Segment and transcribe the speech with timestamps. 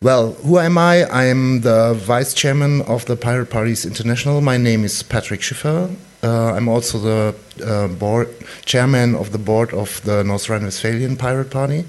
[0.00, 1.06] Well, who am I?
[1.10, 4.40] I'm the vice chairman of the Pirate Parties International.
[4.40, 5.90] My name is Patrick Schiffer.
[6.22, 7.34] Uh, I'm also the
[7.66, 8.28] uh, board
[8.64, 11.84] chairman of the board of the North Rhine-Westphalian Pirate Party.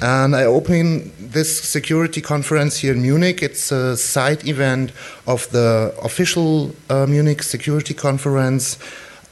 [0.00, 3.42] And I open this security conference here in Munich.
[3.42, 4.92] It's a side event
[5.26, 8.78] of the official uh, Munich Security Conference.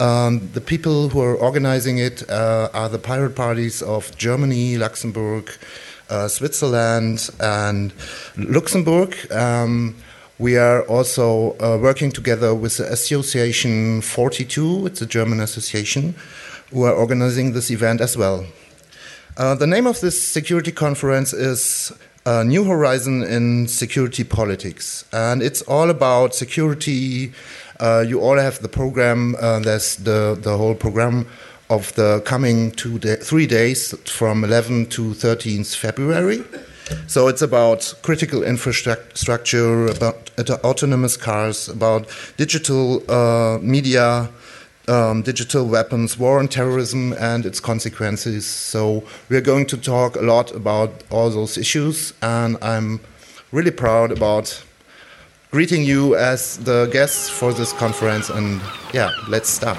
[0.01, 5.51] Um, the people who are organizing it uh, are the pirate parties of Germany, Luxembourg,
[6.11, 7.93] uh, Switzerland, and
[8.37, 9.15] Luxembourg.
[9.33, 9.95] Um,
[10.39, 16.15] we are also uh, working together with the Association 42, it's a German association,
[16.71, 18.45] who are organizing this event as well.
[19.39, 21.93] Uh, the name of this security conference is
[22.27, 27.33] uh, New Horizon in Security Politics, and it's all about security.
[27.79, 29.37] Uh, you all have the program.
[29.41, 31.27] Uh, there's the the whole program
[31.69, 36.45] of the coming two three days from 11 to 13th February.
[37.09, 44.31] So it's about critical infrastructure, about autonomous cars, about digital uh, media
[44.89, 48.47] um, digital weapons, war on terrorism, and its consequences.
[48.47, 53.01] So we're going to talk a lot about all those issues, and I'm
[53.53, 54.63] really proud about
[55.51, 58.29] greeting you as the guests for this conference.
[58.29, 58.61] And
[58.93, 59.79] yeah, let's start.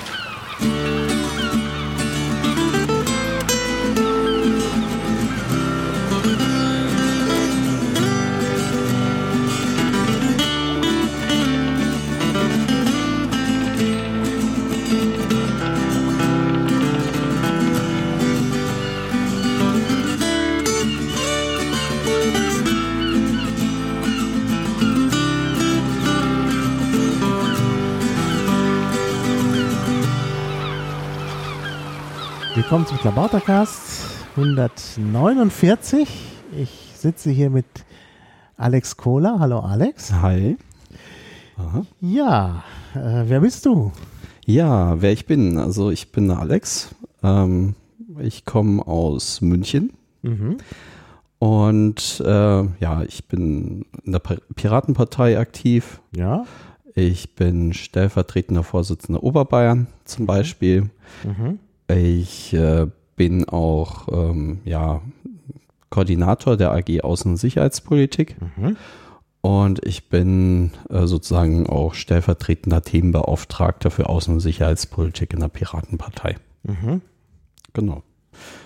[32.67, 36.05] Willkommen zum Klabautercast 149.
[36.51, 37.65] Ich sitze hier mit
[38.57, 39.37] Alex Kohler.
[39.39, 40.11] Hallo Alex.
[40.11, 40.57] Hi.
[41.55, 41.85] Aha.
[42.01, 43.93] Ja, äh, wer bist du?
[44.45, 45.57] Ja, wer ich bin.
[45.57, 46.93] Also ich bin Alex.
[47.23, 47.75] Ähm,
[48.19, 49.93] ich komme aus München.
[50.23, 50.57] Mhm.
[51.39, 56.01] Und äh, ja, ich bin in der Piratenpartei aktiv.
[56.13, 56.43] Ja.
[56.95, 60.89] Ich bin stellvertretender Vorsitzender Oberbayern zum Beispiel.
[61.23, 61.59] Mhm.
[61.89, 65.01] Ich äh, bin auch ähm, ja,
[65.89, 68.35] Koordinator der AG Außen- und Sicherheitspolitik.
[68.57, 68.77] Mhm.
[69.41, 76.35] Und ich bin äh, sozusagen auch stellvertretender Themenbeauftragter für Außen- und Sicherheitspolitik in der Piratenpartei.
[76.63, 77.01] Mhm.
[77.73, 78.03] Genau.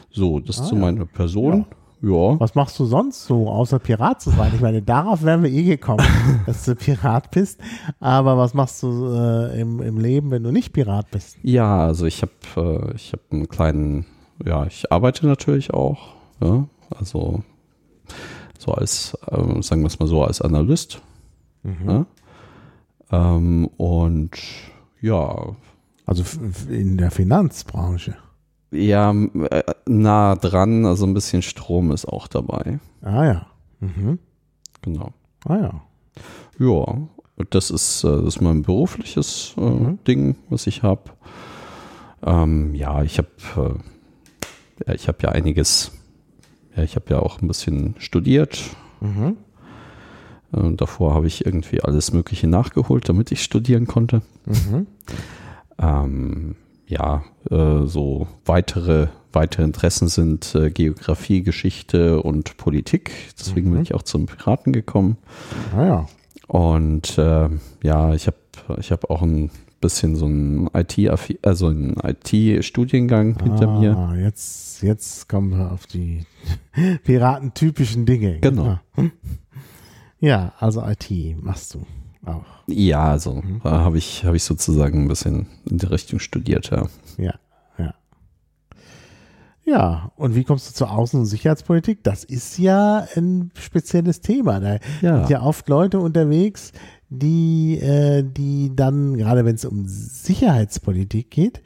[0.09, 1.05] So, das ah, ist so meine ja.
[1.05, 1.59] Person.
[1.69, 1.77] Ja.
[2.01, 2.39] Ja.
[2.39, 4.51] Was machst du sonst so, außer Pirat zu sein?
[4.55, 6.05] Ich meine, darauf wären wir eh gekommen,
[6.47, 7.59] dass du Pirat bist.
[7.99, 11.37] Aber was machst du äh, im, im Leben, wenn du nicht Pirat bist?
[11.43, 14.05] Ja, also ich habe äh, ich hab einen kleinen,
[14.43, 16.15] ja, ich arbeite natürlich auch.
[16.41, 17.43] Ja, also
[18.57, 21.01] so als, äh, sagen wir es mal so, als Analyst.
[21.63, 21.89] Mhm.
[21.89, 22.05] Ja?
[23.11, 24.31] Ähm, und
[25.01, 25.55] ja.
[26.05, 26.23] Also
[26.69, 28.17] in der Finanzbranche.
[28.71, 32.79] Ja, äh, nah dran, also ein bisschen Strom ist auch dabei.
[33.01, 33.47] Ah ja.
[33.79, 34.19] Mhm.
[34.81, 35.11] Genau.
[35.45, 35.81] Ah ja.
[36.59, 37.07] Ja,
[37.49, 39.99] das ist, äh, das ist mein berufliches äh, mhm.
[40.07, 41.11] Ding, was ich habe.
[42.23, 45.91] Ähm, ja, ich habe äh, ja, ich habe ja einiges,
[46.75, 48.61] ja, ich habe ja auch ein bisschen studiert.
[48.99, 49.37] Mhm.
[50.53, 54.21] Äh, davor habe ich irgendwie alles Mögliche nachgeholt, damit ich studieren konnte.
[54.45, 54.87] Mhm.
[55.77, 56.55] Ähm,
[56.91, 63.11] ja, äh, so weitere, weitere Interessen sind äh, Geografie, Geschichte und Politik.
[63.39, 63.73] Deswegen mhm.
[63.73, 65.17] bin ich auch zum Piraten gekommen.
[65.75, 66.05] Ah ja.
[66.47, 67.49] Und äh,
[67.81, 68.37] ja, ich habe
[68.77, 70.99] ich hab auch ein bisschen so einen IT,
[71.41, 74.21] also einen IT-Studiengang ah, hinter mir.
[74.21, 76.25] Jetzt, jetzt kommen wir auf die
[77.05, 78.39] piratentypischen Dinge.
[78.41, 78.79] Genau.
[80.19, 81.85] Ja, also IT machst du
[82.25, 82.45] auch.
[82.67, 83.63] Ja, also mhm.
[83.63, 86.87] habe ich, hab ich sozusagen ein bisschen in die Richtung studiert, ja.
[87.17, 87.33] Ja,
[87.77, 87.93] ja.
[89.63, 92.03] Ja, und wie kommst du zur Außen- und Sicherheitspolitik?
[92.03, 94.59] Das ist ja ein spezielles Thema.
[94.59, 95.19] Da ja.
[95.19, 96.71] sind ja oft Leute unterwegs,
[97.09, 101.61] die, äh, die dann, gerade wenn es um Sicherheitspolitik geht,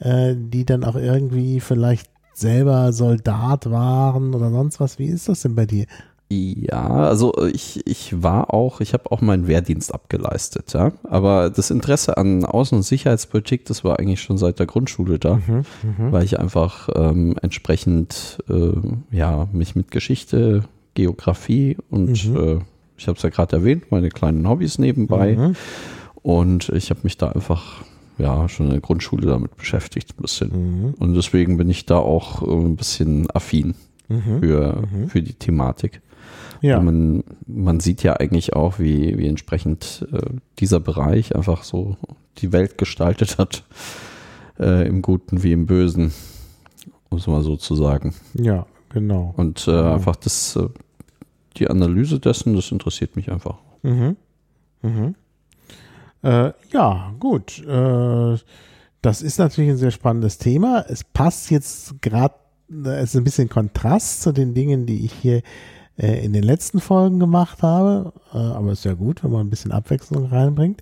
[0.00, 4.98] äh, die dann auch irgendwie vielleicht selber Soldat waren oder sonst was.
[4.98, 5.86] Wie ist das denn bei dir?
[6.30, 10.92] Ja, also ich, ich war auch, ich habe auch meinen Wehrdienst abgeleistet, ja.
[11.04, 15.36] Aber das Interesse an Außen- und Sicherheitspolitik, das war eigentlich schon seit der Grundschule da,
[15.36, 16.12] mhm, mhm.
[16.12, 18.72] weil ich einfach ähm, entsprechend äh,
[19.10, 22.36] ja mich mit Geschichte, Geografie und mhm.
[22.36, 22.58] äh,
[22.98, 25.36] ich habe es ja gerade erwähnt, meine kleinen Hobbys nebenbei.
[25.36, 25.56] Mhm.
[26.22, 27.84] Und ich habe mich da einfach
[28.18, 30.50] ja schon in der Grundschule damit beschäftigt ein bisschen.
[30.50, 30.94] Mhm.
[30.98, 33.74] Und deswegen bin ich da auch äh, ein bisschen affin
[34.08, 34.40] mhm.
[34.40, 36.02] für, für die Thematik.
[36.60, 36.80] Ja.
[36.80, 40.18] Man, man sieht ja eigentlich auch, wie, wie entsprechend äh,
[40.58, 41.96] dieser Bereich einfach so
[42.38, 43.64] die Welt gestaltet hat,
[44.58, 46.12] äh, im Guten wie im Bösen,
[47.10, 48.14] muss man so zu sagen.
[48.34, 49.34] Ja, genau.
[49.36, 49.94] Und äh, ja.
[49.94, 50.68] einfach das, äh,
[51.56, 53.58] die Analyse dessen, das interessiert mich einfach.
[53.82, 54.16] Mhm.
[54.82, 55.14] Mhm.
[56.22, 57.64] Äh, ja, gut.
[57.64, 58.36] Äh,
[59.02, 60.84] das ist natürlich ein sehr spannendes Thema.
[60.88, 62.34] Es passt jetzt gerade,
[62.68, 65.42] es ist ein bisschen Kontrast zu den Dingen, die ich hier
[65.98, 68.12] äh, in den letzten Folgen gemacht habe.
[68.32, 70.80] Äh, aber ist ja gut, wenn man ein bisschen Abwechslung reinbringt,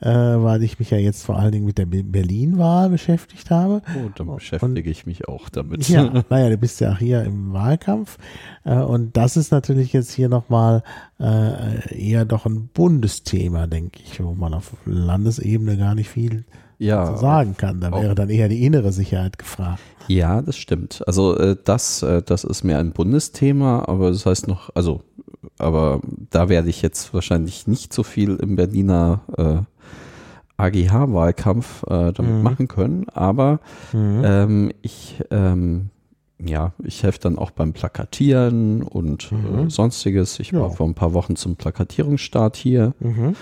[0.00, 3.80] äh, weil ich mich ja jetzt vor allen Dingen mit der Berlin-Wahl beschäftigt habe.
[3.96, 5.88] Oh, dann beschäftige und, ich mich auch damit.
[5.88, 8.18] Ja, naja, du bist ja auch hier im Wahlkampf.
[8.64, 10.82] und das ist natürlich jetzt hier nochmal
[11.18, 16.44] eher doch ein Bundesthema, denke ich, wo man auf Landesebene gar nicht viel
[16.80, 17.80] ja, sagen kann.
[17.80, 19.80] Da wäre dann eher die innere Sicherheit gefragt.
[20.08, 21.02] Ja, das stimmt.
[21.06, 25.02] Also äh, das, äh, das ist mehr ein Bundesthema, aber das heißt noch, also,
[25.58, 26.00] aber
[26.30, 29.58] da werde ich jetzt wahrscheinlich nicht so viel im Berliner äh,
[30.56, 32.42] AGH-Wahlkampf äh, damit mhm.
[32.42, 33.08] machen können.
[33.10, 33.60] Aber
[33.92, 34.22] mhm.
[34.24, 35.90] ähm, ich ähm,
[36.44, 39.66] ja, ich helfe dann auch beim Plakatieren und äh, mhm.
[39.66, 40.40] äh, sonstiges.
[40.40, 42.94] Ich war vor ein paar Wochen zum Plakatierungsstart hier.
[43.00, 43.36] Mhm.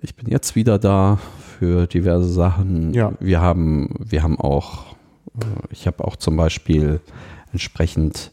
[0.00, 1.18] Ich bin jetzt wieder da
[1.64, 2.92] für diverse Sachen.
[2.92, 3.12] Ja.
[3.20, 4.94] Wir haben, wir haben auch,
[5.40, 7.00] äh, ich habe auch zum Beispiel
[7.52, 8.32] entsprechend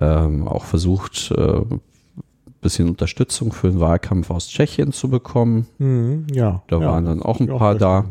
[0.00, 1.60] ähm, auch versucht, äh,
[2.62, 5.66] bisschen Unterstützung für den Wahlkampf aus Tschechien zu bekommen.
[5.76, 6.62] Mhm, ja.
[6.68, 8.04] Da ja, waren dann auch ein paar auch da.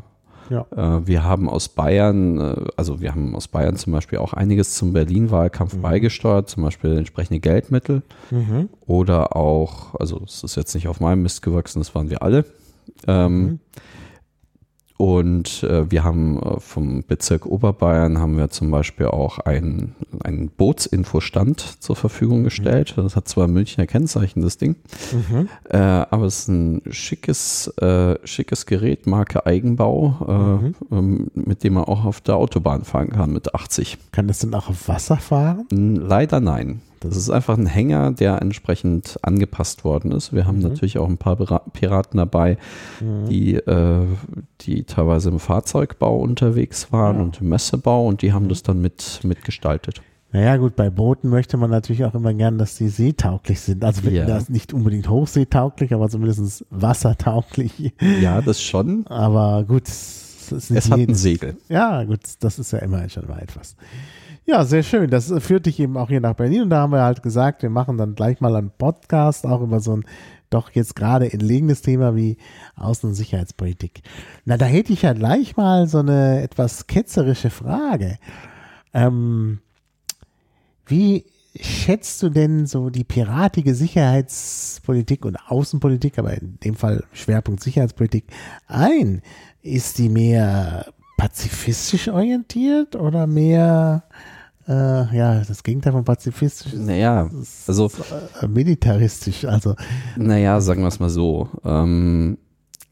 [0.52, 0.66] Ja.
[0.76, 4.76] Äh, wir haben aus Bayern, äh, also wir haben aus Bayern zum Beispiel auch einiges
[4.76, 5.82] zum Berlin-Wahlkampf mhm.
[5.82, 8.70] beigesteuert, zum Beispiel entsprechende Geldmittel mhm.
[8.86, 12.46] oder auch, also es ist jetzt nicht auf meinem Mist gewachsen, das waren wir alle.
[13.08, 13.60] Ähm, mhm.
[15.04, 20.48] Und äh, wir haben äh, vom Bezirk Oberbayern haben wir zum Beispiel auch einen, einen
[20.48, 22.44] Bootsinfostand zur Verfügung mhm.
[22.46, 22.94] gestellt.
[22.96, 24.78] Das hat zwar Münchner Kennzeichen, das Ding,
[25.12, 25.50] mhm.
[25.70, 30.76] äh, aber es ist ein schickes, äh, schickes Gerät, Marke Eigenbau, äh, mhm.
[30.90, 33.98] Ähm, mit dem man auch auf der Autobahn fahren kann mit 80.
[34.14, 35.66] Kann das denn auch auf Wasser fahren?
[35.70, 36.80] Leider nein.
[37.04, 40.34] Das ist einfach ein Hänger, der entsprechend angepasst worden ist.
[40.34, 40.64] Wir haben mhm.
[40.64, 42.58] natürlich auch ein paar Piraten dabei,
[43.00, 43.30] mhm.
[43.30, 44.06] die, äh,
[44.62, 47.24] die teilweise im Fahrzeugbau unterwegs waren ja.
[47.24, 48.50] und im Messebau und die haben mhm.
[48.50, 50.02] das dann mit mitgestaltet.
[50.34, 53.86] Naja, gut, bei Booten möchte man natürlich auch immer gern, dass die seetauglich sind.
[53.86, 54.26] Also ja.
[54.26, 57.94] das nicht unbedingt hochseetauglich, aber zumindest wassertauglich.
[58.20, 59.06] Ja, das schon.
[59.06, 61.58] Aber gut, es, es hat ein Segel.
[61.70, 63.76] Ja, gut, das ist ja immerhin schon mal etwas.
[64.45, 65.10] Ja, sehr schön.
[65.10, 67.69] Das führt dich eben auch hier nach Berlin und da haben wir halt gesagt, wir
[67.69, 70.06] machen dann gleich mal einen Podcast auch über so ein
[70.50, 72.38] doch jetzt gerade entlegenes Thema wie
[72.78, 74.04] Außen- und Sicherheitspolitik.
[74.45, 78.18] Na, da hätte ich ja gleich mal so eine etwas ketzerische Frage.
[78.94, 79.60] Ähm,
[80.86, 81.25] wie
[81.56, 88.25] schätzt du denn so die piratige Sicherheitspolitik und Außenpolitik, aber in dem Fall Schwerpunkt Sicherheitspolitik
[88.68, 89.22] ein?
[89.62, 94.04] Ist die mehr pazifistisch orientiert oder mehr
[94.68, 97.30] äh, ja, das Gegenteil von pazifistisch ist, naja,
[97.68, 97.92] also
[98.42, 99.45] äh, militaristisch.
[99.45, 99.75] Also
[100.15, 102.38] naja, sagen wir es mal so, ähm,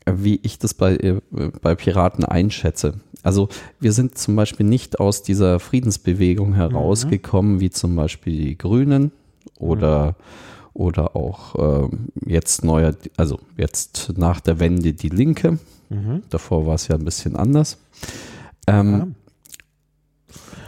[0.06, 1.21] wie ich das bei äh,
[1.62, 2.95] bei Piraten einschätze.
[3.23, 7.59] Also wir sind zum Beispiel nicht aus dieser Friedensbewegung herausgekommen, mhm.
[7.62, 9.12] wie zum Beispiel die Grünen
[9.57, 10.13] oder mhm.
[10.74, 15.60] oder auch ähm, jetzt neuer, also jetzt nach der Wende die Linke.
[15.89, 16.24] Mhm.
[16.29, 17.77] Davor war es ja ein bisschen anders.
[18.67, 19.07] Ähm, ja.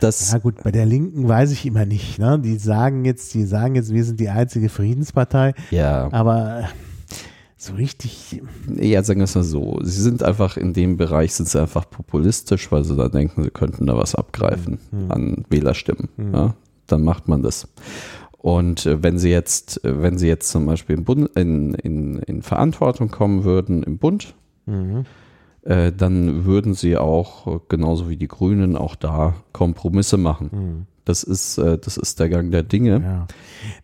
[0.03, 2.19] Das ja gut, bei der Linken weiß ich immer nicht.
[2.19, 2.37] Ne?
[2.37, 5.53] Die sagen jetzt, die sagen jetzt, wir sind die einzige Friedenspartei.
[5.71, 6.11] Ja.
[6.11, 6.67] Aber
[7.55, 8.41] so richtig.
[8.75, 9.79] Ja, sagen wir es mal so.
[9.81, 13.49] Sie sind einfach in dem Bereich sind sie einfach populistisch, weil sie da denken, sie
[13.49, 15.11] könnten da was abgreifen mhm.
[15.11, 16.09] an Wählerstimmen.
[16.17, 16.33] Mhm.
[16.33, 16.55] Ja?
[16.87, 17.69] Dann macht man das.
[18.39, 22.19] Und äh, wenn sie jetzt, äh, wenn sie jetzt zum Beispiel in, Bund, in, in,
[22.19, 25.05] in Verantwortung kommen würden im Bund, mhm.
[25.65, 30.49] Äh, dann würden sie auch, äh, genauso wie die Grünen, auch da Kompromisse machen.
[30.51, 30.87] Mhm.
[31.05, 33.01] Das ist, äh, das ist der Gang der Dinge.
[33.01, 33.27] Ja.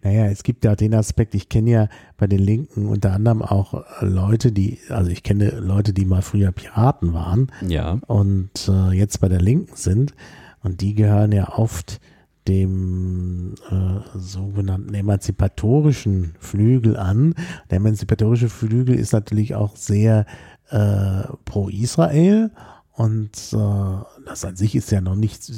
[0.03, 3.83] Naja, es gibt ja den Aspekt, ich kenne ja bei den Linken unter anderem auch
[4.01, 7.99] Leute, die, also ich kenne Leute, die mal früher Piraten waren ja.
[8.07, 10.13] und äh, jetzt bei der Linken sind.
[10.61, 12.01] Und die gehören ja oft
[12.47, 17.35] dem äh, sogenannten emanzipatorischen Flügel an.
[17.69, 20.25] Der emanzipatorische Flügel ist natürlich auch sehr
[20.69, 22.51] äh, pro Israel
[22.93, 25.51] und äh, das an sich ist ja noch nicht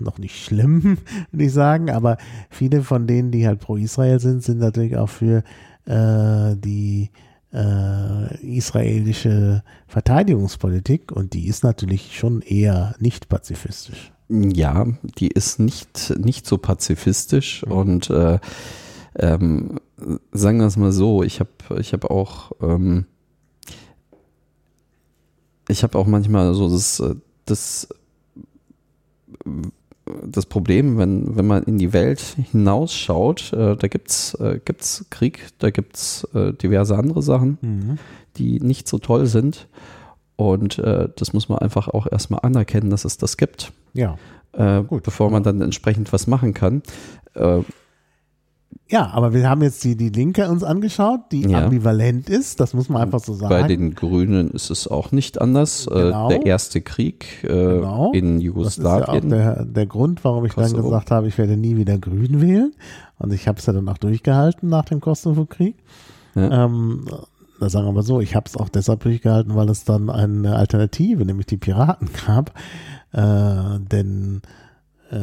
[0.00, 0.98] noch nicht schlimm,
[1.32, 2.18] würde ich sagen, aber
[2.50, 5.42] viele von denen, die halt pro Israel sind, sind natürlich auch für
[5.86, 7.10] äh, die
[7.52, 14.12] äh, israelische Verteidigungspolitik und die ist natürlich schon eher nicht pazifistisch.
[14.28, 14.86] Ja,
[15.18, 17.72] die ist nicht, nicht so pazifistisch mhm.
[17.72, 18.38] und äh,
[19.16, 19.80] ähm,
[20.32, 23.06] sagen wir es mal so, ich habe ich hab auch, ähm,
[25.70, 27.02] ich habe auch manchmal so das,
[27.46, 27.88] das,
[30.26, 35.06] das Problem, wenn, wenn man in die Welt hinausschaut, äh, da gibt es äh, gibt's
[35.10, 37.98] Krieg, da gibt es äh, diverse andere Sachen, mhm.
[38.36, 39.68] die nicht so toll sind.
[40.36, 43.72] Und äh, das muss man einfach auch erstmal anerkennen, dass es das gibt.
[43.92, 44.16] Ja.
[44.52, 45.02] Äh, Gut.
[45.02, 46.82] Bevor man dann entsprechend was machen kann.
[47.34, 47.60] Äh,
[48.88, 51.64] ja, aber wir haben jetzt die, die Linke uns angeschaut, die ja.
[51.64, 53.48] ambivalent ist, das muss man einfach so sagen.
[53.48, 55.86] Bei den Grünen ist es auch nicht anders.
[55.86, 56.28] Äh, genau.
[56.28, 58.10] der erste Krieg äh, genau.
[58.12, 59.06] in Jugoslawien.
[59.06, 60.76] Das ist ja auch der, der Grund, warum ich Kosovo.
[60.76, 62.74] dann gesagt habe, ich werde nie wieder Grün wählen.
[63.18, 65.76] Und ich habe es ja dann auch durchgehalten nach dem Kosovo-Krieg.
[66.34, 66.64] Ja.
[66.64, 67.06] Ähm,
[67.60, 70.56] da sagen wir mal so, ich habe es auch deshalb durchgehalten, weil es dann eine
[70.56, 72.52] Alternative, nämlich die Piraten gab.
[73.12, 74.42] Äh, denn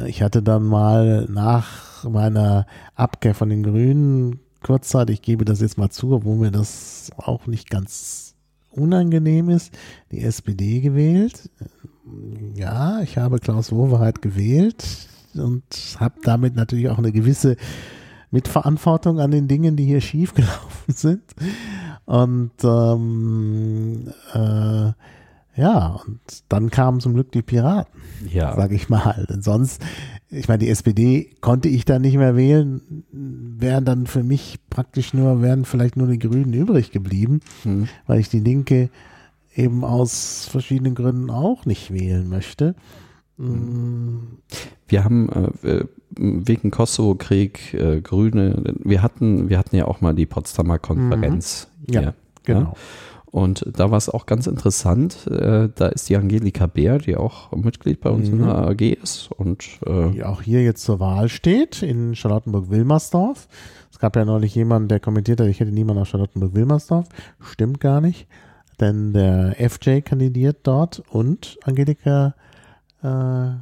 [0.08, 2.65] ich hatte dann mal nach meiner
[2.96, 7.48] Abkehr von den Grünen kurzzeitig, ich gebe das jetzt mal zu, obwohl mir das auch
[7.48, 8.36] nicht ganz
[8.72, 9.74] unangenehm ist,
[10.12, 11.50] die SPD gewählt.
[12.56, 14.86] Ja, ich habe Klaus Wowereit gewählt
[15.34, 15.63] und
[16.00, 17.58] habe damit natürlich auch eine gewisse
[18.32, 21.24] Mitverantwortung an den Dingen, die hier schiefgelaufen sind.
[22.06, 24.91] Und ähm, äh,
[25.58, 28.00] ja, und dann kamen zum Glück die Piraten,
[28.32, 28.56] ja.
[28.56, 29.26] sage ich mal.
[29.28, 29.84] Denn sonst,
[30.30, 35.16] ich meine, die SPD konnte ich da nicht mehr wählen, wären dann für mich praktisch
[35.16, 37.88] nur, wären vielleicht nur die Grünen übrig geblieben, hm.
[38.06, 38.92] weil ich die Linke
[39.56, 42.76] eben aus verschiedenen Gründen auch nicht wählen möchte.
[43.40, 44.38] Hm.
[44.88, 45.30] Wir haben
[45.64, 45.86] äh,
[46.16, 51.68] wegen Kosovo-Krieg äh, Grüne, wir hatten, wir hatten ja auch mal die Potsdamer Konferenz.
[51.88, 51.94] Mhm.
[51.94, 52.60] Ja, hier, genau.
[52.60, 52.74] Ja?
[53.29, 55.27] Und da war es auch ganz interessant.
[55.27, 58.39] Äh, da ist die Angelika Bär, die auch Mitglied bei uns mhm.
[58.39, 59.29] in der AG ist.
[59.31, 63.48] Und, äh, die auch hier jetzt zur Wahl steht in Charlottenburg-Wilmersdorf.
[63.91, 67.10] Es gab ja neulich jemanden, der kommentiert hat, ich hätte niemanden aus Charlottenburg-Wilmersdorf.
[67.41, 68.27] Stimmt gar nicht.
[68.79, 72.36] Denn der FJ kandidiert dort und Angelika,
[73.03, 73.55] äh, äh,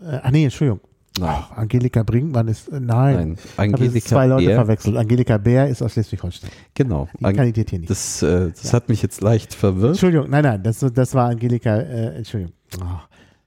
[0.00, 0.80] ach nee, Entschuldigung,
[1.22, 4.56] Ach, Angelika Brinkmann ist, äh, nein, nein Angelika zwei Leute Bär.
[4.56, 4.96] verwechselt.
[4.96, 6.50] Angelika Bär ist aus Schleswig-Holstein.
[6.74, 7.08] Genau.
[7.18, 7.90] Die kandidiert hier nicht.
[7.90, 8.72] Das, äh, das ja.
[8.74, 9.92] hat mich jetzt leicht verwirrt.
[9.92, 12.54] Entschuldigung, nein, nein, das, das war Angelika, äh, Entschuldigung.
[12.80, 12.84] Oh.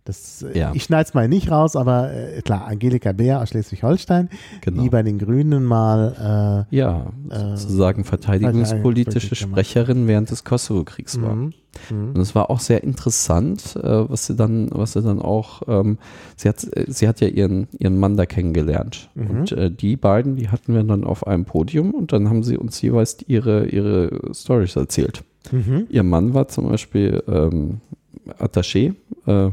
[0.09, 0.71] Das, äh, ja.
[0.73, 4.29] Ich schneide es mal nicht raus, aber äh, klar, Angelika Beer aus Schleswig-Holstein,
[4.61, 4.81] genau.
[4.81, 11.35] die bei den Grünen mal äh, ja, äh, sozusagen verteidigungspolitische Sprecherin während des Kosovo-Kriegs war.
[11.35, 11.53] Mhm.
[11.91, 12.13] Mhm.
[12.15, 15.99] Und es war auch sehr interessant, äh, was sie dann, was sie dann auch, ähm,
[16.35, 19.11] sie hat, sie hat ja ihren, ihren Mann da kennengelernt.
[19.13, 19.29] Mhm.
[19.29, 22.57] Und äh, die beiden, die hatten wir dann auf einem Podium und dann haben sie
[22.57, 25.23] uns jeweils ihre, ihre Stories erzählt.
[25.51, 25.85] Mhm.
[25.87, 27.81] Ihr Mann war zum Beispiel ähm,
[28.39, 28.95] Attaché,
[29.27, 29.51] äh,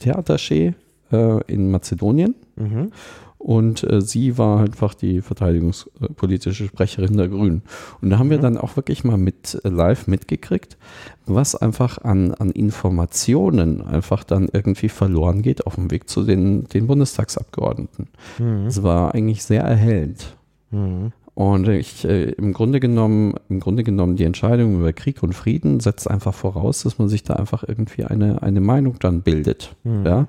[0.00, 0.74] Militärattaché
[1.12, 2.34] äh, in Mazedonien.
[2.56, 2.92] Mhm.
[3.38, 7.62] Und äh, sie war einfach die verteidigungspolitische Sprecherin der Grünen.
[8.02, 8.32] Und da haben mhm.
[8.32, 10.76] wir dann auch wirklich mal mit äh, live mitgekriegt,
[11.24, 16.64] was einfach an, an Informationen einfach dann irgendwie verloren geht auf dem Weg zu den,
[16.64, 18.08] den Bundestagsabgeordneten.
[18.38, 18.66] Mhm.
[18.66, 20.36] Es war eigentlich sehr erhellend.
[20.70, 21.12] Mhm.
[21.40, 25.80] Und ich, äh, im Grunde genommen, im Grunde genommen die Entscheidung über Krieg und Frieden
[25.80, 29.74] setzt einfach voraus, dass man sich da einfach irgendwie eine, eine Meinung dann bildet.
[29.82, 30.04] Mhm.
[30.04, 30.26] Ja?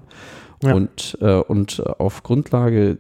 [0.64, 0.74] ja?
[0.74, 2.98] Und, äh, und auf Grundlage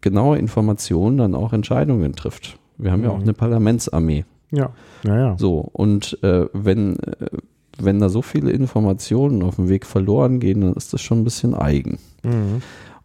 [0.00, 2.58] genauer Informationen dann auch Entscheidungen trifft.
[2.78, 3.04] Wir haben mhm.
[3.04, 3.22] ja auch mhm.
[3.22, 4.24] eine Parlamentsarmee.
[4.50, 4.70] Ja,
[5.04, 5.38] ja, ja.
[5.38, 7.28] So, und äh, wenn, äh,
[7.78, 11.24] wenn da so viele Informationen auf dem Weg verloren gehen, dann ist das schon ein
[11.24, 12.00] bisschen eigen.
[12.24, 12.60] Mhm.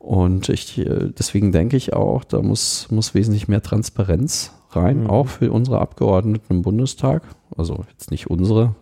[0.08, 0.82] Und ich,
[1.20, 5.10] deswegen denke ich auch, da muss, muss wesentlich mehr Transparenz rein, mhm.
[5.10, 7.24] auch für unsere Abgeordneten im Bundestag.
[7.58, 8.74] Also jetzt nicht unsere,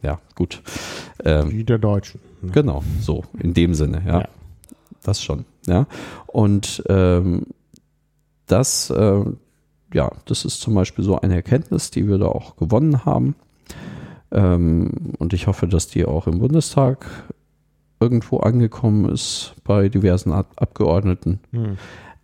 [0.00, 0.62] ja, gut.
[1.24, 2.20] Ähm, Die der Deutschen.
[2.40, 2.52] Ne?
[2.52, 4.20] Genau, so, in dem Sinne, ja.
[4.20, 4.28] ja.
[5.02, 5.88] Das schon, ja.
[6.28, 7.46] Und ähm,
[8.46, 9.24] das, äh,
[9.92, 13.34] ja, das ist zum Beispiel so eine Erkenntnis, die wir da auch gewonnen haben.
[14.30, 17.10] Ähm, und ich hoffe, dass die auch im Bundestag
[18.00, 21.40] irgendwo angekommen ist bei diversen Ab Abgeordneten.
[21.52, 21.76] Hm.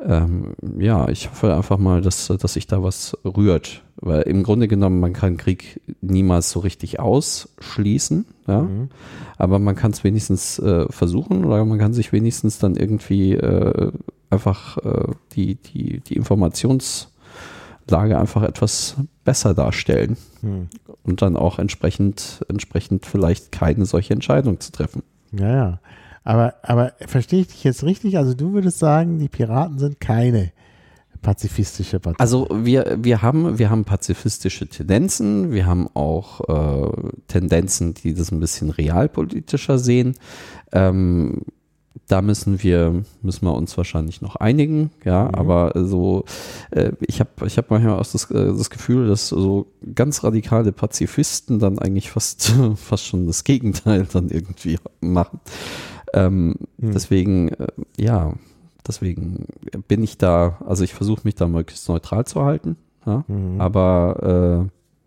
[0.02, 3.82] Ähm, ja, ich hoffe einfach mal, dass, dass sich da was rührt.
[3.96, 8.24] Weil im Grunde genommen, man kann Krieg niemals so richtig ausschließen.
[8.46, 8.62] Ja?
[8.62, 8.88] Mhm.
[9.36, 13.92] Aber man kann es wenigstens äh, versuchen oder man kann sich wenigstens dann irgendwie äh,
[14.30, 20.16] einfach äh, die, die, die Informationslage einfach etwas besser darstellen.
[20.40, 20.68] Mhm.
[21.02, 25.02] Und dann auch entsprechend, entsprechend vielleicht keine solche Entscheidung zu treffen.
[25.32, 25.80] Ja, ja.
[26.22, 28.18] Aber, aber verstehe ich dich jetzt richtig?
[28.18, 30.52] Also du würdest sagen, die Piraten sind keine
[31.22, 32.18] pazifistische Partei.
[32.18, 38.32] Also wir, wir, haben, wir haben pazifistische Tendenzen, wir haben auch äh, Tendenzen, die das
[38.32, 40.14] ein bisschen realpolitischer sehen.
[40.72, 41.42] Ähm,
[42.10, 45.34] da müssen wir, müssen wir uns wahrscheinlich noch einigen, ja, mhm.
[45.34, 46.24] aber so,
[46.72, 50.72] äh, ich habe ich hab manchmal auch das, äh, das Gefühl, dass so ganz radikale
[50.72, 55.40] Pazifisten dann eigentlich fast, fast schon das Gegenteil dann irgendwie machen.
[56.12, 56.92] Ähm, mhm.
[56.92, 58.32] Deswegen, äh, ja,
[58.86, 59.46] deswegen
[59.86, 62.76] bin ich da, also ich versuche mich da möglichst neutral zu halten,
[63.06, 63.60] ja, mhm.
[63.60, 64.98] aber, äh,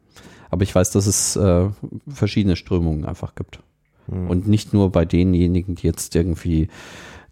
[0.49, 1.67] aber ich weiß, dass es äh,
[2.07, 3.59] verschiedene Strömungen einfach gibt.
[4.07, 4.29] Mhm.
[4.29, 6.67] Und nicht nur bei denjenigen, die jetzt irgendwie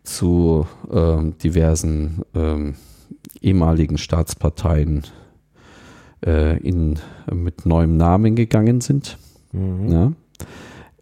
[0.03, 2.75] zu ähm, diversen ähm,
[3.41, 5.03] ehemaligen Staatsparteien
[6.25, 6.99] äh, in,
[7.31, 9.17] mit neuem Namen gegangen sind.
[9.51, 9.91] Mhm.
[9.91, 10.11] Ja.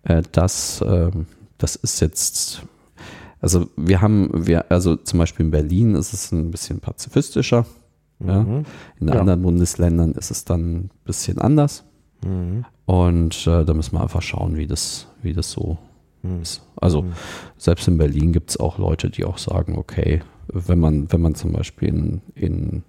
[0.03, 1.11] Äh, das, äh,
[1.57, 2.63] das ist jetzt,
[3.41, 7.65] also wir haben, wir, also zum Beispiel in Berlin ist es ein bisschen pazifistischer.
[8.19, 8.27] Mhm.
[8.27, 8.45] Ja.
[8.99, 9.13] In ja.
[9.13, 11.83] anderen Bundesländern ist es dann ein bisschen anders.
[12.25, 12.65] Mhm.
[12.85, 15.77] Und äh, da müssen wir einfach schauen, wie das, wie das so
[16.23, 16.41] mhm.
[16.41, 16.61] ist.
[16.75, 17.13] Also mhm.
[17.57, 21.35] selbst in Berlin gibt es auch Leute, die auch sagen, okay, wenn man, wenn man
[21.35, 22.83] zum Beispiel in, in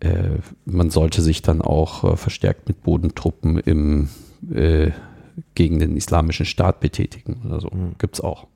[0.00, 4.08] äh, man sollte sich dann auch äh, verstärkt mit Bodentruppen im,
[4.52, 4.90] äh,
[5.54, 7.68] gegen den islamischen Staat betätigen oder so.
[7.68, 7.94] Mhm.
[7.98, 8.46] Gibt es auch.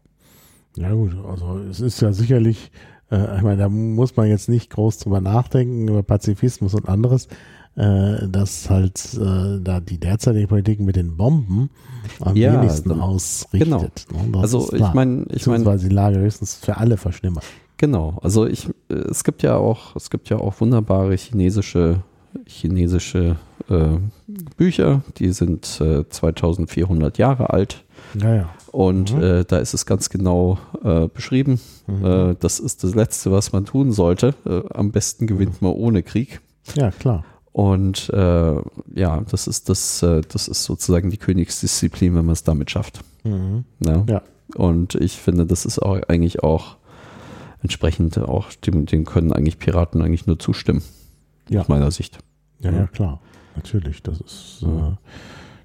[0.76, 2.72] Ja gut, also es ist ja sicherlich,
[3.10, 7.28] äh, ich meine, da muss man jetzt nicht groß drüber nachdenken, über Pazifismus und anderes
[7.76, 11.70] äh, dass halt äh, da die derzeitige Politik mit den Bomben
[12.20, 14.06] am ja, wenigsten dann, ausrichtet.
[14.08, 14.22] Genau.
[14.24, 14.38] Ne?
[14.38, 17.44] Also ich meine, ich meine, die Lage höchstens für alle verschlimmert.
[17.76, 18.18] Genau.
[18.22, 22.02] Also ich, äh, es gibt ja auch, es gibt ja auch wunderbare chinesische
[22.46, 23.36] chinesische
[23.68, 23.98] äh,
[24.56, 27.84] Bücher, die sind äh, 2400 Jahre alt.
[28.20, 28.48] Ja, ja.
[28.72, 29.22] Und mhm.
[29.22, 31.60] äh, da ist es ganz genau äh, beschrieben.
[31.86, 32.36] Mhm.
[32.40, 34.34] Das ist das Letzte, was man tun sollte.
[34.72, 36.40] Am besten gewinnt man ohne Krieg.
[36.74, 37.24] Ja, klar.
[37.54, 38.56] Und äh,
[38.96, 43.04] ja, das ist das, äh, das ist sozusagen die Königsdisziplin, wenn man es damit schafft.
[43.22, 43.64] Mhm.
[43.78, 44.04] Ja?
[44.08, 44.22] ja.
[44.56, 46.78] Und ich finde, das ist auch eigentlich auch
[47.62, 50.82] entsprechend auch, dem, dem können eigentlich Piraten eigentlich nur zustimmen.
[51.48, 51.60] Ja.
[51.60, 52.18] Aus meiner Sicht.
[52.58, 53.20] Ja, ja, klar.
[53.54, 54.02] Natürlich.
[54.02, 54.88] Das ist, ja.
[54.88, 54.92] äh,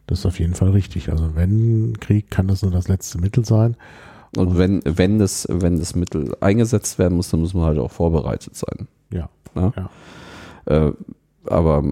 [0.06, 1.12] das ist auf jeden Fall richtig.
[1.12, 3.76] Also wenn Krieg kann das nur das letzte Mittel sein.
[4.38, 7.80] Und, Und wenn, wenn das, wenn das Mittel eingesetzt werden muss, dann muss man halt
[7.80, 8.88] auch vorbereitet sein.
[9.12, 9.28] Ja.
[9.56, 9.90] ja?
[10.66, 10.92] Äh,
[11.46, 11.84] aber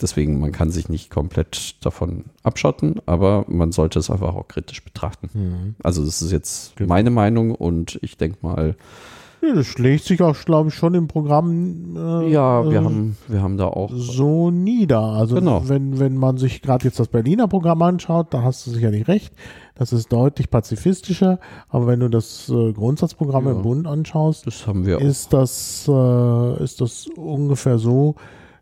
[0.00, 4.84] deswegen, man kann sich nicht komplett davon abschotten, aber man sollte es einfach auch kritisch
[4.84, 5.30] betrachten.
[5.32, 5.74] Mhm.
[5.82, 6.88] Also das ist jetzt genau.
[6.88, 8.76] meine Meinung und ich denke mal,
[9.44, 11.96] ja, das schlägt sich auch, glaube ich, schon im Programm.
[11.96, 13.90] Äh, ja, wir, äh, haben, wir haben da auch.
[13.92, 15.00] So nieder.
[15.00, 15.68] Also, genau.
[15.68, 19.34] wenn, wenn man sich gerade jetzt das Berliner Programm anschaut, da hast du sicherlich recht.
[19.74, 21.40] Das ist deutlich pazifistischer.
[21.68, 24.64] Aber wenn du das äh, Grundsatzprogramm ja, im Bund anschaust, das
[24.98, 28.14] ist, Das, äh, ist das ungefähr so,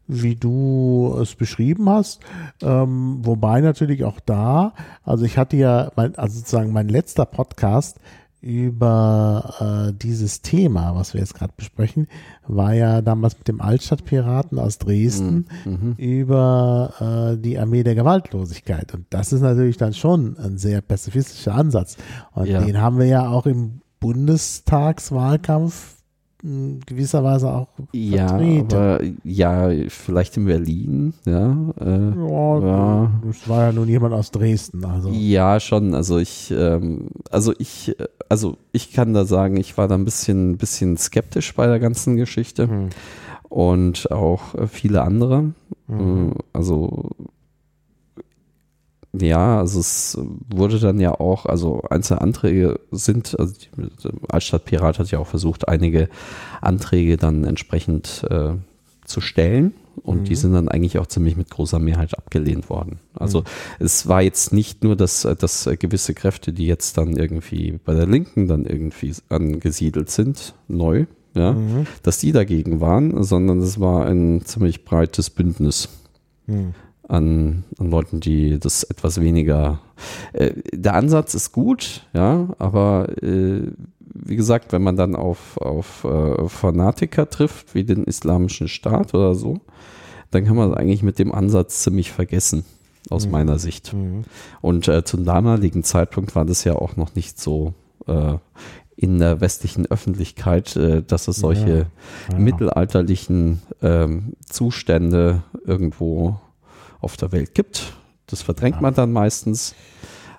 [0.06, 2.20] wie du es beschrieben hast.
[2.60, 7.98] Ähm, wobei natürlich auch da, also ich hatte ja, mein, also sozusagen mein letzter Podcast
[8.42, 12.08] über äh, dieses Thema, was wir jetzt gerade besprechen,
[12.44, 15.72] war ja damals mit dem Altstadtpiraten aus Dresden mhm.
[15.72, 15.94] mhm.
[15.96, 18.92] über äh, die Armee der Gewaltlosigkeit.
[18.94, 21.96] Und das ist natürlich dann schon ein sehr pazifistischer Ansatz.
[22.32, 22.60] Und ja.
[22.60, 26.01] den haben wir ja auch im Bundestagswahlkampf
[26.86, 33.10] gewisserweise auch ja, aber ja, vielleicht in Berlin, ja, äh, ja, ja.
[33.24, 35.10] Das war ja nun jemand aus Dresden, also.
[35.10, 35.94] Ja, schon.
[35.94, 37.96] Also ich, ähm, also ich,
[38.28, 42.16] also ich kann da sagen, ich war da ein bisschen, bisschen skeptisch bei der ganzen
[42.16, 42.88] Geschichte mhm.
[43.48, 45.52] und auch viele andere.
[45.86, 46.34] Mhm.
[46.52, 47.10] Also
[49.12, 53.68] ja, also es wurde dann ja auch, also einzelne Anträge sind, also die
[54.28, 56.08] Altstadt Pirat hat ja auch versucht, einige
[56.62, 58.54] Anträge dann entsprechend äh,
[59.04, 59.74] zu stellen.
[60.02, 60.24] Und mhm.
[60.24, 62.98] die sind dann eigentlich auch ziemlich mit großer Mehrheit abgelehnt worden.
[63.14, 63.44] Also mhm.
[63.78, 68.06] es war jetzt nicht nur, dass, dass gewisse Kräfte, die jetzt dann irgendwie bei der
[68.06, 71.86] Linken dann irgendwie angesiedelt sind, neu, ja, mhm.
[72.02, 75.90] dass die dagegen waren, sondern es war ein ziemlich breites Bündnis.
[77.12, 79.80] An, an Leuten, die das etwas weniger.
[80.32, 83.70] Äh, der Ansatz ist gut, ja, aber äh,
[84.14, 89.34] wie gesagt, wenn man dann auf, auf äh, Fanatiker trifft, wie den Islamischen Staat oder
[89.34, 89.60] so,
[90.30, 92.64] dann kann man eigentlich mit dem Ansatz ziemlich vergessen,
[93.10, 93.32] aus mhm.
[93.32, 93.92] meiner Sicht.
[93.92, 94.24] Mhm.
[94.60, 97.74] Und äh, zum damaligen Zeitpunkt war das ja auch noch nicht so
[98.06, 98.36] äh,
[98.96, 101.86] in der westlichen Öffentlichkeit, äh, dass es solche ja,
[102.32, 102.38] ja.
[102.38, 106.40] mittelalterlichen ähm, Zustände irgendwo
[107.02, 107.92] auf der Welt gibt.
[108.26, 109.74] Das verdrängt man dann meistens.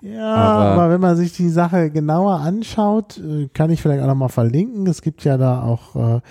[0.01, 4.07] Ja, aber, aber, wenn man sich die Sache genauer anschaut, äh, kann ich vielleicht auch
[4.07, 4.85] nochmal verlinken.
[4.87, 6.21] Es gibt ja da auch äh,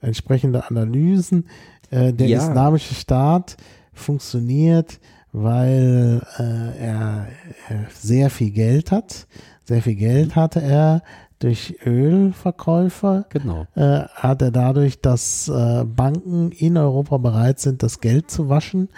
[0.00, 1.46] entsprechende Analysen.
[1.90, 2.38] Äh, der ja.
[2.38, 3.56] islamische Staat
[3.92, 5.00] funktioniert,
[5.32, 6.42] weil äh,
[6.78, 7.26] er,
[7.68, 9.26] er, sehr viel Geld hat.
[9.64, 11.02] Sehr viel Geld hatte er.
[11.38, 13.66] durch Ölverkäufe genau.
[13.74, 18.88] äh, hat er dadurch, dass äh, Banken in Europa bereit sind, das Geld zu waschen.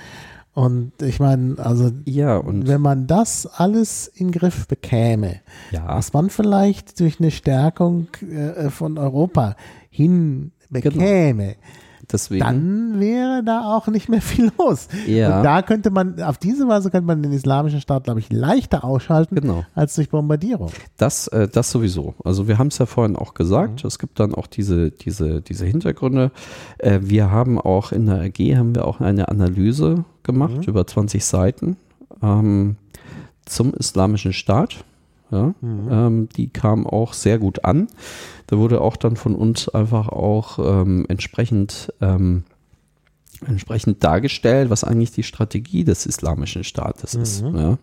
[0.58, 5.36] Und ich meine, also ja, wenn man das alles in den Griff bekäme,
[5.70, 5.86] ja.
[5.86, 9.54] was man vielleicht durch eine Stärkung äh, von Europa
[9.88, 11.58] hin bekäme, genau.
[12.10, 12.44] Deswegen.
[12.44, 14.88] dann wäre da auch nicht mehr viel los.
[15.06, 15.38] Ja.
[15.38, 18.84] Und da könnte man, auf diese Weise könnte man den islamischen Staat, glaube ich, leichter
[18.84, 19.64] ausschalten genau.
[19.74, 20.70] als durch Bombardierung.
[20.96, 22.14] Das, äh, das sowieso.
[22.24, 23.88] Also wir haben es ja vorhin auch gesagt, mhm.
[23.88, 26.30] es gibt dann auch diese, diese, diese Hintergründe.
[26.78, 30.62] Äh, wir haben auch in der AG haben wir auch eine Analyse gemacht mhm.
[30.62, 31.76] über 20 Seiten
[32.22, 32.76] ähm,
[33.44, 34.84] zum islamischen Staat.
[35.30, 35.88] Ja, mhm.
[35.90, 37.88] ähm, die kam auch sehr gut an.
[38.46, 42.44] Da wurde auch dann von uns einfach auch ähm, entsprechend, ähm,
[43.46, 47.22] entsprechend dargestellt, was eigentlich die Strategie des islamischen Staates mhm.
[47.22, 47.42] ist.
[47.42, 47.50] Ja.
[47.50, 47.78] Mhm.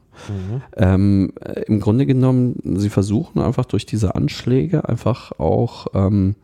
[0.76, 6.36] Ähm, äh, Im Grunde genommen, sie versuchen einfach durch diese Anschläge einfach auch ähm,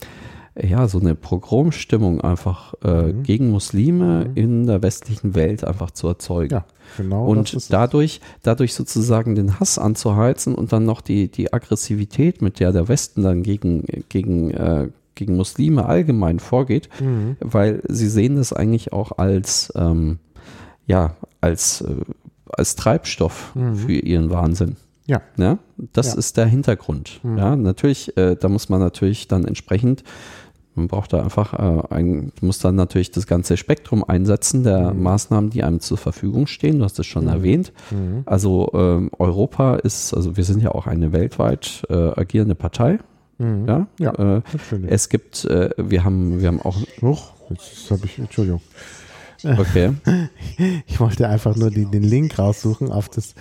[0.60, 3.24] ja, so eine Progromstimmung einfach äh, mhm.
[3.24, 4.36] gegen Muslime mhm.
[4.36, 6.54] in der westlichen Welt einfach zu erzeugen.
[6.54, 6.66] Ja,
[6.98, 7.26] genau.
[7.26, 12.74] Und dadurch, dadurch sozusagen den Hass anzuheizen und dann noch die, die Aggressivität, mit der
[12.74, 17.38] der Westen dann gegen, gegen, äh, gegen Muslime allgemein vorgeht, mhm.
[17.40, 20.20] weil sie sehen das eigentlich auch als, ähm,
[20.86, 21.96] ja, als, äh,
[22.50, 23.76] als Treibstoff mhm.
[23.76, 24.76] für ihren Wahnsinn.
[25.08, 25.22] Ja.
[25.38, 25.60] ja
[25.94, 26.20] das ja.
[26.20, 27.20] ist der Hintergrund.
[27.24, 27.38] Mhm.
[27.38, 30.04] Ja, natürlich, äh, da muss man natürlich dann entsprechend
[30.76, 35.04] man braucht da einfach äh, ein, muss dann natürlich das ganze Spektrum einsetzen der mhm.
[35.04, 36.80] Maßnahmen, die einem zur Verfügung stehen.
[36.80, 37.32] Du hast es schon mhm.
[37.32, 37.74] erwähnt.
[37.92, 38.24] Mhm.
[38.26, 43.00] Also ähm, Europa ist, also wir sind ja auch eine weltweit äh, agierende Partei.
[43.38, 43.68] Mhm.
[43.68, 44.42] Ja, ja äh,
[44.88, 46.78] es gibt, äh, wir haben, wir haben auch.
[47.02, 48.62] Huch, jetzt habe ich, Entschuldigung.
[49.44, 49.94] Okay.
[50.86, 53.34] Ich wollte einfach nur die, den Link raussuchen auf das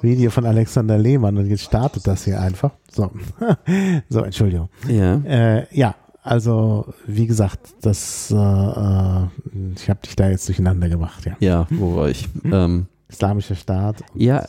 [0.00, 2.70] Video von Alexander Lehmann und jetzt startet das hier einfach.
[2.92, 3.10] So,
[4.08, 4.68] so Entschuldigung.
[4.86, 5.16] Ja.
[5.24, 5.96] Äh, ja,
[6.28, 9.26] also, wie gesagt, das, äh, äh
[9.74, 11.36] ich habe dich da jetzt durcheinander gemacht, ja.
[11.40, 12.28] Ja, wo war ich?
[12.42, 12.52] Hm?
[12.52, 14.02] Ähm, Islamischer Staat.
[14.12, 14.48] Und, ja, äh,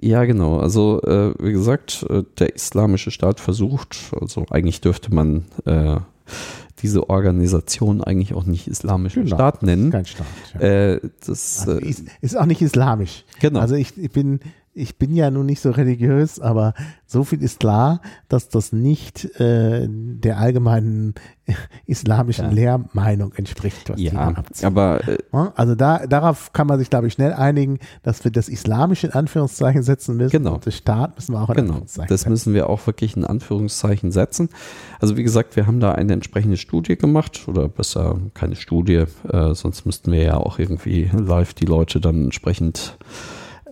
[0.00, 0.58] ja, genau.
[0.58, 5.96] Also, äh, wie gesagt, äh, der Islamische Staat versucht, also eigentlich dürfte man äh,
[6.82, 9.90] diese Organisation eigentlich auch nicht Islamischer genau, Staat nennen.
[9.90, 10.26] Kein Staat.
[10.52, 10.60] Ja.
[10.60, 13.24] Äh, das also ist, ist, auch nicht islamisch.
[13.40, 13.60] Genau.
[13.60, 14.40] Also ich, ich bin
[14.74, 16.74] ich bin ja nun nicht so religiös, aber
[17.06, 21.14] so viel ist klar, dass das nicht äh, der allgemeinen
[21.86, 22.50] islamischen ja.
[22.50, 25.18] Lehrmeinung entspricht, was ja, die aber äh,
[25.54, 29.12] also da darauf kann man sich glaube ich schnell einigen, dass wir das islamische in
[29.12, 30.32] Anführungszeichen setzen müssen.
[30.32, 30.58] Genau.
[30.58, 31.68] Das Staat müssen wir auch in genau.
[31.68, 32.08] Anführungszeichen.
[32.08, 34.48] Das müssen wir auch wirklich in Anführungszeichen setzen.
[34.98, 39.54] Also wie gesagt, wir haben da eine entsprechende Studie gemacht oder besser keine Studie, äh,
[39.54, 42.98] sonst müssten wir ja auch irgendwie live die Leute dann entsprechend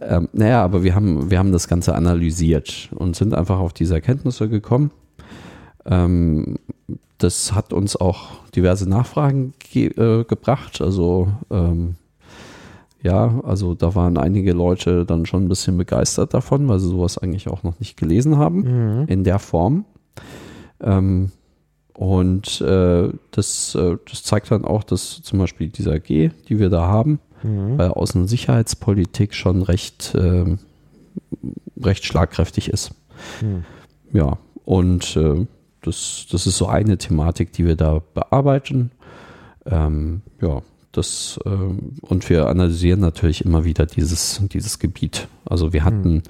[0.09, 3.95] ähm, naja, aber wir haben, wir haben das Ganze analysiert und sind einfach auf diese
[3.95, 4.91] Erkenntnisse gekommen.
[5.85, 6.57] Ähm,
[7.19, 10.81] das hat uns auch diverse Nachfragen ge äh, gebracht.
[10.81, 11.97] Also ähm,
[13.03, 17.19] ja, also da waren einige Leute dann schon ein bisschen begeistert davon, weil sie sowas
[17.19, 19.05] eigentlich auch noch nicht gelesen haben mhm.
[19.09, 19.85] in der Form.
[20.81, 21.33] Ähm,
[21.95, 26.71] und äh, das, äh, das zeigt dann auch, dass zum Beispiel dieser G, die wir
[26.71, 27.77] da haben, mhm.
[27.77, 30.57] bei Außen- und Sicherheitspolitik schon recht, äh,
[31.81, 32.93] recht schlagkräftig ist.
[33.41, 33.65] Mhm.
[34.13, 35.47] Ja, und äh,
[35.83, 38.91] das, das ist so eine Thematik, die wir da bearbeiten.
[39.67, 45.29] Ähm, ja, das, äh, und wir analysieren natürlich immer wieder dieses, dieses Gebiet.
[45.45, 46.23] Also wir hatten mhm.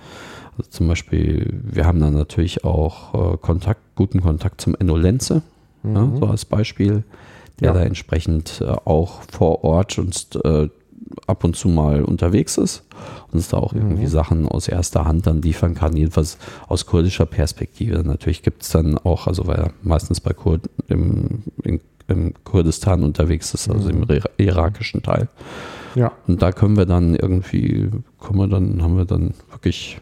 [0.57, 5.43] also zum Beispiel, wir haben dann natürlich auch äh, Kontakt, guten Kontakt zum Enno Lenze,
[5.83, 5.95] mhm.
[5.95, 7.03] ja, so als Beispiel,
[7.61, 7.75] der ja.
[7.75, 10.69] da entsprechend äh, auch vor Ort uns äh,
[11.27, 12.85] ab und zu mal unterwegs ist
[13.29, 14.09] und uns da auch irgendwie mhm.
[14.09, 18.03] Sachen aus erster Hand dann liefern kann, jedenfalls aus kurdischer Perspektive.
[18.03, 23.03] Natürlich gibt es dann auch, also weil er meistens bei Kurden im, in, im Kurdistan
[23.03, 24.05] unterwegs ist, also mhm.
[24.09, 25.29] im irakischen Teil.
[25.95, 26.13] Ja.
[26.27, 30.01] Und da können wir dann irgendwie, kommen wir dann, haben wir dann wirklich,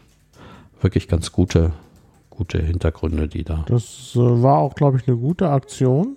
[0.81, 1.73] wirklich ganz gute,
[2.29, 3.65] gute Hintergründe, die da.
[3.67, 6.15] Das äh, war auch, glaube ich, eine gute Aktion.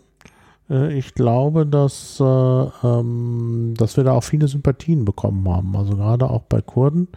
[0.70, 5.76] Äh, ich glaube, dass, äh, ähm, dass wir da auch viele Sympathien bekommen haben.
[5.76, 7.08] Also gerade auch bei Kurden.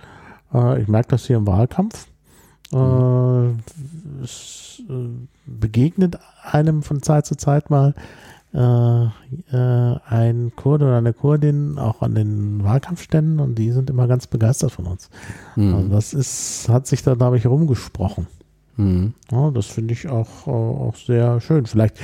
[0.54, 2.08] Äh, ich merke das hier im Wahlkampf.
[2.70, 3.60] Mhm.
[4.22, 4.84] es
[5.46, 7.94] begegnet einem von Zeit zu Zeit mal
[8.52, 9.12] ein
[10.58, 14.86] Kurde oder eine Kurdin auch an den Wahlkampfständen und die sind immer ganz begeistert von
[14.86, 15.10] uns.
[15.56, 15.76] Mhm.
[15.76, 18.28] Also das ist, hat sich da, glaube ich, rumgesprochen.
[18.76, 19.14] Mhm.
[19.32, 21.68] Ja, das finde ich auch, auch sehr schön.
[21.68, 22.02] Vielleicht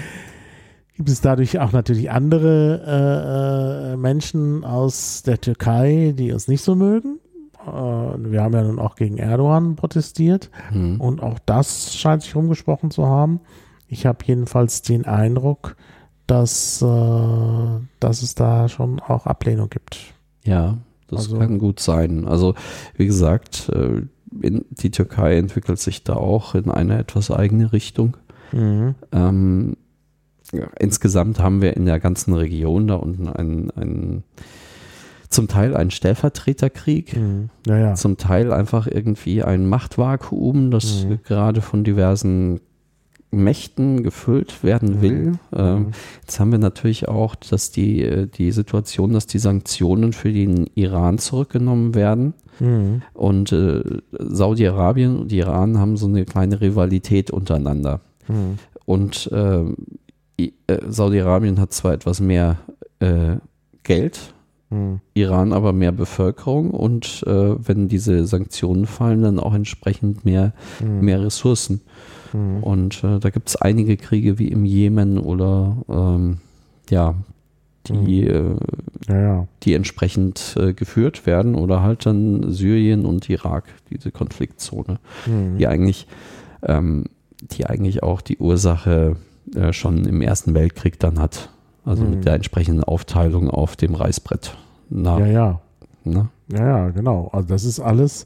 [0.96, 6.64] gibt es dadurch auch natürlich andere äh, äh, Menschen aus der Türkei, die uns nicht
[6.64, 7.20] so mögen.
[7.66, 11.02] Äh, wir haben ja nun auch gegen Erdogan protestiert mhm.
[11.02, 13.40] und auch das scheint sich rumgesprochen zu haben.
[13.88, 15.76] ich habe jedenfalls den Eindruck,
[16.28, 16.86] dass, äh,
[18.00, 20.14] dass es da schon auch Ablehnung gibt.
[20.44, 20.78] Ja,
[21.08, 22.26] das also, kann gut sein.
[22.28, 22.56] Also
[22.96, 24.02] wie gesagt, äh,
[24.42, 28.18] in, die Türkei entwickelt sich da auch in eine etwas eigene Richtung.
[28.52, 28.96] Mhm.
[29.12, 29.78] Ähm,
[30.54, 34.24] ja, insgesamt haben wir in der ganzen Region da unten einen, einen
[35.30, 37.50] zum Teil einen Stellvertreterkrieg, mhm.
[37.66, 37.94] ja, ja.
[37.96, 41.20] zum Teil einfach irgendwie ein Machtvakuum, das mhm.
[41.24, 42.62] gerade von diversen
[43.32, 45.02] Mächten gefüllt werden mhm.
[45.02, 45.26] will.
[45.26, 45.40] Mhm.
[45.56, 45.88] Ähm,
[46.22, 50.70] jetzt haben wir natürlich auch, dass die, äh, die Situation, dass die Sanktionen für den
[50.76, 52.36] Iran zurückgenommen werden.
[52.60, 53.02] Mhm.
[53.14, 58.02] Und äh, Saudi-Arabien und Iran haben so eine kleine Rivalität untereinander.
[58.28, 58.60] Mhm.
[58.86, 59.64] Und äh,
[60.88, 62.58] Saudi-Arabien hat zwar etwas mehr
[63.00, 63.38] äh,
[63.84, 64.34] Geld,
[64.70, 65.00] mhm.
[65.14, 71.02] Iran aber mehr Bevölkerung und äh, wenn diese Sanktionen fallen, dann auch entsprechend mehr, mhm.
[71.02, 71.82] mehr Ressourcen.
[72.34, 72.64] Mhm.
[72.64, 76.38] Und äh, da gibt es einige Kriege wie im Jemen oder ähm,
[76.90, 77.16] ja,
[77.88, 78.58] die, mhm.
[79.10, 79.48] äh, ja, ja.
[79.64, 85.58] die entsprechend äh, geführt werden oder halt dann Syrien und Irak, diese Konfliktzone, mhm.
[85.58, 86.08] die eigentlich,
[86.64, 87.06] ähm,
[87.42, 89.33] die eigentlich auch die Ursache äh,
[89.72, 91.50] schon im Ersten Weltkrieg dann hat.
[91.86, 92.12] Also mhm.
[92.12, 94.56] mit der entsprechenden Aufteilung auf dem Reißbrett.
[94.90, 95.62] Na, ja, ja.
[96.04, 96.30] Na?
[96.52, 97.30] Ja, ja, genau.
[97.32, 98.26] Also das ist alles,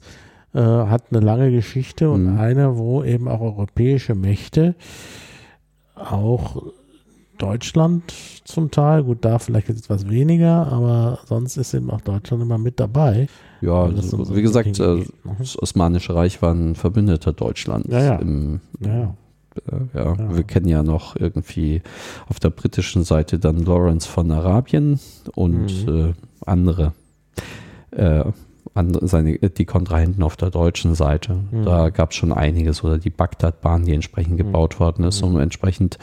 [0.53, 2.39] äh, hat eine lange Geschichte und mhm.
[2.39, 4.75] eine, wo eben auch europäische Mächte,
[5.95, 6.61] auch
[7.37, 8.13] Deutschland
[8.43, 12.57] zum Teil, gut, da vielleicht jetzt etwas weniger, aber sonst ist eben auch Deutschland immer
[12.57, 13.27] mit dabei.
[13.61, 15.05] Ja, also, so wie gesagt, äh,
[15.37, 18.15] das Osmanische Reich war ein Verbündeter Deutschlands ja, ja.
[18.15, 19.15] Im, ja,
[19.93, 21.81] ja, ja, wir kennen ja noch irgendwie
[22.27, 24.99] auf der britischen Seite dann Lawrence von Arabien
[25.35, 26.09] und mhm.
[26.09, 26.13] äh,
[26.45, 26.93] andere,
[27.91, 28.23] äh,
[28.73, 31.37] andere seine, die Kontrahenten auf der deutschen Seite.
[31.51, 31.65] Mhm.
[31.65, 34.37] Da gab es schon einiges oder die Bagdad-Bahn, die entsprechend mhm.
[34.37, 35.97] gebaut worden ist, um entsprechend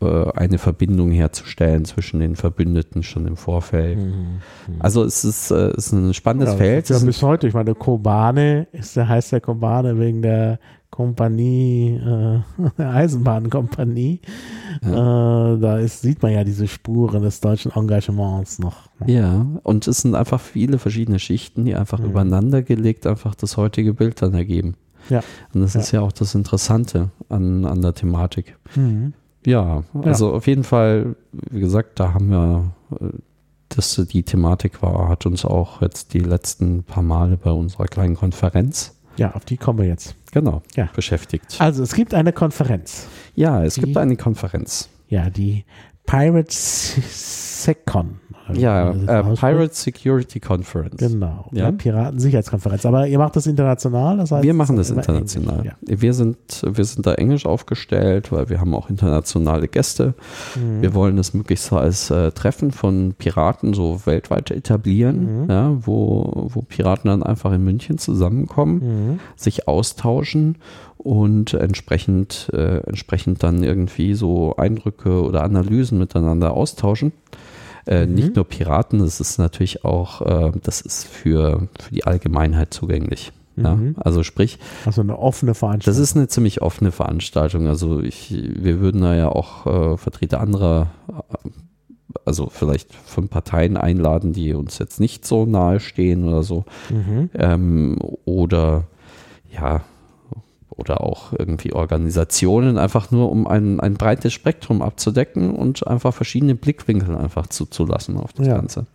[0.00, 3.98] äh, eine Verbindung herzustellen zwischen den Verbündeten schon im Vorfeld.
[3.98, 4.04] Mhm.
[4.04, 4.76] mhm.
[4.78, 6.88] Also es ist, äh, es ist ein spannendes ja, Feld.
[6.88, 7.48] Ja, bis heute.
[7.48, 10.58] Ich meine, Kobane ist der heißt der Kobane wegen der
[10.94, 14.20] Kompanie, äh, Eisenbahnkompanie.
[14.84, 15.54] Ja.
[15.54, 18.76] Äh, da ist, sieht man ja diese Spuren des deutschen Engagements noch.
[19.00, 19.12] Ne?
[19.12, 22.10] Ja, und es sind einfach viele verschiedene Schichten, die einfach mhm.
[22.10, 24.76] übereinander gelegt einfach das heutige Bild dann ergeben.
[25.10, 25.20] Ja.
[25.52, 25.80] Und das ja.
[25.80, 28.56] ist ja auch das Interessante an, an der Thematik.
[28.76, 29.14] Mhm.
[29.44, 30.36] Ja, also ja.
[30.36, 33.18] auf jeden Fall, wie gesagt, da haben wir, äh,
[33.68, 38.14] dass die Thematik war, hat uns auch jetzt die letzten paar Male bei unserer kleinen
[38.14, 40.16] Konferenz ja, auf die kommen wir jetzt.
[40.34, 40.88] Genau, ja.
[40.92, 41.60] beschäftigt.
[41.60, 43.06] Also es gibt eine Konferenz.
[43.36, 44.88] Ja, es die, gibt eine Konferenz.
[45.08, 45.64] Ja, die
[46.06, 46.96] Pirates
[47.64, 48.18] Secon.
[48.52, 50.96] Ja, äh, Pirate Security Conference.
[50.96, 51.72] Genau, ja?
[51.72, 52.84] Piratensicherheitskonferenz.
[52.84, 54.18] Aber ihr macht das international?
[54.18, 55.64] Das heißt, wir machen das international.
[55.64, 55.72] Ja.
[55.80, 60.14] Wir, sind, wir sind da englisch aufgestellt, weil wir haben auch internationale Gäste.
[60.56, 60.82] Mhm.
[60.82, 65.50] Wir wollen das möglichst als äh, Treffen von Piraten so weltweit etablieren, mhm.
[65.50, 69.20] ja, wo, wo Piraten dann einfach in München zusammenkommen, mhm.
[69.36, 70.56] sich austauschen
[70.98, 77.12] und entsprechend, äh, entsprechend dann irgendwie so Eindrücke oder Analysen miteinander austauschen.
[77.86, 78.14] Äh, mhm.
[78.14, 83.32] Nicht nur Piraten, das ist natürlich auch, äh, das ist für, für die Allgemeinheit zugänglich.
[83.56, 83.94] Ja, mhm.
[83.98, 84.58] also sprich.
[84.84, 86.00] Also eine offene Veranstaltung.
[86.00, 87.68] Das ist eine ziemlich offene Veranstaltung.
[87.68, 91.48] Also ich, wir würden da ja auch äh, Vertreter anderer, äh,
[92.24, 96.64] also vielleicht von Parteien einladen, die uns jetzt nicht so nahe stehen oder so.
[96.90, 97.30] Mhm.
[97.34, 98.84] Ähm, oder
[99.52, 99.82] ja,
[100.76, 106.54] oder auch irgendwie Organisationen, einfach nur um ein, ein breites Spektrum abzudecken und einfach verschiedene
[106.54, 108.56] Blickwinkel einfach zuzulassen auf das ja.
[108.56, 108.86] Ganze.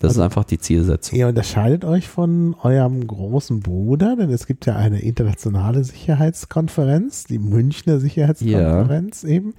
[0.00, 1.18] Das also, ist einfach die Zielsetzung.
[1.18, 7.38] Ihr unterscheidet euch von eurem großen Bruder, denn es gibt ja eine internationale Sicherheitskonferenz, die
[7.38, 9.28] Münchner Sicherheitskonferenz ja.
[9.28, 9.54] eben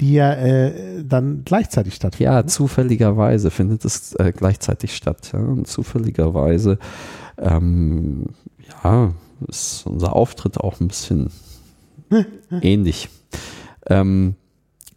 [0.00, 2.34] die ja äh, dann gleichzeitig stattfindet.
[2.34, 5.30] Ja, zufälligerweise findet es äh, gleichzeitig statt.
[5.32, 5.38] Ja.
[5.38, 6.78] Und zufälligerweise,
[7.38, 8.26] ähm,
[8.84, 9.14] ja,
[9.48, 11.30] ist unser Auftritt auch ein bisschen
[12.62, 13.08] ähnlich.
[13.88, 14.36] Ähm,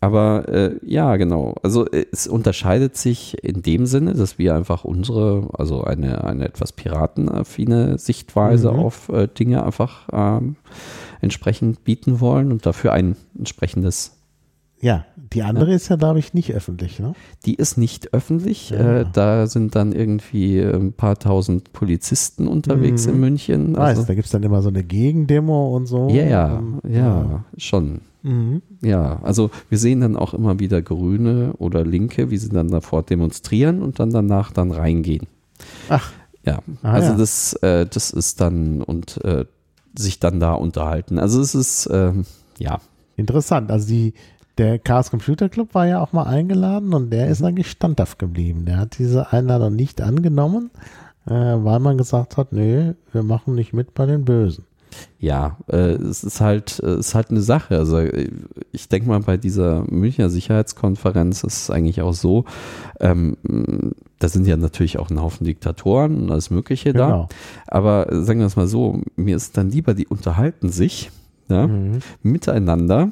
[0.02, 1.56] aber äh, ja, genau.
[1.62, 6.72] Also es unterscheidet sich in dem Sinne, dass wir einfach unsere, also eine, eine etwas
[6.72, 8.80] piratenaffine Sichtweise mhm.
[8.80, 10.56] auf äh, Dinge einfach ähm,
[11.22, 14.19] entsprechend bieten wollen und dafür ein entsprechendes
[14.82, 15.76] ja, die andere ja.
[15.76, 17.14] ist ja, glaube ich, nicht öffentlich, ne?
[17.46, 18.70] Die ist nicht öffentlich.
[18.70, 19.00] Ja.
[19.00, 23.14] Äh, da sind dann irgendwie ein paar tausend Polizisten unterwegs mhm.
[23.14, 23.76] in München.
[23.76, 26.10] Also, weißt, da gibt es dann immer so eine Gegendemo und so.
[26.10, 28.02] Ja, ja, ja, ja, schon.
[28.24, 28.62] Mhm.
[28.82, 33.04] Ja, also wir sehen dann auch immer wieder Grüne oder Linke, wie sie dann davor
[33.04, 35.28] demonstrieren und dann danach dann reingehen.
[35.90, 36.12] Ach.
[36.46, 39.46] Ja, ah, also Das, äh, das ist dann und äh,
[39.98, 41.20] sich dann da unterhalten.
[41.20, 42.26] Also es ist, ähm,
[42.58, 42.80] ja,
[43.20, 43.70] Interessant.
[43.70, 44.14] Also die,
[44.60, 47.48] der Chaos Computer Club war ja auch mal eingeladen und der ist mhm.
[47.48, 48.66] eigentlich standhaft geblieben.
[48.66, 50.70] Der hat diese Einladung nicht angenommen,
[51.26, 54.66] äh, weil man gesagt hat, nö, wir machen nicht mit bei den Bösen.
[55.20, 57.78] Ja, äh, es ist halt, äh, ist halt eine Sache.
[57.78, 58.02] Also
[58.72, 62.46] ich denke mal, bei dieser Münchner Sicherheitskonferenz ist es eigentlich auch so,
[63.00, 63.38] ähm,
[64.18, 67.30] da sind ja natürlich auch ein Haufen Diktatoren und alles Mögliche genau.
[67.30, 67.36] da.
[67.68, 71.12] Aber sagen wir es mal so, mir ist dann lieber, die unterhalten sich
[71.48, 72.00] ja, mhm.
[72.24, 73.12] miteinander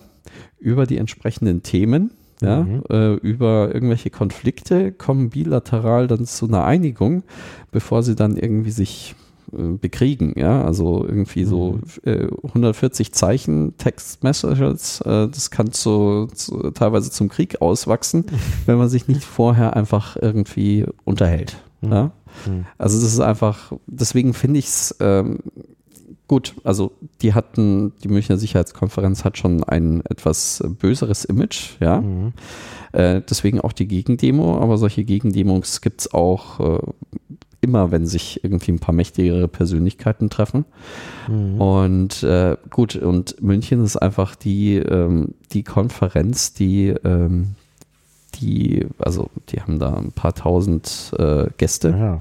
[0.59, 2.11] über die entsprechenden Themen,
[2.41, 2.83] ja, mhm.
[2.89, 7.23] äh, über irgendwelche Konflikte, kommen bilateral dann zu einer Einigung,
[7.71, 9.15] bevor sie dann irgendwie sich
[9.53, 12.11] äh, bekriegen, ja, also irgendwie so mhm.
[12.11, 18.25] äh, 140 Zeichen Text Messages, äh, das kann zu, zu, teilweise zum Krieg auswachsen,
[18.65, 21.57] wenn man sich nicht vorher einfach irgendwie unterhält.
[21.81, 21.91] Mhm.
[21.91, 22.11] Ja?
[22.45, 22.65] Mhm.
[22.77, 25.39] Also das ist einfach, deswegen finde ich es ähm,
[26.27, 32.01] Gut, also die hatten, die Münchner Sicherheitskonferenz hat schon ein etwas böseres Image, ja.
[32.01, 32.33] Mhm.
[32.91, 36.79] Äh, deswegen auch die Gegendemo, aber solche Gegendemos gibt es auch äh,
[37.61, 40.65] immer, wenn sich irgendwie ein paar mächtigere Persönlichkeiten treffen.
[41.29, 41.61] Mhm.
[41.61, 47.55] Und äh, gut, und München ist einfach die, ähm, die Konferenz, die, ähm,
[48.35, 51.89] die, also die haben da ein paar tausend äh, Gäste.
[51.89, 52.19] Ja.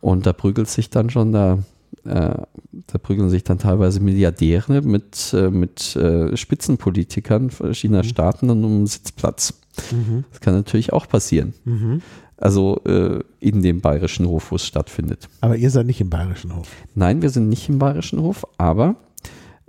[0.00, 1.58] Und da prügelt sich dann schon da
[2.06, 2.42] äh,
[2.86, 8.08] da prügeln sich dann teilweise Milliardäre mit, äh, mit äh, Spitzenpolitikern verschiedener mhm.
[8.08, 9.60] Staaten um einen Sitzplatz.
[9.92, 10.24] Mhm.
[10.30, 11.54] Das kann natürlich auch passieren.
[11.64, 12.02] Mhm.
[12.36, 15.28] Also äh, in dem Bayerischen Hof, wo es stattfindet.
[15.40, 16.68] Aber ihr seid nicht im Bayerischen Hof.
[16.94, 18.96] Nein, wir sind nicht im Bayerischen Hof, aber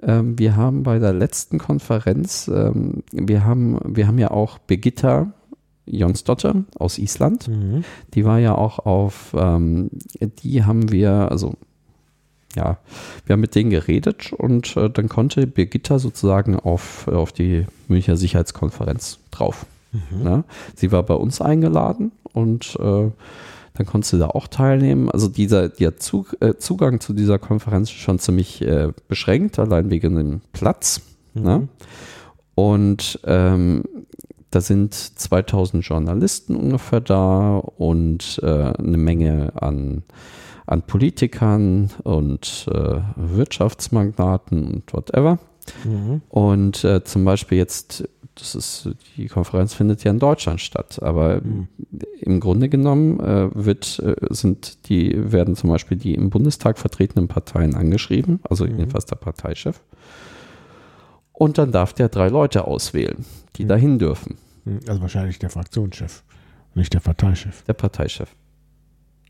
[0.02, 5.32] ähm, wir haben bei der letzten Konferenz, ähm, wir, haben, wir haben ja auch Birgitta
[5.88, 7.48] Jonsdotter aus Island.
[7.48, 7.84] Mhm.
[8.14, 11.56] Die war ja auch auf, ähm, die haben wir, also
[12.56, 12.78] ja,
[13.26, 18.18] wir haben mit denen geredet und äh, dann konnte Birgitta sozusagen auf, auf die Münchner
[18.18, 19.66] Sicherheitskonferenz drauf.
[19.92, 20.26] Mhm.
[20.26, 20.44] Ja,
[20.76, 23.12] sie war bei uns eingeladen und äh,
[23.78, 25.10] dann konntest du da auch teilnehmen.
[25.12, 29.90] Also dieser der Zug, äh, Zugang zu dieser Konferenz ist schon ziemlich äh, beschränkt, allein
[29.90, 31.02] wegen dem Platz.
[31.34, 31.44] Mhm.
[31.44, 31.68] Ne?
[32.56, 33.84] Und ähm,
[34.50, 40.04] da sind 2000 Journalisten ungefähr da und äh, eine Menge an
[40.68, 45.40] an Politikern und äh, Wirtschaftsmagnaten und whatever.
[45.84, 46.22] Mhm.
[46.30, 51.42] Und äh, zum Beispiel jetzt, das ist, die Konferenz findet ja in Deutschland statt, aber
[51.42, 51.68] mhm.
[52.20, 57.30] im Grunde genommen äh, wird, äh, sind die, werden zum Beispiel die im Bundestag vertretenen
[57.30, 58.78] Parteien angeschrieben, also mhm.
[58.78, 59.82] jedenfalls der Parteichef.
[61.32, 63.26] Und dann darf der drei Leute auswählen,
[63.56, 63.70] die mhm.
[63.70, 64.38] dahin dürfen.
[64.66, 64.80] Mhm.
[64.88, 66.24] Also wahrscheinlich der Fraktionschef,
[66.76, 67.64] nicht der Parteichef.
[67.64, 68.36] Der Parteichef.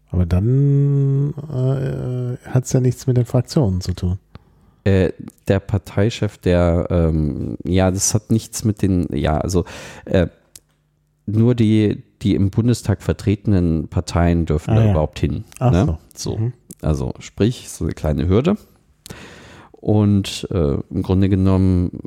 [0.10, 4.20] Aber dann äh, hat es ja nichts mit den Fraktionen zu tun.
[4.84, 5.12] Äh,
[5.48, 9.66] der Parteichef, der, ähm, ja, das hat nichts mit den, ja, also
[10.06, 10.28] äh,
[11.26, 14.92] nur die, die im Bundestag vertretenen Parteien dürfen ah, da ja.
[14.92, 15.44] überhaupt hin.
[15.60, 15.98] Ach ne?
[16.14, 16.32] so.
[16.32, 16.38] so.
[16.38, 16.54] Mhm.
[16.82, 18.56] Also sprich, so eine kleine Hürde.
[19.72, 22.00] Und äh, im Grunde genommen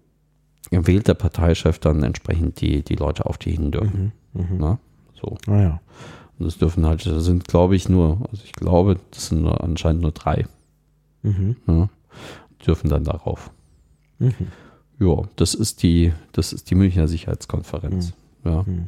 [0.71, 4.13] wählt der Parteichef dann entsprechend die, die Leute auf, die hin dürfen.
[4.33, 4.41] Mhm.
[4.41, 4.59] Mhm.
[4.59, 4.79] Na?
[5.21, 5.37] So.
[5.47, 5.81] Ah ja.
[6.41, 9.63] Und das dürfen halt, das sind glaube ich nur, also ich glaube, das sind nur,
[9.63, 10.47] anscheinend nur drei.
[11.23, 11.57] Mhm.
[11.67, 11.89] Ja,
[12.67, 13.51] dürfen dann darauf.
[14.19, 14.49] Mhm.
[14.99, 18.15] Ja, das ist die, das ist die Münchner Sicherheitskonferenz.
[18.43, 18.51] Mhm.
[18.51, 18.63] Ja.
[18.63, 18.87] Mhm.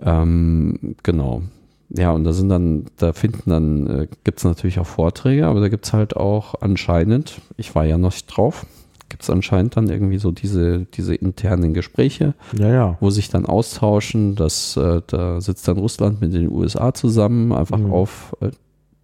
[0.00, 1.42] Ähm, genau.
[1.88, 5.60] Ja, und da sind dann, da finden dann, äh, gibt es natürlich auch Vorträge, aber
[5.60, 8.64] da gibt es halt auch anscheinend, ich war ja noch nicht drauf,
[9.10, 12.96] gibt es anscheinend dann irgendwie so diese, diese internen Gespräche, ja, ja.
[13.00, 14.36] wo sich dann austauschen.
[14.36, 17.92] dass äh, da sitzt dann Russland mit den USA zusammen, einfach mhm.
[17.92, 18.50] auf äh,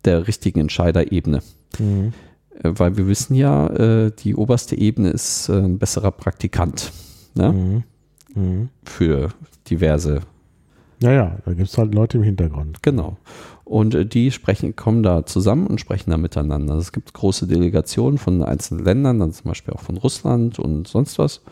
[0.05, 1.43] der richtigen Entscheiderebene.
[1.79, 2.13] Mhm.
[2.63, 6.93] Äh, weil wir wissen ja, äh, die oberste Ebene ist äh, ein besserer Praktikant
[7.35, 7.53] ne?
[7.53, 7.83] Mhm.
[8.35, 8.69] mhm.
[8.85, 9.31] für
[9.69, 10.21] diverse.
[11.03, 12.83] Ja, ja, da gibt es halt Leute im Hintergrund.
[12.83, 13.19] Genau.
[13.67, 16.75] Und äh, die sprechen, kommen da zusammen und sprechen da miteinander.
[16.75, 20.87] Also es gibt große Delegationen von einzelnen Ländern, dann zum Beispiel auch von Russland und
[20.87, 21.43] sonst was.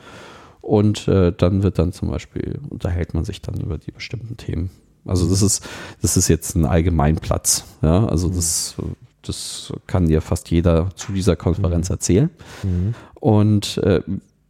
[0.61, 4.71] Und äh, dann wird dann zum Beispiel, unterhält man sich dann über die bestimmten Themen.
[5.05, 5.67] Also das ist,
[6.03, 7.65] das ist jetzt ein Allgemeinplatz.
[7.83, 8.77] Ja, also das,
[9.23, 11.95] das kann dir fast jeder zu dieser Konferenz mhm.
[11.95, 12.31] erzählen.
[12.63, 12.95] Mhm.
[13.17, 14.03] Und äh,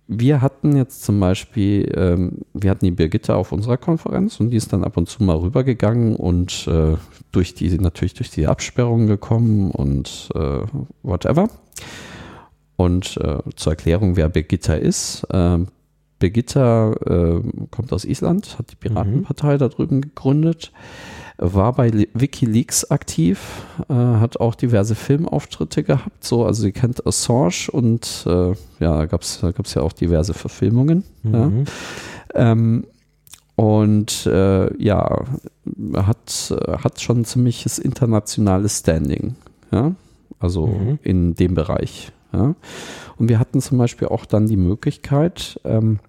[0.06, 4.58] wir hatten jetzt zum Beispiel, ähm, wir hatten die Birgitte auf unserer Konferenz und die
[4.58, 6.96] ist dann ab und zu mal rübergegangen und äh,
[7.34, 10.60] durch die, natürlich durch die Absperrung gekommen und äh,
[11.02, 11.48] whatever.
[12.76, 15.24] Und äh, zur Erklärung, wer Birgitta ist.
[15.30, 15.58] Äh,
[16.18, 16.94] Birgitta
[17.70, 19.58] kommt aus Island, hat die Piratenpartei mhm.
[19.58, 20.72] da drüben gegründet.
[21.36, 23.40] war bei Wikileaks aktiv,
[23.88, 29.06] äh, hat auch diverse Filmauftritte gehabt, so, also ihr kennt Assange und äh, ja, da
[29.06, 29.42] gab es
[29.74, 31.04] ja auch diverse Verfilmungen.
[31.22, 31.34] Mhm.
[31.34, 31.50] Ja.
[32.52, 32.84] Ähm,
[33.56, 35.24] und äh, ja,
[35.94, 39.36] hat, hat schon ein ziemliches internationales Standing,
[39.70, 39.94] ja,
[40.40, 40.98] also mhm.
[41.02, 42.12] in dem Bereich.
[42.32, 42.54] Ja.
[43.16, 46.00] Und wir hatten zum Beispiel auch dann die Möglichkeit, ähm,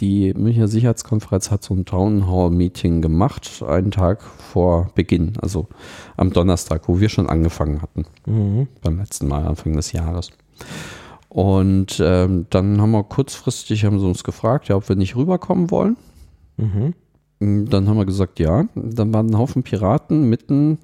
[0.00, 5.68] die Münchner Sicherheitskonferenz hat so ein Town Hall Meeting gemacht, einen Tag vor Beginn, also
[6.16, 8.68] am Donnerstag, wo wir schon angefangen hatten, mhm.
[8.82, 10.30] beim letzten Mal, Anfang des Jahres.
[11.28, 15.70] Und ähm, dann haben wir kurzfristig, haben sie uns gefragt, ja, ob wir nicht rüberkommen
[15.70, 15.96] wollen.
[16.60, 16.94] Mhm.
[17.70, 18.66] Dann haben wir gesagt, ja.
[18.74, 20.78] Dann waren ein Haufen Piraten mitten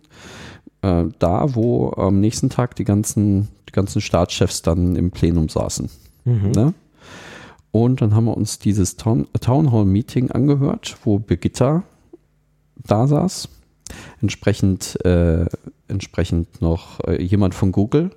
[0.82, 5.90] äh, da, wo am nächsten Tag die ganzen, die ganzen Staatschefs dann im Plenum saßen.
[6.24, 6.50] Mhm.
[6.52, 6.74] Ne?
[7.72, 11.82] Und dann haben wir uns dieses Town, Town Hall Meeting angehört, wo Birgitta
[12.86, 13.48] da saß.
[14.22, 15.46] Entsprechend, äh,
[15.88, 18.10] entsprechend noch äh, jemand von Google.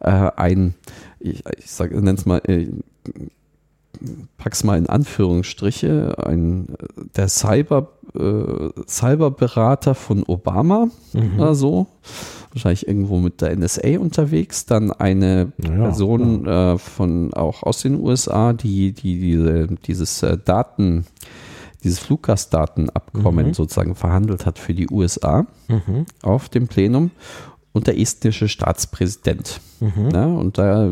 [0.00, 0.74] Äh, ein,
[1.18, 2.68] ich, ich nenne es mal, äh,
[4.36, 6.68] pack's mal in Anführungsstriche, ein
[7.16, 11.38] der Cyber, äh, Cyberberater von Obama mhm.
[11.38, 11.86] oder so
[12.52, 14.66] wahrscheinlich irgendwo mit der NSA unterwegs.
[14.66, 16.74] Dann eine ja, Person ja.
[16.74, 21.06] Äh, von auch aus den USA, die, die diese, dieses äh, Daten,
[21.82, 23.54] dieses Fluggastdatenabkommen mhm.
[23.54, 26.06] sozusagen verhandelt hat für die USA mhm.
[26.22, 27.10] auf dem Plenum
[27.72, 29.60] und der estnische Staatspräsident.
[29.80, 30.10] Mhm.
[30.12, 30.90] Ja, und da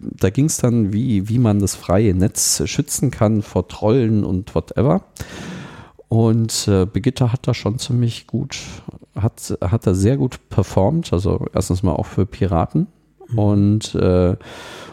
[0.00, 4.54] da ging es dann, wie, wie man das freie Netz schützen kann vor Trollen und
[4.54, 5.02] whatever.
[6.08, 8.58] Und äh, Birgitta hat da schon ziemlich gut,
[9.14, 11.12] hat, hat da sehr gut performt.
[11.12, 12.86] Also erstens mal auch für Piraten
[13.28, 13.38] mhm.
[13.38, 14.36] und, äh,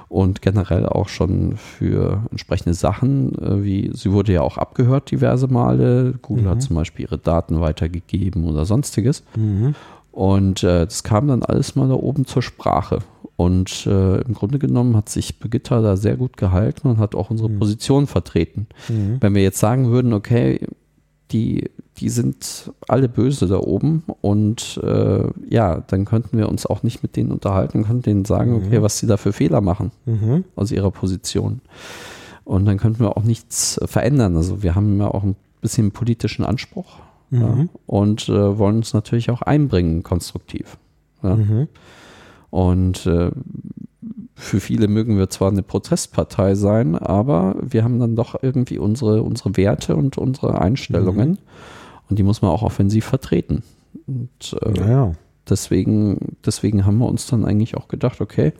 [0.09, 5.47] und generell auch schon für entsprechende Sachen, äh, wie sie wurde ja auch abgehört diverse
[5.47, 6.15] Male.
[6.21, 6.49] Google mhm.
[6.49, 9.23] hat zum Beispiel ihre Daten weitergegeben oder sonstiges.
[9.37, 9.75] Mhm.
[10.15, 12.99] Und äh, das kam dann alles mal da oben zur Sprache.
[13.35, 17.31] Und äh, im Grunde genommen hat sich Birgitta da sehr gut gehalten und hat auch
[17.31, 17.59] unsere mhm.
[17.59, 18.67] Position vertreten.
[18.87, 19.17] Mhm.
[19.19, 20.65] Wenn wir jetzt sagen würden, okay,
[21.31, 26.81] die, die sind alle böse da oben und äh, ja, dann könnten wir uns auch
[26.81, 28.67] nicht mit denen unterhalten, könnten denen sagen, mhm.
[28.67, 30.45] okay, was sie da für Fehler machen mhm.
[30.55, 31.59] aus ihrer Position.
[32.45, 34.37] Und dann könnten wir auch nichts verändern.
[34.37, 36.99] Also wir haben ja auch ein bisschen politischen Anspruch
[37.35, 37.41] mhm.
[37.41, 40.77] ja, und äh, wollen uns natürlich auch einbringen, konstruktiv.
[41.23, 41.35] Ja.
[41.35, 41.67] Mhm.
[42.49, 43.31] Und äh,
[44.35, 49.23] für viele mögen wir zwar eine Protestpartei sein, aber wir haben dann doch irgendwie unsere,
[49.23, 51.37] unsere Werte und unsere Einstellungen mhm.
[52.09, 53.63] und die muss man auch offensiv vertreten.
[54.07, 55.13] Und äh, ja.
[55.49, 58.53] deswegen, deswegen haben wir uns dann eigentlich auch gedacht, okay,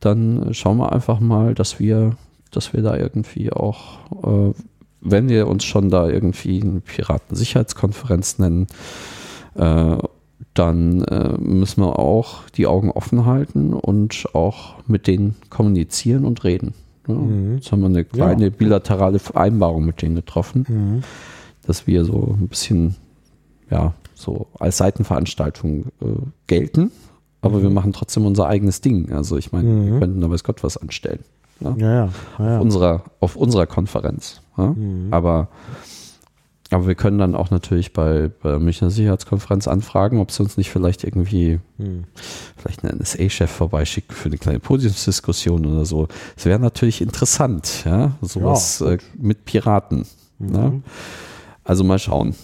[0.00, 2.16] dann schauen wir einfach mal, dass wir,
[2.50, 4.54] dass wir da irgendwie auch, äh,
[5.00, 8.66] wenn wir uns schon da irgendwie eine Piratensicherheitskonferenz nennen,
[9.54, 9.96] äh,
[10.54, 16.44] dann äh, müssen wir auch die Augen offen halten und auch mit denen kommunizieren und
[16.44, 16.74] reden.
[17.06, 17.56] Ja, mhm.
[17.56, 18.50] Jetzt haben wir eine kleine ja.
[18.50, 21.02] bilaterale Vereinbarung mit denen getroffen, mhm.
[21.66, 22.96] dass wir so ein bisschen,
[23.70, 26.06] ja, so als Seitenveranstaltung äh,
[26.46, 26.90] gelten,
[27.42, 27.62] aber mhm.
[27.62, 29.12] wir machen trotzdem unser eigenes Ding.
[29.12, 30.00] Also ich meine, wir mhm.
[30.00, 31.20] könnten da weiß Gott was anstellen.
[31.60, 31.74] Ja?
[31.76, 34.42] Ja, auf, unserer, auf unserer Konferenz.
[34.56, 35.08] Mhm.
[35.10, 35.48] Aber
[36.70, 40.70] aber wir können dann auch natürlich bei, bei Münchner Sicherheitskonferenz anfragen, ob sie uns nicht
[40.70, 42.04] vielleicht irgendwie, hm.
[42.56, 46.06] vielleicht einen NSA-Chef vorbeischicken für eine kleine Podiumsdiskussion oder so.
[46.36, 50.06] Es wäre natürlich interessant, ja, sowas ja, äh, mit Piraten.
[50.38, 50.50] Mhm.
[50.50, 50.82] Ne?
[51.64, 52.36] Also mal schauen.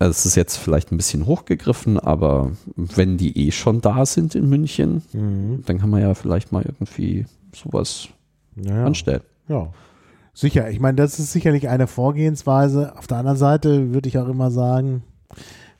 [0.00, 4.34] Also es ist jetzt vielleicht ein bisschen hochgegriffen, aber wenn die eh schon da sind
[4.34, 5.62] in München, mhm.
[5.66, 8.08] dann kann man ja vielleicht mal irgendwie sowas
[8.56, 9.22] ja, anstellen.
[9.48, 9.68] Ja.
[10.32, 12.96] Sicher, ich meine, das ist sicherlich eine Vorgehensweise.
[12.96, 15.02] Auf der anderen Seite würde ich auch immer sagen,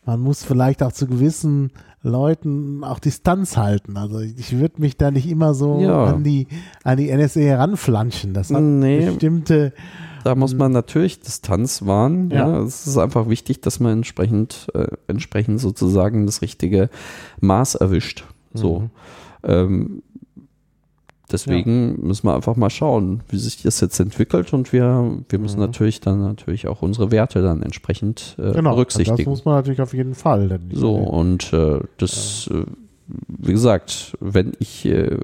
[0.04, 1.70] man muss vielleicht auch zu gewissen
[2.02, 3.96] Leuten auch Distanz halten.
[3.96, 6.04] Also ich würde mich da nicht immer so ja.
[6.04, 6.48] an die
[6.82, 8.32] an die NSA heranflanschen.
[8.32, 9.72] Das hat nee, bestimmte.
[10.24, 12.30] Da muss man natürlich Distanz wahren.
[12.30, 12.48] Ja.
[12.48, 12.60] ja.
[12.62, 16.90] Es ist einfach wichtig, dass man entsprechend äh, entsprechend sozusagen das richtige
[17.40, 18.24] Maß erwischt.
[18.54, 18.80] So.
[18.80, 18.90] Mhm.
[19.42, 20.02] Ähm,
[21.32, 22.06] Deswegen ja.
[22.06, 25.66] müssen wir einfach mal schauen, wie sich das jetzt entwickelt und wir, wir müssen mhm.
[25.66, 29.16] natürlich dann natürlich auch unsere Werte dann entsprechend äh, genau, berücksichtigen.
[29.16, 30.60] Das muss man natürlich auf jeden Fall.
[30.72, 32.60] so, und äh, das, ja.
[32.60, 32.64] äh,
[33.28, 35.16] wie gesagt, wenn ich äh,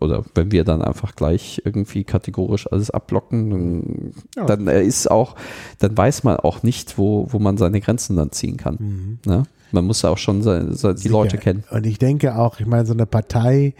[0.00, 4.46] oder wenn wir dann einfach gleich irgendwie kategorisch alles abblocken, dann, ja.
[4.46, 5.34] dann ist auch,
[5.78, 8.76] dann weiß man auch nicht, wo, wo man seine Grenzen dann ziehen kann.
[8.78, 9.18] Mhm.
[9.26, 9.42] Ne?
[9.72, 11.64] Man muss ja auch schon seine, seine, die Leute kennen.
[11.70, 13.74] Und ich denke auch, ich meine, so eine Partei,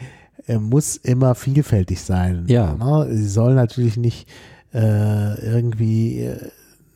[0.59, 2.45] muss immer vielfältig sein.
[2.49, 2.75] Ja.
[2.75, 3.09] Ne?
[3.11, 4.29] Sie soll natürlich nicht
[4.73, 6.39] äh, irgendwie äh,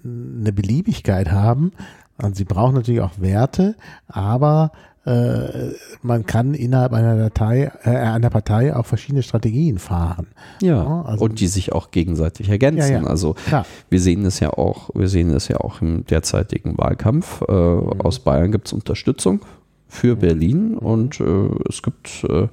[0.04, 1.72] eine Beliebigkeit haben,
[2.20, 3.76] Und sie brauchen natürlich auch Werte,
[4.08, 4.72] aber
[5.06, 5.70] äh,
[6.02, 10.26] man kann innerhalb einer Datei, äh, einer Partei auch verschiedene Strategien fahren.
[10.60, 12.92] Ja, ja also, und die sich auch gegenseitig ergänzen.
[12.92, 13.64] Ja, ja, also klar.
[13.88, 17.42] wir sehen es ja auch, wir sehen es ja auch im derzeitigen Wahlkampf.
[17.48, 18.00] Äh, mhm.
[18.00, 19.40] Aus Bayern gibt es Unterstützung
[19.86, 20.20] für mhm.
[20.20, 22.48] Berlin und äh, es gibt äh,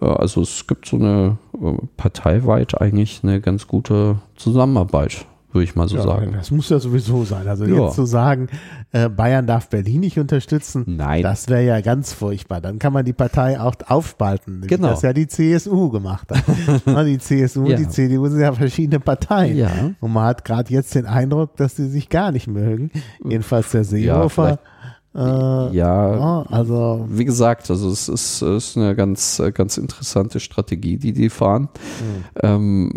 [0.00, 1.38] also es gibt so eine
[1.96, 6.32] parteiweit eigentlich eine ganz gute Zusammenarbeit würde ich mal so ja, sagen.
[6.32, 7.46] Das muss ja sowieso sein.
[7.46, 7.84] Also ja.
[7.84, 8.48] jetzt zu sagen,
[8.92, 11.22] äh, Bayern darf Berlin nicht unterstützen, Nein.
[11.22, 12.60] das wäre ja ganz furchtbar.
[12.60, 14.88] Dann kann man die Partei auch aufspalten, genau.
[14.88, 16.44] wie das ja die CSU gemacht hat.
[17.06, 17.76] die CSU ja.
[17.76, 19.56] die CDU sind ja verschiedene Parteien.
[19.56, 19.70] Ja.
[20.00, 22.90] Und man hat gerade jetzt den Eindruck, dass sie sich gar nicht mögen.
[23.24, 24.48] Jedenfalls der Seehofer.
[24.48, 24.58] Ja,
[25.14, 31.12] äh, ja, also wie gesagt, also es ist, ist eine ganz, ganz interessante Strategie, die
[31.12, 31.68] die fahren.
[31.72, 32.24] Mhm.
[32.42, 32.92] Ähm,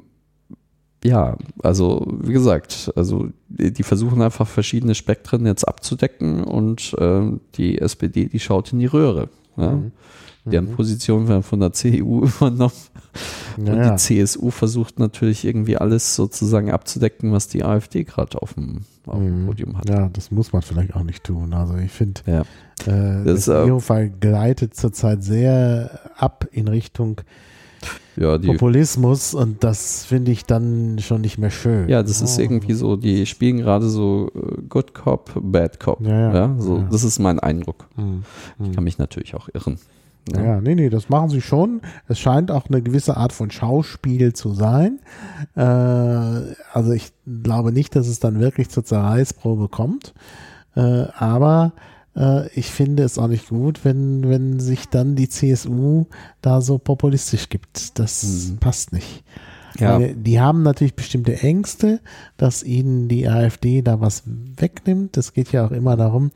[1.04, 7.78] ja, also wie gesagt, also die versuchen einfach verschiedene Spektren jetzt abzudecken und äh, die
[7.78, 9.30] SPD, die schaut in die Röhre.
[9.56, 9.74] Ja?
[9.74, 9.92] Mhm.
[10.50, 10.76] Deren mhm.
[10.76, 12.72] Position werden von der CDU übernommen.
[13.58, 18.54] Ja, und die CSU versucht natürlich irgendwie alles sozusagen abzudecken, was die AfD gerade auf
[18.54, 19.48] dem, auf dem mhm.
[19.48, 19.90] Podium hat.
[19.90, 21.54] Ja, das muss man vielleicht auch nicht tun.
[21.54, 22.42] Also ich finde, ja.
[22.86, 27.22] äh, das, das äh, gleitet zurzeit sehr ab in Richtung
[28.16, 31.88] ja, Populismus und das finde ich dann schon nicht mehr schön.
[31.88, 32.26] Ja, das oh.
[32.26, 36.02] ist irgendwie so, die spielen gerade so äh, Good Cop, Bad Cop.
[36.02, 36.34] Ja, ja.
[36.34, 36.84] ja so.
[36.90, 37.88] Das ist mein Eindruck.
[37.96, 38.24] Hm.
[38.64, 39.78] Ich kann mich natürlich auch irren.
[40.34, 40.44] Ja.
[40.44, 41.82] ja, nee, nee, das machen sie schon.
[42.08, 45.00] Es scheint auch eine gewisse Art von Schauspiel zu sein.
[45.56, 50.14] Äh, also ich glaube nicht, dass es dann wirklich zur Zerreißprobe kommt.
[50.76, 51.74] Äh, aber
[52.16, 56.06] äh, ich finde es auch nicht gut, wenn, wenn sich dann die CSU
[56.42, 57.98] da so populistisch gibt.
[58.00, 58.58] Das mhm.
[58.58, 59.24] passt nicht.
[59.80, 60.00] Ja.
[60.00, 62.00] Weil die haben natürlich bestimmte Ängste,
[62.38, 65.18] dass ihnen die AfD da was wegnimmt.
[65.18, 66.32] Es geht ja auch immer darum,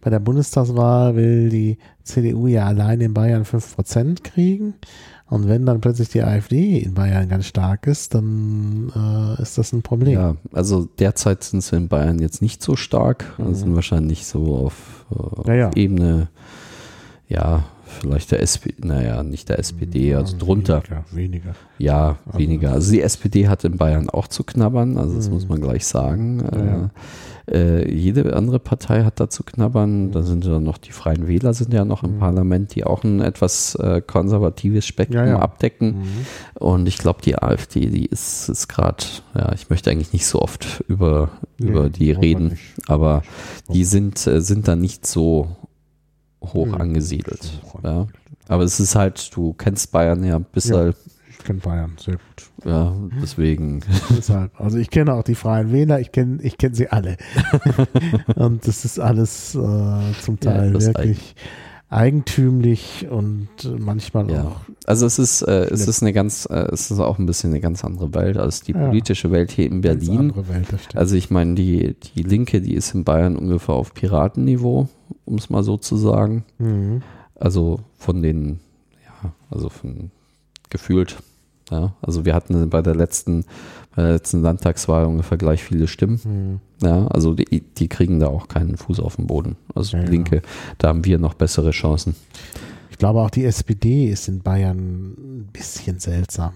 [0.00, 4.74] bei der Bundestagswahl will die CDU ja allein in Bayern 5% kriegen.
[5.30, 9.72] Und wenn dann plötzlich die AfD in Bayern ganz stark ist, dann äh, ist das
[9.72, 10.12] ein Problem.
[10.12, 13.54] Ja, also derzeit sind sie in Bayern jetzt nicht so stark, mhm.
[13.54, 15.06] sind wahrscheinlich so auf,
[15.46, 15.70] äh, ja, ja.
[15.76, 16.28] Ebene,
[17.28, 20.82] ja, vielleicht der SPD, naja, nicht der SPD, also drunter.
[20.82, 21.54] Weniger, weniger.
[21.78, 22.72] Ja, also weniger.
[22.72, 25.34] Also die SPD hat in Bayern auch zu knabbern, also das mhm.
[25.34, 26.42] muss man gleich sagen.
[26.52, 26.88] Ja, äh,
[27.50, 30.12] äh, jede andere Partei hat da zu knabbern.
[30.12, 32.18] Da sind ja noch die Freien Wähler sind ja noch im mhm.
[32.20, 35.38] Parlament, die auch ein etwas äh, konservatives Spektrum ja, ja.
[35.40, 36.06] abdecken.
[36.54, 40.40] Und ich glaube, die AfD, die ist, ist gerade, ja, ich möchte eigentlich nicht so
[40.40, 43.22] oft über, nee, über die reden, aber
[43.72, 45.56] die sind, äh, sind da nicht so
[46.42, 46.74] hoch mhm.
[46.74, 47.60] angesiedelt.
[47.82, 48.06] Ja.
[48.48, 50.76] Aber es ist halt, du kennst Bayern ja, bist ja.
[50.76, 50.96] halt
[51.40, 52.66] ich kenne Bayern sehr gut.
[52.66, 53.80] Ja, deswegen.
[54.10, 54.60] Deshalb.
[54.60, 57.16] Also ich kenne auch die Freien Wähler, ich kenne ich kenn sie alle.
[58.36, 61.34] und das ist alles äh, zum Teil ja, wirklich
[61.90, 64.44] eigentümlich und manchmal ja.
[64.44, 64.60] auch.
[64.86, 67.60] Also es ist, äh, es ist eine ganz, äh, es ist auch ein bisschen eine
[67.60, 69.34] ganz andere Welt als die politische ja.
[69.34, 70.32] Welt hier in Berlin.
[70.48, 74.88] Welt, also ich meine, die, die Linke, die ist in Bayern ungefähr auf Piratenniveau,
[75.24, 76.44] um es mal so zu sagen.
[76.58, 77.02] Mhm.
[77.34, 78.60] Also von den,
[79.04, 80.12] ja, also von
[80.70, 81.16] gefühlt
[81.70, 83.44] ja, also wir hatten bei der letzten,
[83.94, 86.20] bei der letzten Landtagswahl ungefähr gleich viele Stimmen.
[86.24, 86.60] Mhm.
[86.82, 89.56] Ja, also die, die kriegen da auch keinen Fuß auf den Boden.
[89.74, 90.42] Also ja, Linke,
[90.78, 92.14] da haben wir noch bessere Chancen.
[92.90, 96.52] Ich glaube auch die SPD ist in Bayern ein bisschen seltsam.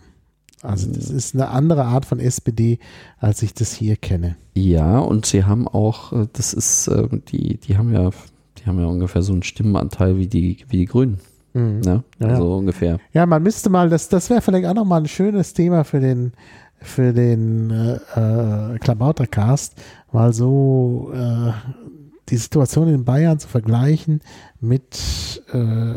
[0.65, 2.79] Also das ist eine andere Art von SPD,
[3.19, 4.37] als ich das hier kenne.
[4.55, 8.11] Ja, und sie haben auch, äh, das ist, äh, die, die haben ja,
[8.59, 11.19] die haben ja ungefähr so einen Stimmenanteil wie die, wie die Grünen.
[11.53, 11.81] Mhm.
[11.81, 12.05] Ne?
[12.19, 12.99] Ja, so ungefähr.
[13.13, 16.33] Ja, man müsste mal, das, das wäre vielleicht auch nochmal ein schönes Thema für den,
[16.85, 19.75] für den äh, äh, Klabautercast,
[20.13, 21.53] mal so äh,
[22.29, 24.21] die Situation in Bayern zu vergleichen
[24.61, 25.95] mit äh,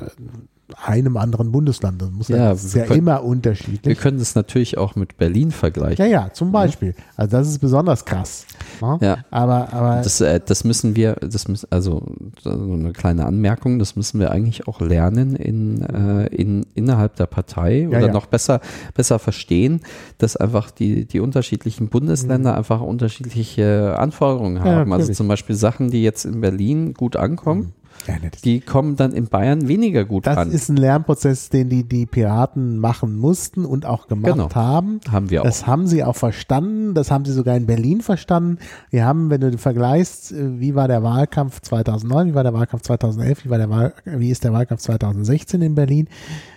[0.86, 2.02] einem anderen Bundesland.
[2.02, 3.86] Das muss ja, ja, ist ja können, immer unterschiedlich.
[3.86, 6.06] Wir können es natürlich auch mit Berlin vergleichen.
[6.06, 6.94] Ja, ja, zum Beispiel.
[7.16, 8.46] Also das ist besonders krass.
[8.82, 8.98] Ne?
[9.02, 9.18] Ja.
[9.32, 12.04] Aber, aber das, äh, das müssen wir, das müssen, also
[12.42, 17.28] so eine kleine Anmerkung, das müssen wir eigentlich auch lernen in, äh, in innerhalb der
[17.28, 18.14] Partei ja, oder ja.
[18.14, 18.60] noch besser,
[18.94, 19.82] besser verstehen,
[20.18, 22.58] dass einfach die, die unterschiedlichen Bundesländer mhm.
[22.58, 24.92] einfach unterschiedliche Anforderungen haben.
[24.92, 27.62] also zum Beispiel Sachen, die jetzt in Berlin gut ankommen.
[27.62, 30.48] Mhm ja, die kommen dann in Bayern weniger gut das an.
[30.48, 34.54] Das ist ein Lernprozess, den die, die Piraten machen mussten und auch gemacht genau.
[34.54, 35.00] haben.
[35.12, 35.46] Haben wir auch.
[35.46, 36.94] Das haben sie auch verstanden.
[36.94, 38.60] Das haben sie sogar in Berlin verstanden.
[38.90, 42.84] Wir haben, wenn du vergleichst, äh, wie war der Wahlkampf 2009, wie war der Wahlkampf
[42.84, 46.08] 2011, wie, war der Wahl, wie ist der Wahlkampf 2016 in Berlin,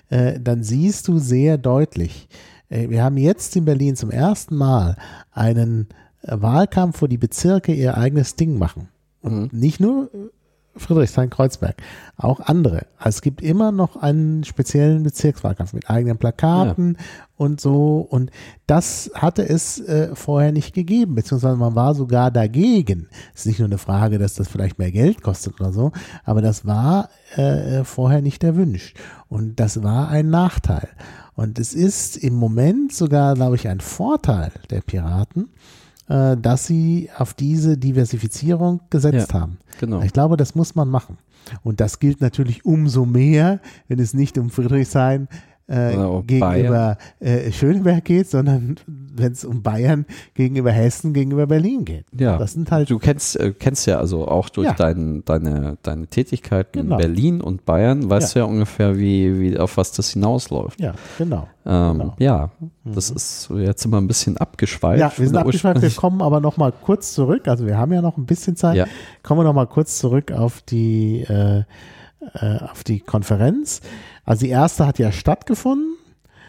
[0.09, 2.29] äh, dann siehst du sehr deutlich,
[2.69, 4.97] äh, wir haben jetzt in Berlin zum ersten Mal
[5.33, 5.89] einen
[6.23, 8.89] Wahlkampf, wo die Bezirke ihr eigenes Ding machen.
[9.23, 9.59] Und mhm.
[9.59, 10.11] nicht nur
[10.81, 11.77] Friedrichshain-Kreuzberg,
[12.17, 12.87] auch andere.
[12.99, 17.05] Also es gibt immer noch einen speziellen Bezirkswahlkampf mit eigenen Plakaten ja.
[17.37, 17.99] und so.
[17.99, 18.31] Und
[18.67, 23.09] das hatte es äh, vorher nicht gegeben, beziehungsweise man war sogar dagegen.
[23.35, 25.93] Es ist nicht nur eine Frage, dass das vielleicht mehr Geld kostet oder so,
[26.25, 28.97] aber das war äh, vorher nicht erwünscht.
[29.29, 30.89] Und das war ein Nachteil.
[31.35, 35.49] Und es ist im Moment sogar, glaube ich, ein Vorteil der Piraten,
[36.11, 39.59] äh, dass sie auf diese Diversifizierung gesetzt ja, haben.
[39.79, 40.03] Genau.
[40.03, 41.19] Ich glaube, das muss man machen.
[41.63, 45.29] Und das gilt natürlich umso mehr, wenn es nicht um Friedrichshain
[45.69, 45.97] äh,
[46.27, 48.75] gegenüber äh, Schöneberg geht, sondern
[49.21, 52.07] wenn es um Bayern gegenüber Hessen, gegenüber Berlin geht.
[52.19, 52.91] Ja, das sind halt.
[52.91, 54.75] Du kennst, äh, kennst ja also auch durch ja.
[54.75, 56.97] dein, deine, deine Tätigkeiten genau.
[56.97, 58.43] in Berlin und Bayern, weißt ja.
[58.43, 60.81] du ja ungefähr, wie, wie auf was das hinausläuft.
[60.81, 61.49] Ja, genau.
[61.67, 62.15] Ähm, genau.
[62.19, 62.51] Ja,
[62.85, 63.17] das mhm.
[63.17, 65.01] ist jetzt immer ein bisschen abgeschweift.
[65.01, 68.03] Ja, wir sind abgeschweift, wir kommen aber noch mal kurz zurück, also wir haben ja
[68.03, 68.87] noch ein bisschen Zeit, ja.
[69.23, 71.65] kommen wir noch mal kurz zurück auf die, äh,
[72.35, 73.81] äh auf die Konferenz.
[74.25, 75.97] Also die erste hat ja stattgefunden.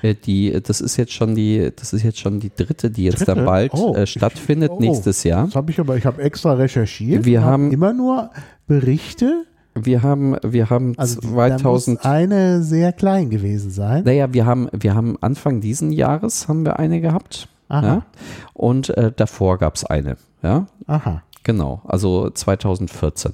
[0.02, 3.22] Äh, die, das ist jetzt schon die, das ist jetzt schon die dritte, die jetzt
[3.22, 3.36] dritte?
[3.36, 5.45] dann bald oh, äh, stattfindet ich, oh, nächstes Jahr.
[5.45, 7.26] Das habe ich aber, ich habe extra recherchiert.
[7.26, 8.32] Wir haben immer nur
[8.68, 9.45] Berichte.
[9.74, 14.04] Wir haben, wir haben also 2000 eine sehr klein gewesen sein.
[14.04, 17.47] Naja, wir haben, wir haben Anfang diesen Jahres haben wir eine gehabt.
[17.70, 17.86] Aha.
[17.86, 18.06] Ja?
[18.54, 20.18] Und äh, davor gab es eine.
[20.43, 20.68] Ja.
[20.88, 21.24] Aha.
[21.43, 21.82] Genau.
[21.86, 23.34] Also 2014.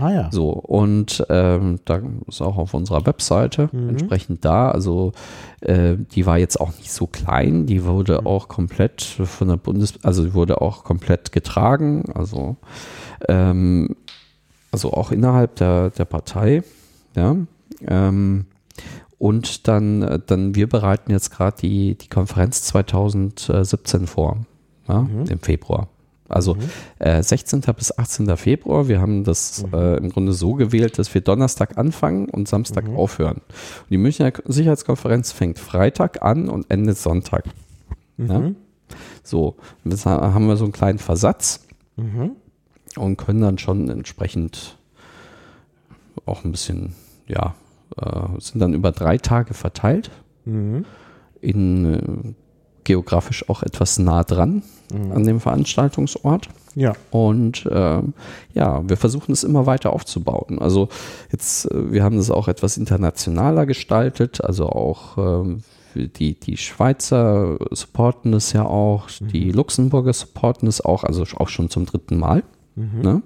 [0.00, 0.28] Ah ja.
[0.30, 3.90] So, und ähm, da ist auch auf unserer Webseite mhm.
[3.90, 4.70] entsprechend da.
[4.70, 5.12] Also
[5.60, 8.26] äh, die war jetzt auch nicht so klein, die wurde mhm.
[8.26, 12.56] auch komplett von der Bundes, also die wurde auch komplett getragen, also,
[13.28, 13.96] ähm,
[14.72, 16.62] also auch innerhalb der, der Partei,
[17.14, 17.36] ja.
[17.86, 18.46] Ähm,
[19.18, 24.38] und dann, dann wir bereiten jetzt gerade die, die Konferenz 2017 vor,
[24.88, 25.26] ja, mhm.
[25.28, 25.88] im Februar.
[26.34, 26.60] Also mhm.
[26.98, 27.60] äh, 16.
[27.76, 28.36] bis 18.
[28.36, 28.88] Februar.
[28.88, 29.74] Wir haben das mhm.
[29.74, 32.96] äh, im Grunde so gewählt, dass wir Donnerstag anfangen und Samstag mhm.
[32.96, 33.36] aufhören.
[33.36, 37.44] Und die Münchner Sicherheitskonferenz fängt Freitag an und endet Sonntag.
[38.16, 38.30] Mhm.
[38.30, 38.50] Ja?
[39.22, 41.66] So, jetzt haben wir so einen kleinen Versatz
[41.96, 42.32] mhm.
[42.96, 44.76] und können dann schon entsprechend
[46.26, 46.94] auch ein bisschen,
[47.26, 47.54] ja,
[47.96, 50.10] äh, sind dann über drei Tage verteilt
[50.44, 50.84] mhm.
[51.40, 52.34] in äh,
[52.84, 54.62] geografisch auch etwas nah dran
[54.92, 55.12] mhm.
[55.12, 56.48] an dem Veranstaltungsort.
[56.74, 56.94] Ja.
[57.10, 58.02] Und äh,
[58.54, 60.58] ja, wir versuchen es immer weiter aufzubauen.
[60.58, 60.88] Also
[61.30, 65.62] jetzt, äh, wir haben das auch etwas internationaler gestaltet, also auch ähm,
[65.94, 69.28] die, die Schweizer supporten das ja auch, mhm.
[69.28, 72.42] die Luxemburger supporten es auch, also auch schon zum dritten Mal.
[72.74, 73.00] Mhm.
[73.02, 73.22] Ne?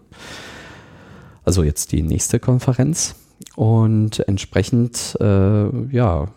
[1.44, 3.14] Also jetzt die nächste Konferenz.
[3.56, 6.28] Und entsprechend, äh, ja,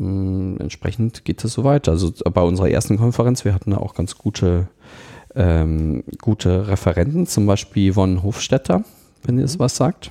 [0.00, 1.92] mh, entsprechend geht es so weiter.
[1.92, 4.68] Also bei unserer ersten Konferenz, wir hatten auch ganz gute,
[5.34, 8.84] ähm, gute Referenten, zum Beispiel Yvonne Hofstetter,
[9.24, 9.60] wenn ihr es mhm.
[9.60, 10.10] was sagt.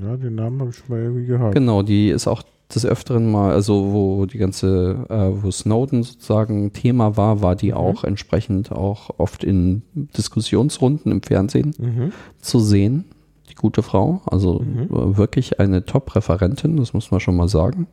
[0.00, 1.54] Ja, den Namen habe ich schon mal irgendwie gehört.
[1.54, 2.42] Genau, die ist auch
[2.74, 7.72] des Öfteren mal, also wo die ganze, äh, wo Snowden sozusagen Thema war, war die
[7.72, 7.76] mhm.
[7.76, 12.12] auch entsprechend auch oft in Diskussionsrunden im Fernsehen mhm.
[12.40, 13.04] zu sehen.
[13.50, 15.16] Die gute Frau, also mhm.
[15.16, 17.86] wirklich eine Top-Referentin, das muss man schon mal sagen.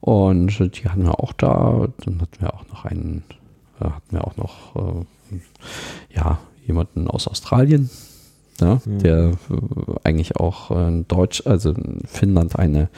[0.00, 1.88] Und die hatten wir auch da.
[2.04, 3.24] Dann hatten wir auch noch einen,
[3.80, 5.04] äh, hatten wir auch noch, äh,
[6.14, 7.90] ja, jemanden aus Australien,
[8.60, 8.98] ja, mhm.
[9.00, 9.34] der äh,
[10.04, 12.88] eigentlich auch in Deutsch, also in Finnland eine,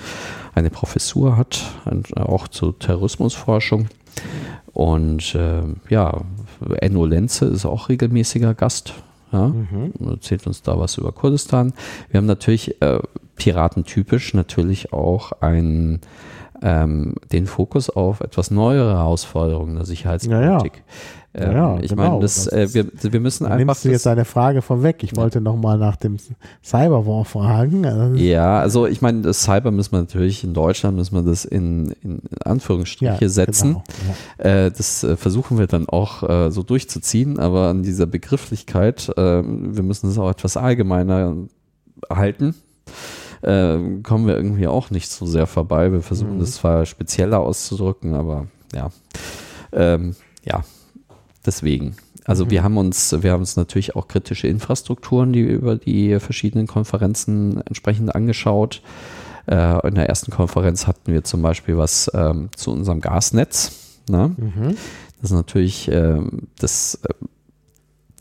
[0.55, 1.65] eine Professur hat,
[2.17, 3.89] auch zur Terrorismusforschung.
[4.73, 6.21] Und äh, ja,
[6.81, 8.95] Enno Lenze ist auch regelmäßiger Gast.
[9.33, 9.93] Ja, mhm.
[10.11, 11.73] erzählt uns da was über Kurdistan.
[12.11, 12.99] Wir haben natürlich äh,
[13.37, 16.01] piratentypisch natürlich auch ein
[16.63, 20.73] ähm, den Fokus auf etwas neuere Herausforderungen der Sicherheitspolitik.
[20.75, 20.83] Ja, ja.
[21.35, 22.11] Ähm, ja, ich genau.
[22.11, 23.59] meine, das, äh, wir, wir müssen einfach.
[23.59, 25.03] Nimmst du jetzt eine Frage vorweg?
[25.03, 26.19] Ich wollte nochmal nach dem
[26.63, 27.87] Cyberwar fragen.
[27.87, 31.47] Also ja, also ich meine, das Cyber müssen wir natürlich in Deutschland müssen wir das
[31.47, 33.83] in, in Anführungsstriche ja, setzen.
[34.37, 39.09] Genau, äh, das äh, versuchen wir dann auch äh, so durchzuziehen, aber an dieser Begrifflichkeit,
[39.17, 41.35] äh, wir müssen es auch etwas allgemeiner
[42.11, 42.55] halten
[43.43, 45.93] äh, kommen wir irgendwie auch nicht so sehr vorbei.
[45.93, 46.41] Wir versuchen mhm.
[46.41, 48.91] das zwar spezieller auszudrücken, aber ja.
[49.73, 50.15] Ähm,
[50.45, 50.65] ja,
[51.45, 51.97] deswegen.
[52.25, 52.51] Also mhm.
[52.51, 57.61] wir haben uns, wir haben uns natürlich auch kritische Infrastrukturen, die über die verschiedenen Konferenzen
[57.67, 58.83] entsprechend angeschaut.
[59.47, 63.73] Äh, in der ersten Konferenz hatten wir zum Beispiel was ähm, zu unserem Gasnetz.
[64.09, 64.35] Ne?
[64.37, 64.77] Mhm.
[65.21, 66.21] Das ist natürlich äh,
[66.59, 67.01] das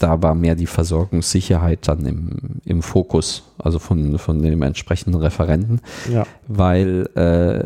[0.02, 2.30] da war mehr die Versorgungssicherheit dann im,
[2.66, 5.82] im Fokus, also von, von dem entsprechenden Referenten,
[6.12, 6.26] ja.
[6.48, 7.64] weil, äh,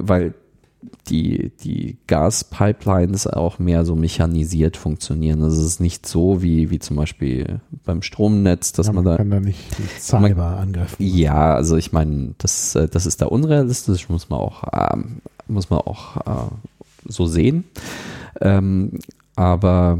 [0.00, 0.34] weil
[1.08, 5.42] die, die Gaspipelines auch mehr so mechanisiert funktionieren.
[5.42, 9.12] Also es ist nicht so wie, wie zum Beispiel beim Stromnetz, dass ja, man, man,
[9.12, 9.16] da.
[9.16, 9.60] kann da nicht
[10.00, 10.96] Cyber angreifen.
[10.98, 15.70] Ja, also ich meine, das, äh, das ist da unrealistisch, muss man auch, ähm, muss
[15.70, 16.50] man auch äh,
[17.06, 17.64] so sehen.
[18.40, 18.98] Ähm,
[19.34, 19.98] aber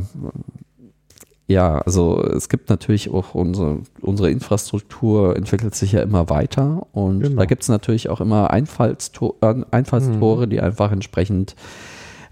[1.49, 7.21] ja, also es gibt natürlich auch unsere, unsere Infrastruktur entwickelt sich ja immer weiter und
[7.21, 7.37] genau.
[7.37, 10.51] da gibt es natürlich auch immer Einfallstor äh, Einfallstore, mhm.
[10.51, 11.57] die einfach entsprechend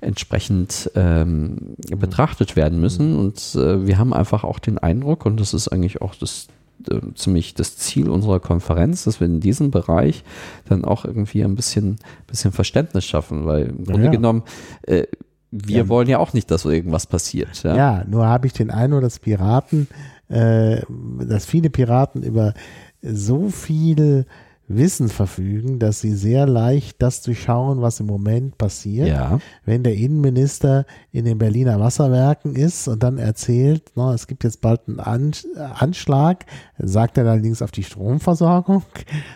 [0.02, 1.98] entsprechend ähm, mhm.
[1.98, 3.14] betrachtet werden müssen.
[3.14, 3.18] Mhm.
[3.18, 6.48] Und äh, wir haben einfach auch den Eindruck, und das ist eigentlich auch das
[6.90, 10.24] äh, ziemlich das Ziel unserer Konferenz, dass wir in diesem Bereich
[10.68, 11.96] dann auch irgendwie ein bisschen,
[12.26, 14.10] bisschen Verständnis schaffen, weil im Grunde ja.
[14.10, 14.42] genommen
[14.82, 15.04] äh,
[15.50, 15.88] wir ja.
[15.88, 17.62] wollen ja auch nicht, dass so irgendwas passiert.
[17.62, 19.88] Ja, ja nur habe ich den Eindruck, dass Piraten,
[20.28, 20.82] äh,
[21.20, 22.54] dass viele Piraten über
[23.02, 24.26] so viel
[24.68, 29.08] Wissen verfügen, dass sie sehr leicht das durchschauen, was im Moment passiert.
[29.08, 29.38] Ja.
[29.64, 34.60] Wenn der Innenminister in den Berliner Wasserwerken ist und dann erzählt, no, es gibt jetzt
[34.60, 36.46] bald einen Anschlag,
[36.78, 38.82] sagt er allerdings auf die Stromversorgung.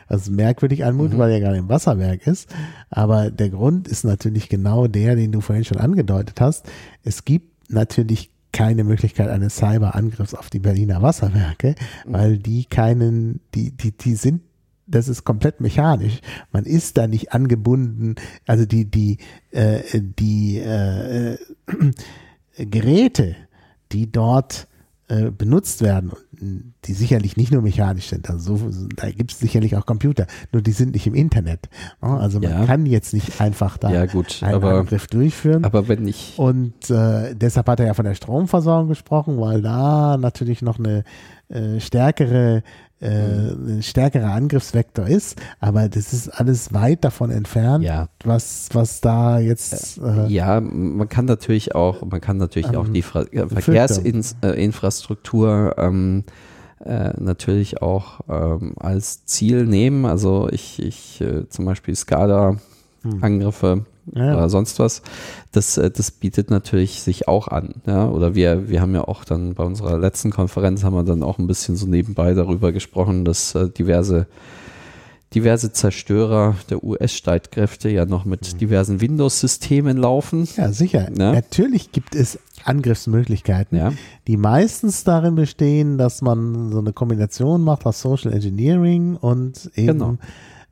[0.08, 1.18] Ist merkwürdig anmutet, mhm.
[1.18, 2.52] weil er gerade im Wasserwerk ist.
[2.90, 6.68] Aber der Grund ist natürlich genau der, den du vorhin schon angedeutet hast.
[7.04, 12.12] Es gibt natürlich keine Möglichkeit eines Cyberangriffs auf die Berliner Wasserwerke, mhm.
[12.12, 14.42] weil die keinen, die, die, die sind
[14.90, 16.20] das ist komplett mechanisch.
[16.52, 18.16] Man ist da nicht angebunden.
[18.46, 19.18] Also die, die,
[19.50, 21.38] äh, die äh, äh,
[22.66, 23.36] Geräte,
[23.92, 24.66] die dort
[25.08, 26.12] äh, benutzt werden,
[26.84, 30.62] die sicherlich nicht nur mechanisch sind, also so, da gibt es sicherlich auch Computer, nur
[30.62, 31.68] die sind nicht im Internet.
[32.00, 32.64] Also man ja.
[32.64, 35.64] kann jetzt nicht einfach da ja, gut, einen aber, Angriff durchführen.
[35.64, 40.16] Aber wenn ich und äh, deshalb hat er ja von der Stromversorgung gesprochen, weil da
[40.16, 41.02] natürlich noch eine
[41.48, 42.62] äh, stärkere
[43.00, 48.08] äh, ein stärkerer Angriffsvektor ist, aber das ist alles weit davon entfernt, ja.
[48.24, 49.98] was, was da jetzt.
[49.98, 55.76] Äh, ja, man kann natürlich auch, man kann natürlich ähm, auch die Fra äh, Verkehrsinfrastruktur
[55.78, 56.24] ähm,
[56.84, 60.06] äh, natürlich auch ähm, als Ziel nehmen.
[60.06, 63.84] Also ich, ich äh, zum Beispiel SCADA-Angriffe.
[64.14, 64.36] Ja.
[64.36, 65.02] oder sonst was.
[65.52, 67.74] Das, äh, das bietet natürlich sich auch an.
[67.86, 68.08] Ja?
[68.08, 71.38] Oder wir, wir haben ja auch dann bei unserer letzten Konferenz haben wir dann auch
[71.38, 74.26] ein bisschen so nebenbei darüber gesprochen, dass äh, diverse
[75.34, 78.58] diverse Zerstörer der US-Streitkräfte ja noch mit mhm.
[78.58, 80.48] diversen Windows-Systemen laufen.
[80.56, 81.08] Ja, sicher.
[81.16, 81.32] Ja?
[81.32, 83.92] Natürlich gibt es Angriffsmöglichkeiten, ja.
[84.26, 89.98] die meistens darin bestehen, dass man so eine Kombination macht aus Social Engineering und eben
[89.98, 90.16] genau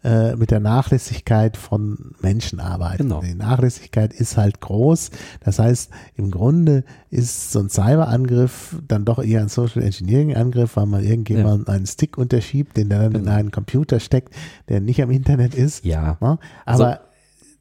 [0.04, 2.98] äh, mit der Nachlässigkeit von Menschenarbeit.
[2.98, 3.20] Genau.
[3.20, 5.10] Die Nachlässigkeit ist halt groß.
[5.40, 10.76] Das heißt, im Grunde ist so ein Cyberangriff dann doch eher ein Social Engineering Angriff,
[10.76, 11.74] weil man irgendjemand ja.
[11.74, 13.18] einen Stick unterschiebt, den dann genau.
[13.18, 14.34] in einen Computer steckt,
[14.68, 15.84] der nicht am Internet ist.
[15.84, 16.16] Ja.
[16.20, 16.84] Aber also,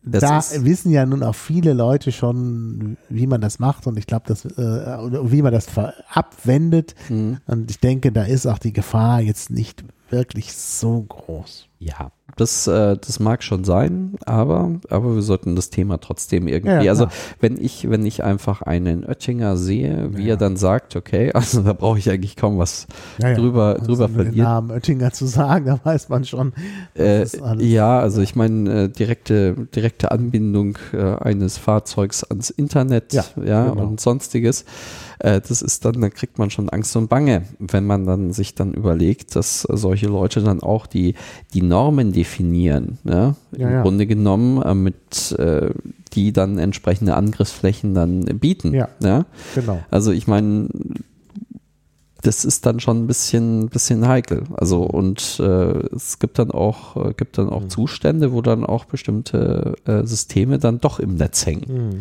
[0.03, 4.25] da wissen ja nun auch viele Leute schon, wie man das macht und ich glaube,
[4.27, 5.67] dass äh, wie man das
[6.09, 6.95] abwendet.
[7.09, 7.37] Mhm.
[7.47, 11.67] Und ich denke, da ist auch die Gefahr jetzt nicht wirklich so groß.
[11.79, 16.85] Ja, das, äh, das mag schon sein, aber, aber wir sollten das Thema trotzdem irgendwie.
[16.85, 17.07] Ja, also
[17.39, 20.29] wenn ich, wenn ich einfach einen Oettinger sehe, wie ja.
[20.29, 22.87] er dann sagt, okay, also da brauche ich eigentlich kaum was
[23.19, 24.35] ja, drüber, also drüber verlieren.
[24.35, 26.53] Den Namen Oettinger zu sagen, da weiß man schon.
[26.95, 27.25] Äh,
[27.59, 33.69] ja, also ich meine, äh, direkte, direkte Anbindung äh, eines Fahrzeugs ans Internet ja, ja
[33.69, 33.83] genau.
[33.83, 34.65] und sonstiges.
[35.19, 38.55] Äh, das ist dann, da kriegt man schon Angst und Bange, wenn man dann sich
[38.55, 41.15] dann überlegt, dass solche Leute dann auch die,
[41.53, 42.97] die Normen definieren.
[43.03, 43.35] Ja?
[43.51, 43.81] Im ja.
[43.81, 45.71] Grunde genommen, äh, mit äh,
[46.13, 48.73] die dann entsprechende Angriffsflächen dann bieten.
[48.73, 49.25] Ja, ja?
[49.55, 49.79] genau.
[49.91, 50.69] Also ich meine,
[52.21, 54.43] das ist dann schon ein bisschen, bisschen heikel.
[54.55, 57.69] Also und äh, es gibt dann auch, äh, gibt dann auch mhm.
[57.69, 61.91] Zustände, wo dann auch bestimmte äh, Systeme dann doch im Netz hängen.
[61.91, 61.99] Mhm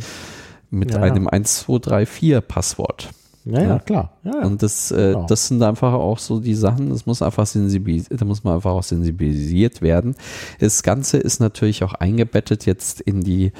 [0.76, 3.10] mit ja, einem 1234-Passwort.
[3.46, 4.12] Ja, ja, klar.
[4.24, 5.26] Ja, Und das, äh, genau.
[5.26, 8.72] das sind einfach auch so die Sachen, das muss einfach sensibilisiert, da muss man einfach
[8.72, 10.16] auch sensibilisiert werden.
[10.58, 13.52] Das Ganze ist natürlich auch eingebettet jetzt in die,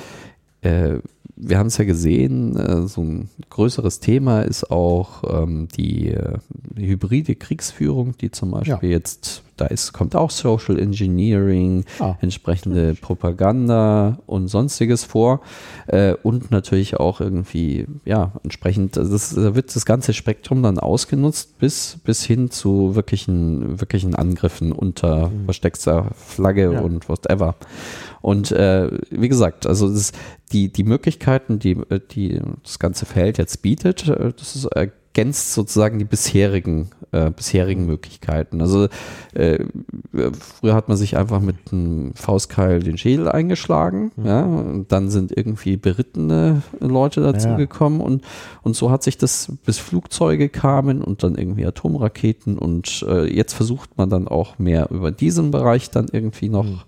[0.62, 0.98] äh,
[1.36, 6.38] wir haben es ja gesehen, äh, so ein größeres Thema ist auch ähm, die, äh,
[6.76, 8.96] hybride Kriegsführung, die zum Beispiel ja.
[8.96, 12.16] jetzt da ist, kommt auch Social Engineering, ah.
[12.20, 15.40] entsprechende Propaganda und sonstiges vor.
[15.86, 20.78] Äh, und natürlich auch irgendwie, ja, entsprechend, also das, da wird das ganze Spektrum dann
[20.78, 25.44] ausgenutzt bis, bis hin zu wirklichen, wirklichen Angriffen unter mhm.
[25.46, 26.80] versteckter Flagge ja.
[26.80, 27.54] und whatever.
[28.20, 30.12] Und äh, wie gesagt, also das,
[30.52, 31.76] die, die Möglichkeiten, die,
[32.10, 34.66] die das ganze Feld jetzt bietet, äh, das ist
[35.16, 38.60] ergänzt sozusagen die bisherigen, äh, bisherigen Möglichkeiten.
[38.60, 38.88] Also
[39.32, 39.64] äh,
[40.12, 44.26] früher hat man sich einfach mit einem Faustkeil den Schädel eingeschlagen, mhm.
[44.26, 47.56] ja, und dann sind irgendwie berittene Leute dazu ja.
[47.86, 48.24] und,
[48.62, 53.54] und so hat sich das, bis Flugzeuge kamen und dann irgendwie Atomraketen und äh, jetzt
[53.54, 56.80] versucht man dann auch mehr über diesen Bereich dann irgendwie noch mhm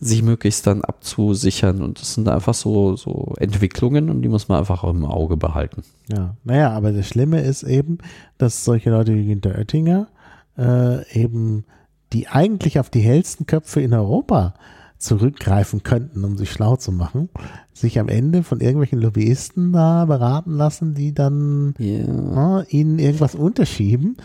[0.00, 1.82] sich möglichst dann abzusichern.
[1.82, 5.36] Und das sind einfach so, so Entwicklungen und die muss man einfach auch im Auge
[5.36, 5.82] behalten.
[6.08, 7.98] Ja, naja, aber das Schlimme ist eben,
[8.38, 10.08] dass solche Leute wie Günter Oettinger
[10.56, 11.64] äh, eben
[12.12, 14.54] die eigentlich auf die hellsten Köpfe in Europa
[14.98, 17.28] zurückgreifen könnten, um sich schlau zu machen,
[17.72, 22.60] sich am Ende von irgendwelchen Lobbyisten da beraten lassen, die dann yeah.
[22.60, 24.16] äh, ihnen irgendwas unterschieben.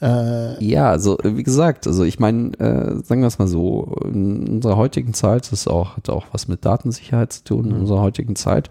[0.00, 4.46] Äh, ja, also wie gesagt, also ich meine, äh, sagen wir es mal so, in
[4.48, 7.80] unserer heutigen Zeit, das auch, hat auch was mit Datensicherheit zu tun, in mhm.
[7.80, 8.68] unserer heutigen Zeit,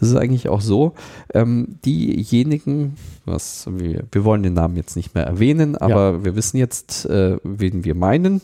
[0.00, 0.94] das ist eigentlich auch so,
[1.32, 6.24] ähm, diejenigen, was wir, wir wollen den Namen jetzt nicht mehr erwähnen, aber ja.
[6.24, 8.42] wir wissen jetzt, äh, wen wir meinen,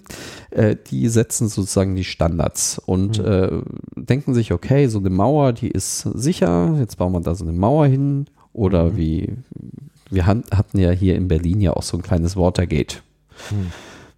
[0.51, 3.25] äh, die setzen sozusagen die Standards und mhm.
[3.25, 3.51] äh,
[3.97, 7.53] denken sich, okay, so eine Mauer, die ist sicher, jetzt bauen wir da so eine
[7.53, 8.97] Mauer hin oder mhm.
[8.97, 9.37] wie
[10.11, 13.03] wir hatten ja hier in Berlin ja auch so ein kleines Watergate.
[13.49, 13.69] Hm.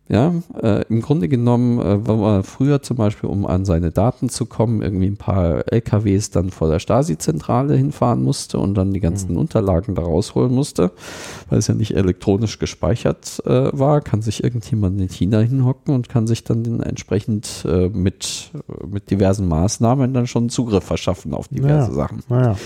[0.09, 4.29] Ja, äh, im Grunde genommen, äh, wenn man früher zum Beispiel, um an seine Daten
[4.29, 9.01] zu kommen, irgendwie ein paar LKWs dann vor der Stasi-Zentrale hinfahren musste und dann die
[9.01, 9.39] ganzen hm.
[9.39, 10.91] Unterlagen da rausholen musste,
[11.49, 16.11] weil es ja nicht elektronisch gespeichert äh, war, kann sich irgendjemand in China hinhocken und
[16.11, 18.51] kann sich dann entsprechend äh, mit,
[18.87, 21.95] mit diversen Maßnahmen dann schon Zugriff verschaffen auf diverse ja.
[21.95, 22.23] Sachen.
[22.29, 22.57] Ja.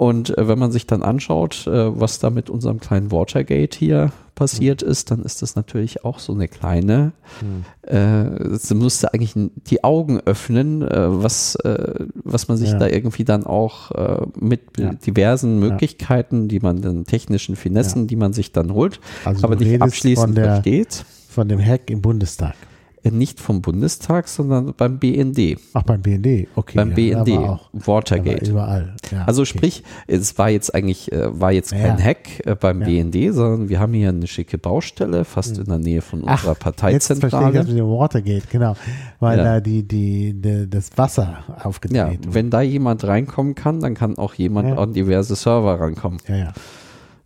[0.00, 4.12] Und äh, wenn man sich dann anschaut, äh, was da mit unserem kleinen Watergate hier
[4.34, 7.64] passiert ist, dann ist das natürlich auch so eine kleine, hm.
[7.82, 12.78] äh, sie musste eigentlich die Augen öffnen, äh, was, äh, was man sich ja.
[12.78, 14.94] da irgendwie dann auch äh, mit ja.
[14.94, 18.06] diversen Möglichkeiten, die man den technischen Finessen, ja.
[18.06, 21.04] die man sich dann holt, also aber nicht abschließend der, versteht.
[21.28, 22.54] Von dem Hack im Bundestag.
[23.02, 25.58] Äh, nicht vom Bundestag, sondern beim BND.
[25.72, 26.76] Ach, beim BND, okay.
[26.76, 28.50] Beim ja, BND, auch, Watergate.
[28.50, 28.94] Überall.
[29.10, 29.50] Ja, also okay.
[29.50, 32.04] sprich, es war jetzt eigentlich, äh, war jetzt kein ja.
[32.04, 35.62] Hack äh, beim BND, sondern wir haben hier eine schicke Baustelle, fast mhm.
[35.62, 36.92] in der Nähe von unserer Ach, Parteizentrale.
[36.92, 38.76] Jetzt verstehe ich das mit dem Watergate, genau.
[39.18, 42.34] Weil da die, die, die, das Wasser aufgedreht ja, wird.
[42.34, 46.20] Wenn da jemand reinkommen kann, dann kann auch jemand an diverse Server rankommen.
[46.28, 46.52] Ja, ja.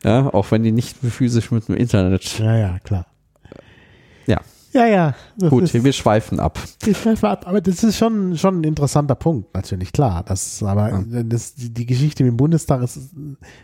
[0.04, 2.38] Ja, auch wenn die nicht physisch mit dem Internet.
[2.38, 3.06] Ja, ja, klar.
[4.26, 4.40] Ja.
[4.74, 5.14] Ja, ja.
[5.48, 6.58] Gut, ist, wir schweifen ab.
[6.82, 10.24] Wir schweifen ab, aber das ist schon, schon ein interessanter Punkt, natürlich, klar.
[10.26, 11.22] Das, aber ja.
[11.22, 12.98] das, die Geschichte mit dem Bundestag ist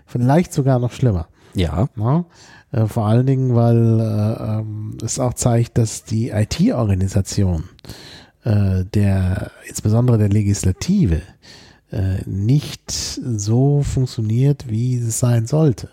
[0.06, 1.26] vielleicht sogar noch schlimmer.
[1.54, 1.88] Ja.
[1.96, 2.24] ja?
[2.70, 7.64] Äh, vor allen Dingen, weil äh, ähm, es auch zeigt, dass die IT-Organisation
[8.44, 11.22] äh, der, insbesondere der Legislative,
[11.90, 15.88] äh, nicht so funktioniert, wie es sein sollte.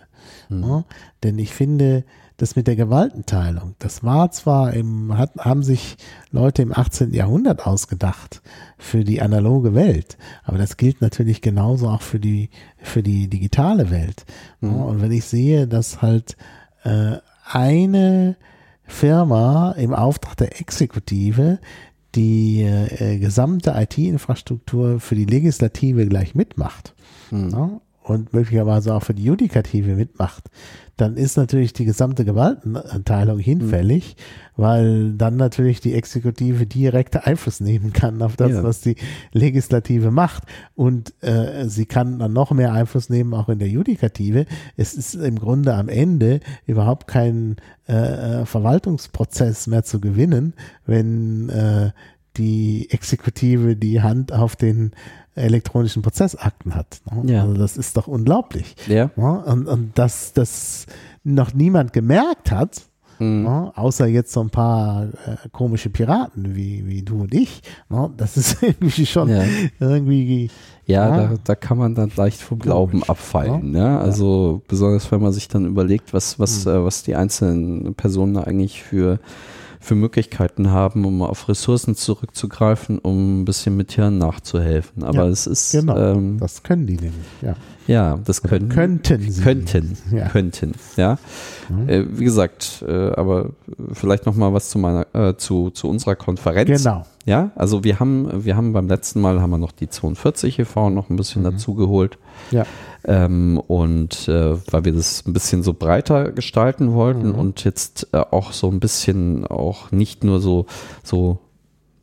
[0.50, 0.62] Hm.
[0.62, 0.84] Ja?
[1.24, 2.04] Denn ich finde,
[2.38, 5.98] das mit der Gewaltenteilung, das war zwar im, hat, haben sich
[6.32, 7.14] Leute im 18.
[7.14, 8.42] Jahrhundert ausgedacht
[8.78, 13.90] für die analoge Welt, aber das gilt natürlich genauso auch für die, für die digitale
[13.90, 14.26] Welt.
[14.62, 14.76] Mhm.
[14.76, 16.38] Und wenn ich sehe, dass halt
[16.84, 17.18] äh,
[17.52, 18.38] eine
[18.84, 21.60] Firma im Auftrag der Exekutive
[22.16, 26.94] die äh, gesamte IT-Infrastruktur für die Legislative gleich mitmacht,
[27.32, 27.50] mhm.
[27.50, 30.50] ja, und möglicherweise auch für die Judikative mitmacht,
[30.96, 34.62] dann ist natürlich die gesamte Gewaltenteilung hinfällig, mhm.
[34.62, 38.64] weil dann natürlich die Exekutive direkte Einfluss nehmen kann auf das, ja.
[38.64, 38.96] was die
[39.32, 40.44] Legislative macht.
[40.76, 44.48] Und äh, sie kann dann noch mehr Einfluss nehmen, auch in der Judikative.
[44.76, 50.54] Es ist im Grunde am Ende überhaupt kein äh, äh Verwaltungsprozess mehr zu gewinnen,
[50.86, 51.92] wenn äh,
[52.38, 54.92] die Exekutive die Hand auf den
[55.36, 57.02] elektronischen Prozessakten hat.
[57.12, 57.34] Ne?
[57.34, 57.42] Ja.
[57.44, 58.76] Also das ist doch unglaublich.
[58.88, 59.12] Ja.
[59.16, 59.44] Ne?
[59.46, 60.86] Und, und dass das
[61.24, 62.82] noch niemand gemerkt hat,
[63.20, 63.44] mhm.
[63.44, 63.72] ne?
[63.76, 68.10] außer jetzt so ein paar äh, komische Piraten wie, wie du und ich, ne?
[68.18, 69.44] das ist irgendwie schon ja.
[69.80, 70.50] irgendwie.
[70.86, 71.28] Ja, ja.
[71.28, 73.72] Da, da kann man dann leicht vom Glauben abfallen.
[73.72, 74.00] Ne?
[74.00, 76.72] Also besonders wenn man sich dann überlegt, was, was, mhm.
[76.72, 79.20] äh, was die einzelnen Personen eigentlich für
[79.80, 85.04] für Möglichkeiten haben, um auf Ressourcen zurückzugreifen, um ein bisschen mit Hirn nachzuhelfen.
[85.04, 85.72] Aber ja, es ist.
[85.72, 87.56] Genau, ähm, das können die nämlich, ja.
[87.88, 89.42] Ja, das können, könnten sie.
[89.42, 90.28] Könnten, ja.
[90.28, 91.18] könnten, ja.
[91.70, 91.90] Mhm.
[91.90, 93.52] Äh, wie gesagt, äh, aber
[93.94, 96.84] vielleicht noch mal was zu meiner, äh, zu, zu unserer Konferenz.
[96.84, 97.06] Genau.
[97.28, 100.90] Ja, also wir haben, wir haben beim letzten Mal haben wir noch die 42 e.V.
[100.90, 101.52] noch ein bisschen mhm.
[101.52, 102.18] dazu geholt.
[102.52, 102.66] Ja.
[103.04, 107.36] Ähm, und äh, weil wir das ein bisschen so breiter gestalten wollten mhm.
[107.36, 110.68] und jetzt äh, auch so ein bisschen auch nicht nur so,
[111.04, 111.40] so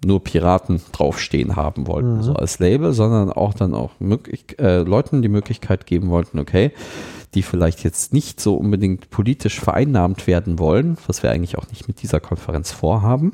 [0.05, 2.23] nur Piraten draufstehen haben wollten, mhm.
[2.23, 6.71] so als Label, sondern auch dann auch möglich, äh, Leuten die Möglichkeit geben wollten, okay,
[7.33, 11.89] die vielleicht jetzt nicht so unbedingt politisch vereinnahmt werden wollen, was wir eigentlich auch nicht
[11.89, 13.33] mit dieser Konferenz vorhaben,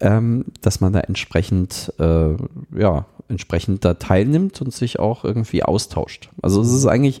[0.00, 2.34] ähm, dass man da entsprechend, äh,
[2.76, 6.30] ja, entsprechend da teilnimmt und sich auch irgendwie austauscht.
[6.42, 7.20] Also es ist eigentlich,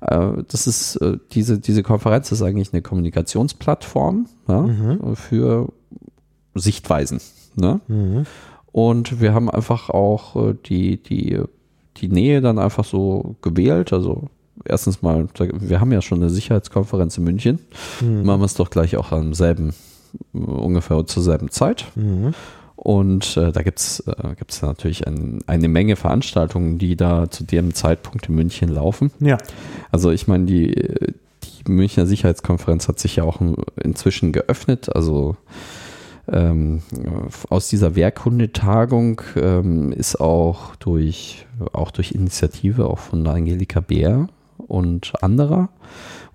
[0.00, 5.16] äh, das ist, äh, diese, diese Konferenz ist eigentlich eine Kommunikationsplattform ja, mhm.
[5.16, 5.68] für
[6.54, 7.20] Sichtweisen.
[7.56, 7.80] Ne?
[7.88, 8.26] Mhm.
[8.72, 11.40] Und wir haben einfach auch äh, die, die,
[11.98, 13.92] die Nähe dann einfach so gewählt.
[13.92, 14.28] Also
[14.64, 17.58] erstens mal, wir haben ja schon eine Sicherheitskonferenz in München.
[18.00, 18.24] Mhm.
[18.24, 19.74] Machen wir es doch gleich auch am selben,
[20.32, 21.86] ungefähr zur selben Zeit.
[21.94, 22.34] Mhm.
[22.76, 27.44] Und äh, da gibt es äh, gibt's natürlich ein, eine Menge Veranstaltungen, die da zu
[27.44, 29.10] dem Zeitpunkt in München laufen.
[29.20, 29.36] Ja.
[29.92, 33.40] Also ich meine, die, die Münchner Sicherheitskonferenz hat sich ja auch
[33.76, 34.94] inzwischen geöffnet.
[34.96, 35.36] Also
[36.26, 36.80] ähm,
[37.50, 45.12] aus dieser Werkhundetagung ähm, ist auch durch, auch durch Initiative auch von Angelika Bär und
[45.22, 45.68] anderer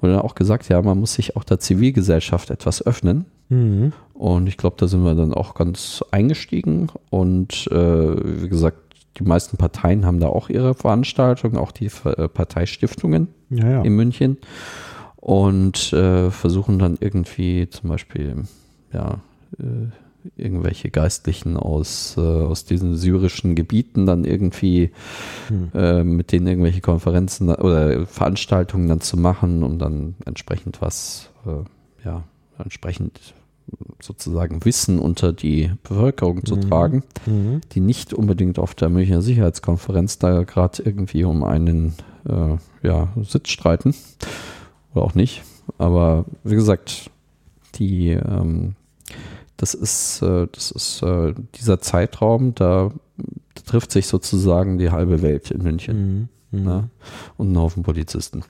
[0.01, 3.25] wurde auch gesagt, ja, man muss sich auch der Zivilgesellschaft etwas öffnen.
[3.49, 3.93] Mhm.
[4.13, 6.89] Und ich glaube, da sind wir dann auch ganz eingestiegen.
[7.09, 8.77] Und äh, wie gesagt,
[9.17, 13.81] die meisten Parteien haben da auch ihre Veranstaltungen, auch die äh, Parteistiftungen ja, ja.
[13.81, 14.37] in München.
[15.15, 18.43] Und äh, versuchen dann irgendwie zum Beispiel,
[18.93, 19.19] ja,
[19.59, 19.89] äh,
[20.37, 24.91] irgendwelche Geistlichen aus, äh, aus diesen syrischen Gebieten dann irgendwie
[25.47, 25.71] hm.
[25.73, 32.05] äh, mit denen irgendwelche Konferenzen oder Veranstaltungen dann zu machen, um dann entsprechend was, äh,
[32.05, 32.23] ja,
[32.57, 33.33] entsprechend
[34.01, 36.61] sozusagen Wissen unter die Bevölkerung zu mhm.
[36.61, 37.61] tragen, mhm.
[37.71, 41.95] die nicht unbedingt auf der Münchner Sicherheitskonferenz da gerade irgendwie um einen
[42.29, 43.95] äh, ja, Sitz streiten.
[44.93, 45.43] Oder auch nicht.
[45.79, 47.09] Aber wie gesagt,
[47.75, 48.75] die ähm,
[49.57, 52.91] das ist, äh, das ist äh, dieser Zeitraum, da,
[53.65, 56.29] trifft sich sozusagen die halbe Welt in München.
[56.51, 56.59] Mhm.
[56.59, 56.65] Mhm.
[56.65, 56.89] Ne?
[57.37, 58.43] Und ein Haufen Polizisten.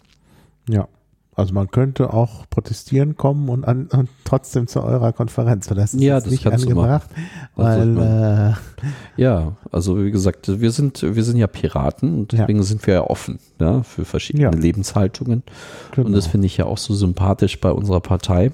[0.68, 0.88] Ja.
[1.36, 6.02] Also man könnte auch protestieren kommen und, an, und trotzdem zu eurer Konferenz, das ist
[6.02, 7.10] ja, das nicht angebracht.
[7.58, 12.64] Weil, äh, ja, also wie gesagt, wir sind, wir sind ja Piraten und deswegen ja.
[12.64, 14.50] sind wir ja offen ja, für verschiedene ja.
[14.52, 15.44] Lebenshaltungen.
[15.92, 16.08] Genau.
[16.08, 18.54] Und das finde ich ja auch so sympathisch bei unserer Partei.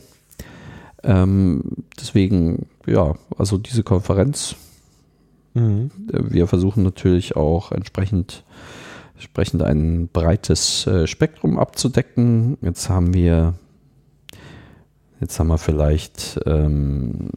[1.04, 1.62] Ähm,
[2.00, 4.56] deswegen, ja, also diese Konferenz,
[5.54, 5.92] mhm.
[6.08, 8.44] wir versuchen natürlich auch entsprechend,
[9.22, 12.58] entsprechend ein breites äh, Spektrum abzudecken.
[12.62, 13.54] Jetzt haben wir,
[15.20, 17.30] jetzt haben wir vielleicht, ähm,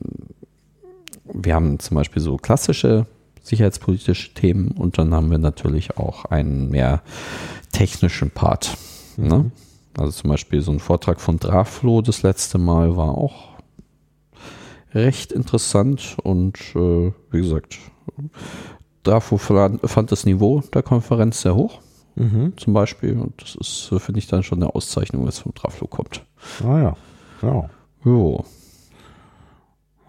[1.30, 3.06] wir haben zum Beispiel so klassische
[3.42, 7.02] sicherheitspolitische Themen und dann haben wir natürlich auch einen mehr
[7.70, 8.78] technischen Part.
[9.18, 9.28] Mhm.
[9.28, 9.50] Ne?
[9.98, 13.58] Also zum Beispiel so ein Vortrag von Draflo das letzte Mal war auch
[14.94, 17.78] recht interessant und äh, wie gesagt,
[19.04, 21.80] dafür fand das Niveau der Konferenz sehr hoch.
[22.16, 22.54] Mhm.
[22.56, 23.18] Zum Beispiel.
[23.18, 26.24] Und das ist, finde ich, dann schon eine Auszeichnung, wenn es vom Traflo kommt.
[26.64, 26.96] Ah ja.
[27.42, 27.70] Ja.
[28.04, 28.44] Jo.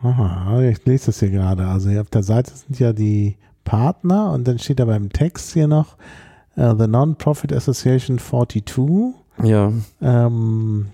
[0.01, 1.65] Aha, ich lese das hier gerade.
[1.65, 5.53] Also hier auf der Seite sind ja die Partner und dann steht da beim Text
[5.53, 5.97] hier noch
[6.57, 9.15] uh, The Non-Profit Association 42.
[9.43, 9.71] Ja.
[10.01, 10.87] Ähm,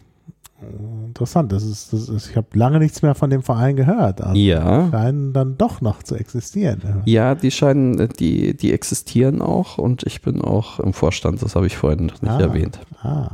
[1.07, 1.51] interessant.
[1.51, 4.22] Das ist, das ist ich habe lange nichts mehr von dem Verein gehört.
[4.22, 4.86] Also ja.
[4.86, 7.01] Die scheinen dann doch noch zu existieren.
[7.05, 11.68] Ja, die scheinen, die, die existieren auch und ich bin auch im Vorstand, das habe
[11.68, 12.80] ich vorhin noch nicht ah, erwähnt.
[13.01, 13.30] Ah.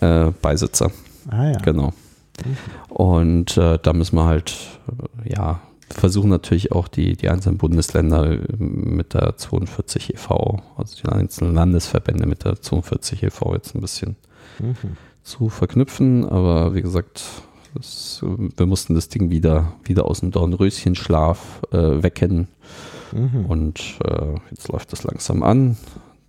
[0.00, 0.90] Äh, Beisitzer.
[1.30, 1.58] Ah ja.
[1.58, 1.92] Genau.
[2.88, 4.54] Und äh, da müssen wir halt,
[5.24, 11.08] äh, ja, versuchen natürlich auch die, die einzelnen Bundesländer mit der 42 e.V., also die
[11.08, 13.54] einzelnen Landesverbände mit der 42 e.V.
[13.54, 14.16] jetzt ein bisschen
[14.58, 14.96] mhm
[15.28, 17.22] zu verknüpfen, aber wie gesagt,
[17.74, 22.48] das, wir mussten das Ding wieder, wieder aus dem Dornröschenschlaf äh, wecken
[23.12, 23.44] mhm.
[23.46, 25.76] und äh, jetzt läuft das langsam an.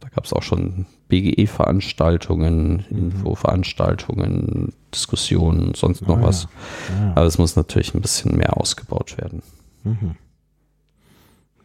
[0.01, 2.97] Da gab es auch schon BGE-Veranstaltungen, mhm.
[2.97, 6.47] Infoveranstaltungen, Diskussionen, sonst noch ah, was.
[6.89, 7.05] Ja.
[7.05, 7.11] Ja.
[7.11, 9.41] Aber es muss natürlich ein bisschen mehr ausgebaut werden.
[9.83, 10.15] Mhm.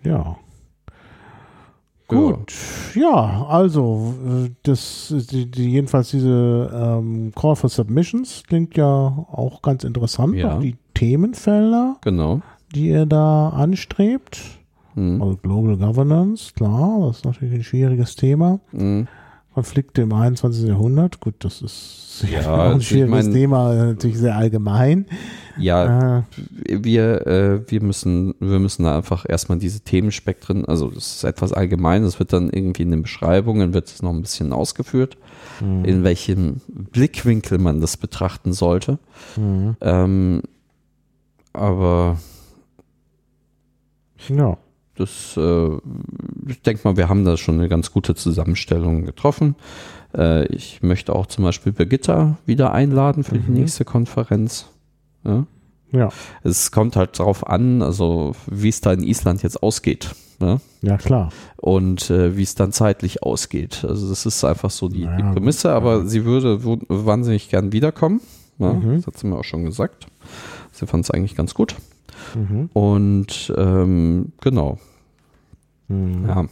[0.04, 0.36] Ja.
[2.14, 2.52] Gut,
[2.94, 4.14] ja, also
[4.62, 10.34] das, die, die, jedenfalls diese ähm, Call for Submissions klingt ja auch ganz interessant.
[10.36, 10.56] Ja.
[10.56, 12.40] Auch die Themenfelder, genau.
[12.74, 14.40] die ihr da anstrebt.
[14.94, 15.20] Mhm.
[15.20, 18.60] Also Global Governance, klar, das ist natürlich ein schwieriges Thema.
[18.72, 19.08] Mhm.
[19.54, 20.66] Konflikte im 21.
[20.66, 25.06] Jahrhundert, gut, das ist ja, ein also schwieriges ich mein, Thema, natürlich sehr allgemein.
[25.58, 26.22] Ja, äh,
[26.66, 31.52] wir, äh, wir, müssen, wir müssen da einfach erstmal diese Themenspektren, also das ist etwas
[31.52, 35.16] allgemein, das wird dann irgendwie in den Beschreibungen, wird es noch ein bisschen ausgeführt,
[35.60, 35.84] mhm.
[35.84, 38.98] in welchem Blickwinkel man das betrachten sollte.
[39.36, 39.76] Mhm.
[39.80, 40.42] Ähm,
[41.52, 42.18] aber
[44.28, 44.56] Ja.
[44.96, 45.70] Das, äh,
[46.46, 49.56] ich denke mal, wir haben da schon eine ganz gute Zusammenstellung getroffen.
[50.16, 53.44] Äh, ich möchte auch zum Beispiel Birgitta wieder einladen für mhm.
[53.46, 54.66] die nächste Konferenz.
[55.24, 55.46] Ja.
[55.92, 56.08] ja.
[56.42, 60.14] Es kommt halt darauf an, also wie es da in Island jetzt ausgeht.
[60.40, 60.60] Ne?
[60.82, 61.30] Ja, klar.
[61.56, 63.84] Und äh, wie es dann zeitlich ausgeht.
[63.88, 66.06] Also das ist einfach so die, naja, die Prämisse, aber ja.
[66.06, 68.20] sie würde wahnsinnig gern wiederkommen.
[68.58, 68.96] Ja, mhm.
[68.96, 70.06] Das hat sie mir auch schon gesagt.
[70.72, 71.76] Sie fand es eigentlich ganz gut.
[72.34, 72.70] Mhm.
[72.72, 74.78] Und ähm, genau.
[75.88, 76.26] Mhm.
[76.26, 76.44] Ja.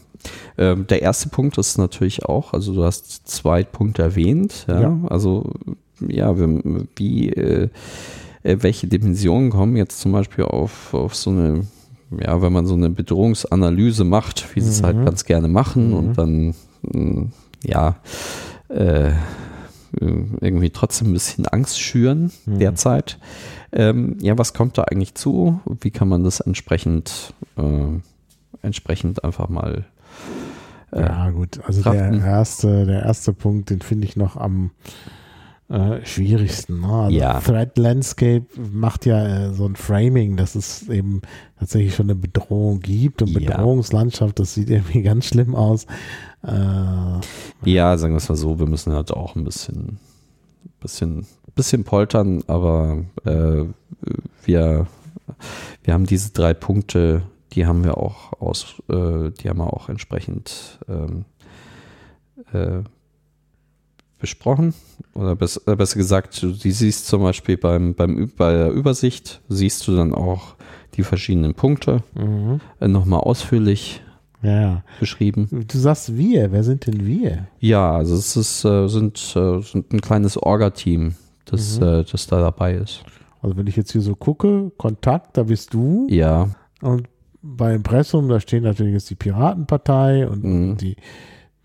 [0.57, 5.01] Ähm, der erste Punkt ist natürlich auch, also du hast zwei Punkte erwähnt, ja, ja.
[5.09, 5.51] also
[6.07, 6.35] ja,
[6.97, 7.69] wie, äh,
[8.43, 11.67] äh, welche Dimensionen kommen jetzt zum Beispiel auf, auf so eine,
[12.21, 15.05] ja, wenn man so eine Bedrohungsanalyse macht, wie sie es halt mhm.
[15.05, 15.95] ganz gerne machen mhm.
[15.95, 16.47] und dann,
[16.83, 17.33] mh, hm,
[17.65, 17.97] ja,
[18.69, 19.13] äh,
[20.01, 22.59] irgendwie trotzdem ein bisschen Angst schüren mhm.
[22.59, 23.19] derzeit.
[23.73, 25.61] Ähm, ja, was kommt da eigentlich zu?
[25.81, 28.01] Wie kann man das entsprechend, äh,
[28.63, 29.85] entsprechend einfach mal
[30.93, 31.61] äh, ja, gut.
[31.67, 34.71] Also der erste, der erste Punkt, den finde ich noch am
[35.73, 36.81] äh, schwierigsten.
[36.81, 36.93] Ne?
[36.93, 37.41] Also ja.
[37.41, 41.23] Threat Landscape macht ja äh, so ein Framing, dass es eben
[41.59, 45.87] tatsächlich schon eine Bedrohung gibt und Bedrohungslandschaft, das sieht irgendwie ganz schlimm aus.
[46.43, 47.21] Äh,
[47.71, 49.99] ja, sagen wir es mal so, wir müssen halt auch ein bisschen,
[50.81, 53.65] bisschen, bisschen poltern, aber äh,
[54.45, 54.87] wir,
[55.85, 57.23] wir haben diese drei Punkte
[57.55, 61.25] die haben wir auch aus, äh, die haben wir auch entsprechend ähm,
[62.53, 62.83] äh,
[64.23, 64.73] besprochen.
[65.13, 69.43] Oder besser, äh, besser gesagt, du die siehst zum Beispiel beim, beim, bei der Übersicht,
[69.51, 70.55] siehst du dann auch
[70.95, 72.61] die verschiedenen Punkte mhm.
[72.81, 74.03] äh, nochmal ausführlich
[74.41, 74.83] ja.
[75.01, 75.67] beschrieben.
[75.69, 77.49] Du sagst wir, wer sind denn wir?
[77.61, 81.15] Ja, also es ist, äh, sind, äh, sind ein kleines Orga-Team,
[81.45, 82.05] das, mhm.
[82.11, 83.05] das da dabei ist.
[83.43, 86.07] Also wenn ich jetzt hier so gucke, Kontakt, da bist du.
[86.09, 86.49] Ja.
[86.81, 87.09] Und
[87.43, 90.77] bei Impressum, da stehen natürlich jetzt die Piratenpartei und mhm.
[90.77, 90.97] die,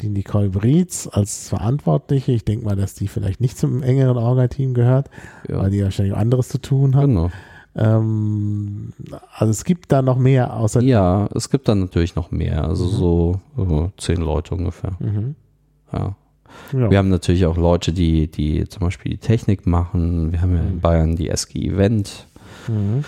[0.02, 2.32] die Nicole Brietz als Verantwortliche.
[2.32, 5.10] Ich denke mal, dass die vielleicht nicht zum engeren Orga-Team gehört,
[5.48, 5.60] ja.
[5.60, 7.06] weil die wahrscheinlich anderes zu tun hat.
[7.06, 7.32] Genau.
[7.76, 8.94] Ähm,
[9.32, 10.82] also es gibt da noch mehr außer.
[10.82, 12.66] Ja, es gibt da natürlich noch mehr.
[12.66, 12.90] Also mhm.
[12.90, 14.94] so, so zehn Leute ungefähr.
[15.00, 15.36] Mhm.
[15.94, 16.16] Ja.
[16.74, 16.90] Ja.
[16.90, 20.32] Wir haben natürlich auch Leute, die, die zum Beispiel die Technik machen.
[20.32, 20.80] Wir haben ja in mhm.
[20.80, 22.28] Bayern die SG Event.
[22.68, 23.04] Mhm.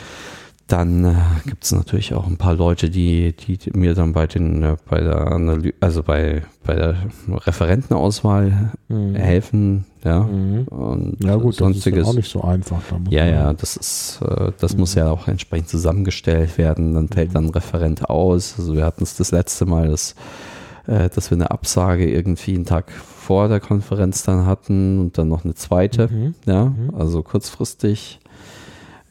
[0.70, 1.16] Dann äh,
[1.46, 5.02] gibt es natürlich auch ein paar Leute, die, die mir dann bei den, äh, bei
[5.02, 6.96] der Analyse, also bei, bei der
[7.28, 9.16] Referentenauswahl mhm.
[9.16, 10.22] helfen, ja.
[10.22, 10.68] Mhm.
[10.68, 12.02] Und ja gut, sonstiges.
[12.02, 12.82] das ist auch nicht so einfach.
[13.10, 14.82] ja, ja, das ist, äh, das mhm.
[14.82, 16.94] muss ja auch entsprechend zusammengestellt werden.
[16.94, 18.54] Dann fällt dann ein Referent aus.
[18.60, 20.14] Also wir hatten es das letzte Mal, dass,
[20.86, 25.30] äh, dass wir eine Absage irgendwie einen Tag vor der Konferenz dann hatten und dann
[25.30, 26.36] noch eine zweite, mhm.
[26.46, 26.94] ja, mhm.
[26.96, 28.20] also kurzfristig.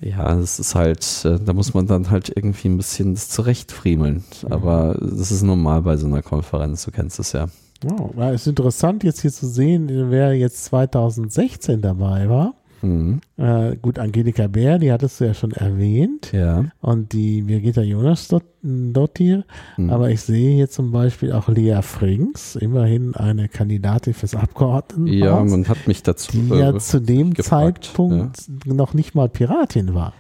[0.01, 4.25] Ja, das ist halt, äh, da muss man dann halt irgendwie ein bisschen das zurechtfriemeln.
[4.43, 4.53] Mhm.
[4.53, 7.47] Aber das ist normal bei so einer Konferenz, du kennst es ja.
[7.85, 12.55] Oh, es ist interessant jetzt hier zu sehen, wer jetzt 2016 dabei war.
[12.83, 13.21] Mhm.
[13.37, 16.33] Äh, gut, Angelika Bär, die hattest du ja schon erwähnt.
[16.33, 16.65] Ja.
[16.81, 18.29] Und die Birgitta Jonas
[18.63, 19.45] Dottir.
[19.77, 19.91] Mhm.
[19.91, 25.19] Aber ich sehe hier zum Beispiel auch Lea Frings, immerhin eine Kandidatin fürs Abgeordnetenhaus.
[25.19, 26.33] Ja, man hat mich dazu.
[26.33, 28.75] Die ja äh, zu dem gefragt, Zeitpunkt ja.
[28.75, 30.13] noch nicht mal Piratin war.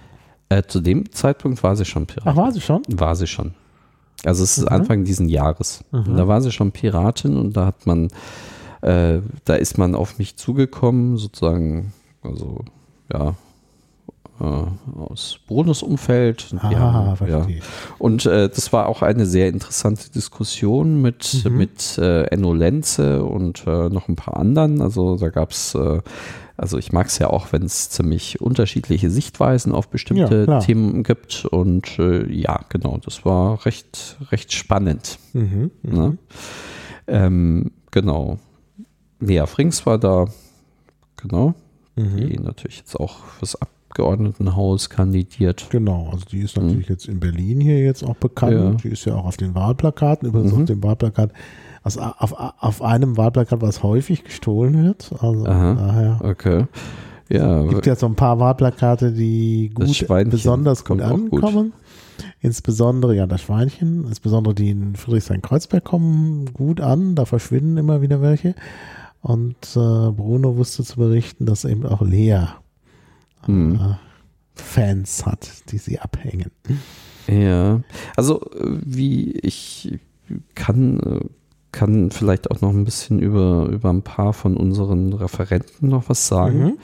[0.48, 2.32] Äh, zu dem Zeitpunkt war sie schon Piratin.
[2.32, 2.82] Ach, war sie schon?
[2.88, 3.54] War sie schon.
[4.24, 4.68] Also es ist mhm.
[4.76, 5.84] Anfang diesen Jahres.
[5.92, 6.16] Mhm.
[6.16, 8.08] Da war sie schon Piratin und da hat man,
[8.82, 11.92] äh, da ist man auf mich zugekommen, sozusagen
[12.28, 12.64] also
[13.12, 13.34] ja,
[14.40, 16.54] äh, aus Bonusumfeld.
[16.58, 17.56] Ah, ja, verstehe.
[17.56, 17.62] Ja.
[17.98, 21.56] Und äh, das war auch eine sehr interessante Diskussion mit, mhm.
[21.56, 24.80] mit äh, Enno Lenze und äh, noch ein paar anderen.
[24.80, 26.00] Also da gab es, äh,
[26.56, 31.02] also ich mag es ja auch, wenn es ziemlich unterschiedliche Sichtweisen auf bestimmte ja, Themen
[31.02, 31.44] gibt.
[31.44, 35.18] Und äh, ja, genau, das war recht, recht spannend.
[35.32, 36.08] Mhm, ne?
[36.10, 36.18] Mhm.
[37.08, 38.38] ähm, genau.
[39.20, 40.26] Lea Frings war da,
[41.16, 41.54] genau
[41.98, 42.16] mhm.
[42.16, 45.66] die natürlich jetzt auch fürs Abgeordnetenhaus kandidiert.
[45.70, 46.94] Genau, also die ist natürlich mhm.
[46.94, 48.52] jetzt in Berlin hier jetzt auch bekannt.
[48.52, 48.70] Ja.
[48.70, 50.60] Die ist ja auch auf den Wahlplakaten, übrigens mhm.
[50.60, 51.32] auf dem Wahlplakat,
[51.82, 55.10] also auf, auf einem Wahlplakat, was häufig gestohlen wird.
[55.20, 56.20] Also Aha, daher.
[56.22, 56.66] Okay.
[57.30, 61.72] Ja, gibt ja so ein paar Wahlplakate, die gut, besonders gut ankommen.
[61.72, 61.72] Gut.
[62.40, 68.22] Insbesondere, ja, das Schweinchen, insbesondere die in Friedrichshain-Kreuzberg kommen gut an, da verschwinden immer wieder
[68.22, 68.54] welche.
[69.20, 72.46] Und äh, Bruno wusste zu berichten, dass eben auch Lea
[73.46, 73.74] mhm.
[73.74, 73.94] äh,
[74.54, 76.50] Fans hat, die sie abhängen.
[77.26, 77.80] Ja,
[78.16, 79.98] also wie ich
[80.54, 81.30] kann,
[81.72, 86.26] kann vielleicht auch noch ein bisschen über, über ein paar von unseren Referenten noch was
[86.26, 86.58] sagen.
[86.60, 86.78] Mhm.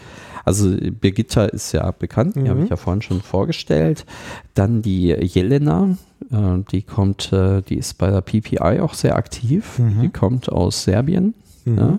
[0.44, 2.70] also Birgitta ist ja bekannt, die habe ich mhm.
[2.70, 4.06] ja vorhin schon vorgestellt.
[4.54, 5.96] Dann die Jelena,
[6.30, 9.78] äh, die kommt, äh, die ist bei der PPI auch sehr aktiv.
[9.78, 10.02] Mhm.
[10.02, 11.34] Die kommt aus Serbien.
[11.64, 11.78] Mhm.
[11.78, 11.98] Ja.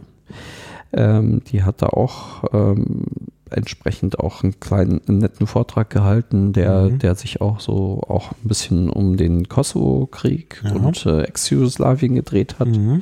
[0.93, 3.05] Ähm, die hat da auch ähm,
[3.49, 6.99] entsprechend auch einen kleinen einen netten Vortrag gehalten, der, mhm.
[6.99, 10.73] der sich auch so auch ein bisschen um den Kosovo-Krieg ja.
[10.73, 13.01] und äh, Ex-Jugoslawien gedreht hat mhm.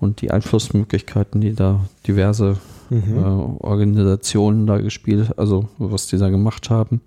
[0.00, 2.56] und die Einflussmöglichkeiten, die da diverse
[2.90, 3.18] mhm.
[3.18, 7.00] äh, Organisationen da gespielt, also was die da gemacht haben.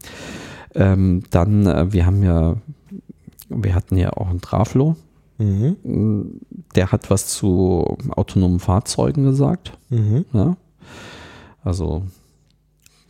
[0.76, 2.56] Ähm, dann, äh, wir haben ja,
[3.50, 4.96] wir hatten ja auch einen Traflo.
[5.40, 6.42] Mhm.
[6.76, 9.78] Der hat was zu autonomen Fahrzeugen gesagt.
[9.90, 10.26] Mhm.
[10.34, 10.58] Ja.
[11.64, 12.04] Also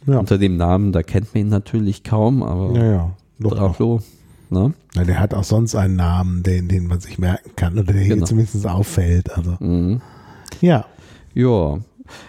[0.05, 0.19] ja.
[0.19, 3.11] unter dem Namen, da kennt man ihn natürlich kaum, aber ja, ja.
[3.39, 4.01] Doch, Traflo.
[4.49, 4.73] Ne?
[4.95, 8.07] Ja, der hat auch sonst einen Namen, den, den man sich merken kann oder der
[8.07, 8.25] genau.
[8.25, 9.35] zumindest auffällt.
[9.35, 9.57] Also.
[9.59, 10.01] Mhm.
[10.61, 10.85] Ja.
[11.33, 11.79] Ja,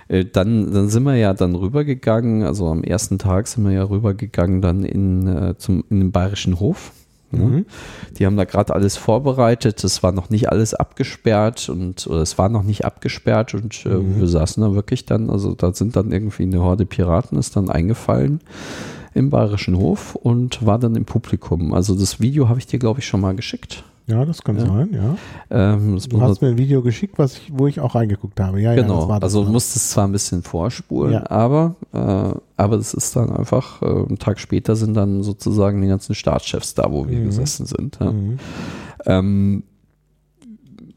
[0.08, 3.84] äh, dann, dann sind wir ja dann rübergegangen, also am ersten Tag sind wir ja
[3.84, 6.92] rübergegangen dann in, äh, zum, in den Bayerischen Hof.
[7.32, 7.44] Ne?
[7.44, 7.66] Mhm.
[8.18, 9.82] Die haben da gerade alles vorbereitet.
[9.84, 13.90] Es war noch nicht alles abgesperrt und oder es war noch nicht abgesperrt und äh,
[13.90, 14.20] mhm.
[14.20, 17.70] wir saßen da wirklich dann, also da sind dann irgendwie eine Horde Piraten ist dann
[17.70, 18.40] eingefallen
[19.14, 21.74] im Bayerischen Hof und war dann im Publikum.
[21.74, 23.84] Also das Video habe ich dir, glaube ich, schon mal geschickt.
[24.10, 24.66] Ja, das kann ja.
[24.66, 25.16] sein, ja.
[25.50, 28.60] Ähm, du hast mir ein Video geschickt, was ich, wo ich auch reingeguckt habe.
[28.60, 29.08] Ja, genau.
[29.08, 31.30] Ja, also du musstest zwar ein bisschen vorspulen, ja.
[31.30, 35.88] aber, äh, aber das ist dann einfach, äh, einen Tag später sind dann sozusagen die
[35.88, 37.26] ganzen Staatschefs da, wo wir mhm.
[37.26, 37.98] gesessen sind.
[38.00, 38.12] Ja.
[38.12, 38.38] Mhm.
[39.06, 39.62] Ähm,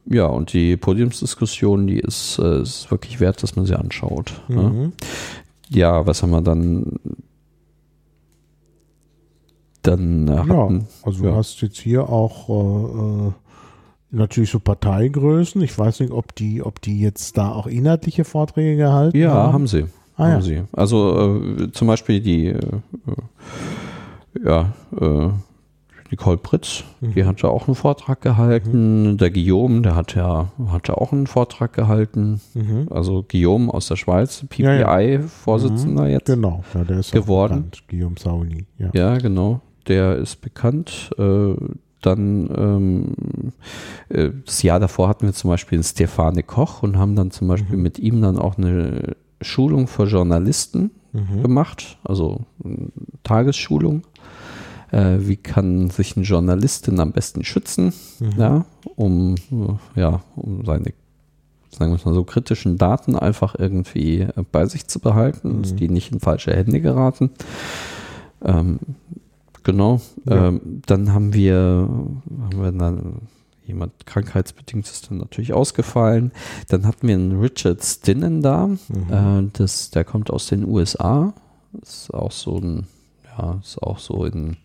[0.05, 4.41] ja, und die Podiumsdiskussion, die ist, äh, ist wirklich wert, dass man sie anschaut.
[4.47, 4.63] Ne?
[4.63, 4.79] Mhm.
[4.79, 4.91] Ne?
[5.69, 6.99] Ja, was haben wir dann
[9.83, 10.79] dann äh, hatten.
[10.79, 11.31] Ja, also ja.
[11.31, 13.31] du hast jetzt hier auch äh, äh,
[14.11, 15.61] natürlich so Parteigrößen.
[15.61, 19.47] Ich weiß nicht, ob die, ob die jetzt da auch inhaltliche Vorträge gehalten ja, haben.
[19.47, 19.85] Ja, haben sie.
[20.15, 20.41] Ah, haben ja.
[20.41, 20.63] sie.
[20.71, 22.61] Also äh, zum Beispiel die äh,
[24.43, 25.29] ja, äh,
[26.11, 27.13] Nicole Pritz, mhm.
[27.15, 29.13] die hatte auch einen Vortrag gehalten.
[29.13, 29.17] Mhm.
[29.17, 32.39] Der Guillaume, der hat ja, hatte auch einen Vortrag gehalten.
[32.53, 32.87] Mhm.
[32.91, 36.09] Also Guillaume aus der Schweiz, PPI-Vorsitzender ja, ja.
[36.09, 36.13] Mhm.
[36.13, 36.27] jetzt.
[36.27, 37.71] Genau, ja, der ist geworden.
[37.89, 38.65] Guillaume Sauni.
[38.77, 38.91] Ja.
[38.93, 41.11] ja, genau der ist bekannt.
[41.17, 41.55] Äh,
[42.01, 43.13] dann ähm,
[44.09, 47.47] äh, das Jahr davor hatten wir zum Beispiel einen Stefane Koch und haben dann zum
[47.47, 47.83] Beispiel mhm.
[47.83, 51.41] mit ihm dann auch eine Schulung für Journalisten mhm.
[51.41, 52.41] gemacht, also
[53.23, 54.03] Tagesschulung.
[54.91, 58.33] Äh, wie kann sich ein Journalist denn am besten schützen, mhm.
[58.37, 58.65] ja,
[58.95, 59.35] um,
[59.95, 60.93] ja, um seine
[61.71, 65.77] sagen wir mal so, kritischen Daten einfach irgendwie bei sich zu behalten, dass mhm.
[65.77, 67.31] die nicht in falsche Hände geraten.
[68.43, 68.79] Ähm,
[69.63, 70.01] Genau.
[70.25, 70.47] Ja.
[70.47, 73.21] Ähm, dann haben wir, haben wir dann
[73.65, 76.31] jemand krankheitsbedingt ist dann natürlich ausgefallen.
[76.67, 78.67] Dann hatten wir einen Richard Stinnen da.
[78.67, 79.47] Mhm.
[79.47, 81.33] Äh, das, der kommt aus den USA.
[81.81, 82.87] Ist auch so ein,
[83.25, 84.57] ja, ist auch so in,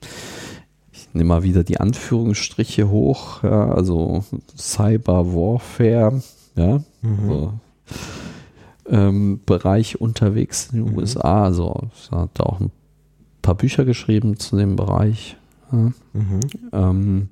[0.92, 4.24] ich nehme mal wieder die Anführungsstriche hoch, ja, also
[4.56, 6.20] Cyber Warfare,
[6.54, 7.28] ja, mhm.
[7.28, 7.52] so,
[8.90, 10.98] ähm, Bereich unterwegs in den mhm.
[10.98, 11.44] USA.
[11.44, 12.70] Also hat auch ein
[13.48, 15.38] paar Bücher geschrieben zu dem Bereich.
[15.72, 15.78] Ja.
[15.78, 16.40] Mhm.
[16.70, 17.28] Ähm,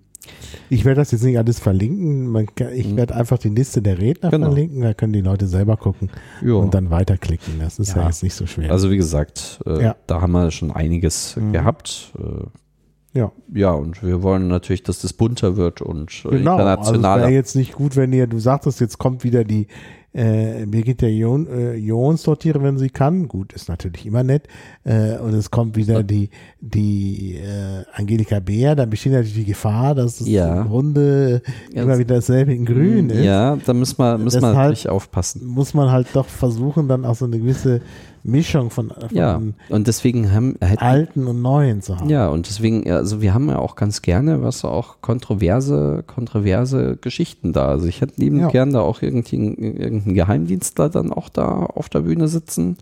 [0.70, 2.46] ich werde das jetzt nicht alles verlinken.
[2.54, 2.96] Kann, ich mhm.
[2.96, 4.46] werde einfach die Liste der Redner genau.
[4.46, 4.80] verlinken.
[4.80, 6.08] Da können die Leute selber gucken
[6.40, 6.58] jo.
[6.58, 7.60] und dann weiterklicken.
[7.60, 8.00] Das ist ja.
[8.00, 8.70] ja, jetzt nicht so schwer.
[8.70, 9.96] Also wie gesagt, äh, ja.
[10.06, 11.52] da haben wir schon einiges mhm.
[11.52, 12.12] gehabt.
[12.18, 13.32] Äh, ja.
[13.52, 16.52] Ja, und wir wollen natürlich, dass das bunter wird und äh, genau.
[16.52, 17.08] internationaler.
[17.08, 19.68] Also es wäre jetzt nicht gut, wenn ihr, du sagtest, jetzt kommt wieder die
[20.16, 23.28] äh, Birgitta äh, Ion sortiere, wenn sie kann.
[23.28, 24.48] Gut, ist natürlich immer nett.
[24.84, 26.30] Äh, und es kommt wieder die,
[26.60, 28.74] die äh, Angelika Bär.
[28.74, 30.62] Dann besteht natürlich die Gefahr, dass es ja.
[30.62, 33.24] im Grunde ja, immer wieder dasselbe in Grün ist.
[33.24, 35.44] Ja, da müssen wir, müssen wir natürlich aufpassen.
[35.44, 37.82] Muss man halt doch versuchen, dann auch so eine gewisse
[38.26, 42.08] Mischung von, von ja, und deswegen haben alten und neuen zu haben.
[42.08, 47.52] Ja, und deswegen, also wir haben ja auch ganz gerne, was auch kontroverse, kontroverse Geschichten
[47.52, 47.68] da.
[47.68, 48.48] Also ich hätte lieben ja.
[48.48, 52.78] gern da auch irgendeinen Geheimdienstler dann auch da auf der Bühne sitzen,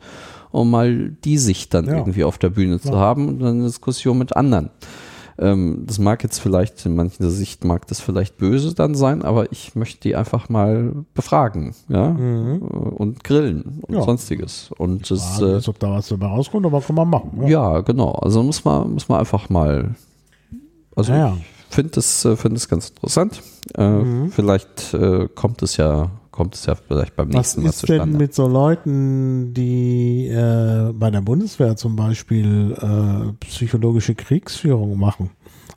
[0.50, 1.96] um mal die Sicht dann ja.
[1.96, 4.70] irgendwie auf der Bühne zu haben und dann eine Diskussion mit anderen.
[5.38, 9.50] Ähm, das mag jetzt vielleicht, in mancher Sicht mag das vielleicht böse dann sein, aber
[9.50, 12.58] ich möchte die einfach mal befragen, ja, mhm.
[12.62, 14.02] und grillen und ja.
[14.02, 14.70] sonstiges.
[14.78, 17.42] Und das, äh, ob da was dabei rauskommt, aber kann man machen.
[17.42, 18.12] Ja, ja genau.
[18.12, 19.94] Also muss man, muss man einfach mal,
[20.94, 21.36] also ja,
[21.68, 23.42] ich finde das, äh, finde das ganz interessant.
[23.76, 24.30] Äh, mhm.
[24.30, 28.00] Vielleicht äh, kommt es ja kommt es ja vielleicht beim nächsten Mal zustande.
[28.00, 34.16] Was ist denn mit so Leuten, die äh, bei der Bundeswehr zum Beispiel äh, psychologische
[34.16, 35.30] Kriegsführung machen?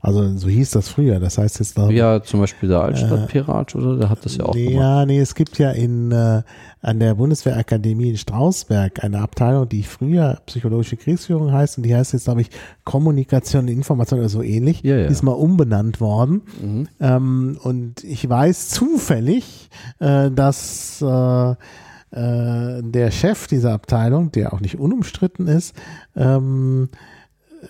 [0.08, 1.20] Also so hieß das früher.
[1.20, 1.92] Das heißt jetzt noch.
[1.92, 3.98] Ja, zum Beispiel der Altstadtpirat, äh, oder?
[3.98, 4.82] Der hat das ja auch nee, gemacht.
[4.82, 6.44] Ja, nee, es gibt ja in äh,
[6.82, 12.14] an der Bundeswehrakademie in Strausberg eine Abteilung, die früher psychologische Kriegsführung heißt und die heißt
[12.14, 12.52] jetzt, glaube ich,
[12.86, 14.82] Kommunikation und Information oder so ähnlich.
[14.82, 15.08] Ja, ja.
[15.08, 16.44] Die ist mal umbenannt worden.
[16.62, 16.88] Mhm.
[17.02, 19.70] Ähm, und ich weiß zufällig,
[20.00, 25.76] äh, dass äh, äh, der Chef dieser Abteilung, der auch nicht unumstritten ist,
[26.16, 26.88] ähm,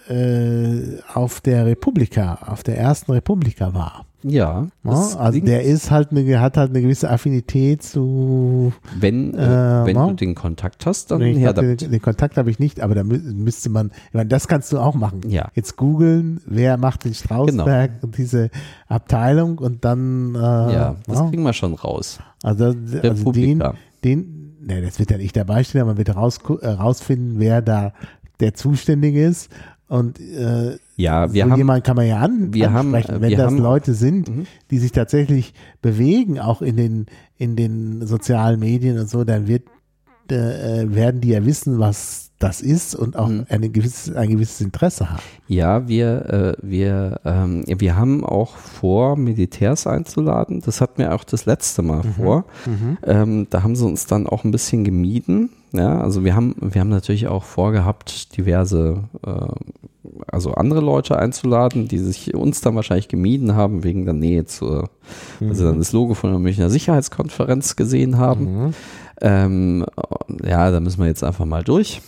[0.10, 4.06] äh, auf der Republika, auf der ersten Republika war.
[4.24, 4.68] Ja.
[4.84, 8.74] ja also der ist halt eine, hat halt eine gewisse Affinität zu.
[9.00, 12.60] Wenn, äh, wenn du den Kontakt hast, dann nee, her den, den, Kontakt habe ich
[12.60, 15.22] nicht, aber da müsste man, ich meine, das kannst du auch machen.
[15.28, 15.50] Ja.
[15.54, 18.04] Jetzt googeln, wer macht den Strausberg genau.
[18.04, 18.50] und diese
[18.88, 20.36] Abteilung und dann.
[20.36, 21.30] Äh, ja, das ja.
[21.30, 22.20] kriegen wir schon raus.
[22.44, 22.74] Also,
[23.04, 23.64] also den,
[24.04, 27.62] den, ne, das wird ja nicht dabei stehen, aber man wird raus, äh, rausfinden, wer
[27.62, 27.94] da
[28.40, 29.50] der Zuständige ist
[29.88, 33.30] und äh, ja, wir so haben, jemand kann man ja an, wir ansprechen, haben, wenn
[33.30, 34.48] wir das haben, Leute sind, mhm.
[34.70, 37.06] die sich tatsächlich bewegen, auch in den
[37.38, 39.64] in den sozialen Medien und so, dann wird
[40.32, 43.46] äh, werden die ja wissen, was das ist und auch mhm.
[43.50, 45.24] eine gewisses, ein gewisses Interesse haben.
[45.48, 50.62] Ja, wir, äh, wir, ähm, wir haben auch vor, Militärs einzuladen.
[50.64, 52.14] Das hatten wir auch das letzte Mal mhm.
[52.14, 52.46] vor.
[52.66, 52.98] Mhm.
[53.04, 55.50] Ähm, da haben sie uns dann auch ein bisschen gemieden.
[55.74, 59.48] Ja, also wir haben, wir haben natürlich auch vorgehabt, diverse, äh,
[60.28, 64.90] also andere Leute einzuladen, die sich uns dann wahrscheinlich gemieden haben wegen der Nähe zur,
[65.40, 65.50] mhm.
[65.50, 68.66] also dann das Logo von der Münchner Sicherheitskonferenz gesehen haben.
[68.66, 68.74] Mhm.
[69.20, 69.86] Ähm,
[70.44, 72.02] ja, da müssen wir jetzt einfach mal durch.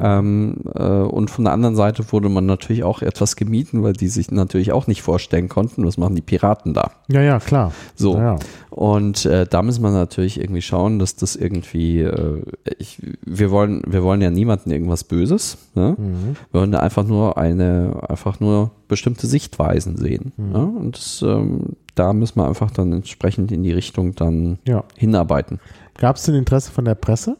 [0.00, 4.08] Ähm, äh, und von der anderen Seite wurde man natürlich auch etwas gemieden, weil die
[4.08, 6.92] sich natürlich auch nicht vorstellen konnten, was machen die Piraten da.
[7.08, 7.72] Ja, ja, klar.
[7.94, 8.16] So.
[8.16, 8.38] Ja, ja.
[8.70, 12.42] Und äh, da müssen wir natürlich irgendwie schauen, dass das irgendwie, äh,
[12.78, 15.58] ich, wir wollen, wir wollen ja niemanden irgendwas Böses.
[15.74, 15.94] Ne?
[15.96, 16.36] Mhm.
[16.50, 20.32] Wir wollen einfach nur eine, einfach nur bestimmte Sichtweisen sehen.
[20.36, 20.52] Mhm.
[20.52, 20.66] Ne?
[20.66, 24.84] Und das, ähm, da müssen wir einfach dann entsprechend in die Richtung dann ja.
[24.96, 25.60] hinarbeiten.
[25.96, 27.36] Gab es denn Interesse von der Presse?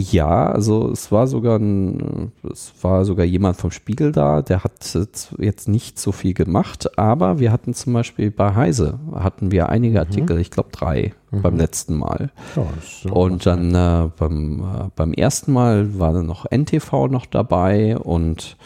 [0.00, 4.96] Ja, also es war sogar ein, es war sogar jemand vom Spiegel da, der hat
[5.38, 9.94] jetzt nicht so viel gemacht, aber wir hatten zum Beispiel bei Heise hatten wir einige
[9.94, 10.06] mhm.
[10.06, 10.42] Artikel, mhm.
[10.42, 11.42] ich glaube drei mhm.
[11.42, 12.30] beim letzten Mal.
[12.54, 17.98] Ja, und dann äh, beim, äh, beim ersten Mal war dann noch NTV noch dabei
[17.98, 18.56] und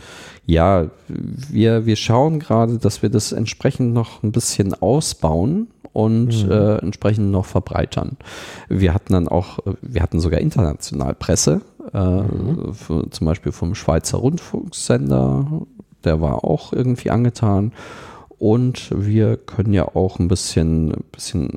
[0.45, 6.51] ja, wir, wir schauen gerade, dass wir das entsprechend noch ein bisschen ausbauen und mhm.
[6.51, 8.17] äh, entsprechend noch verbreitern.
[8.69, 11.61] Wir hatten dann auch, wir hatten sogar international Presse,
[11.93, 12.75] äh, mhm.
[12.75, 15.63] für, zum Beispiel vom Schweizer Rundfunksender,
[16.05, 17.73] der war auch irgendwie angetan.
[18.39, 21.51] Und wir können ja auch ein bisschen, bisschen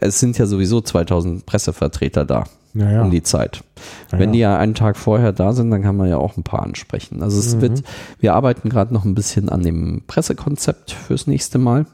[0.00, 2.44] es sind ja sowieso 2000 Pressevertreter da
[2.74, 3.02] ja, ja.
[3.02, 3.62] um die Zeit.
[4.12, 6.42] Ja, Wenn die ja einen Tag vorher da sind, dann kann man ja auch ein
[6.42, 7.22] paar ansprechen.
[7.22, 7.60] Also es mhm.
[7.60, 7.82] wird,
[8.18, 11.86] wir arbeiten gerade noch ein bisschen an dem Pressekonzept fürs nächste Mal.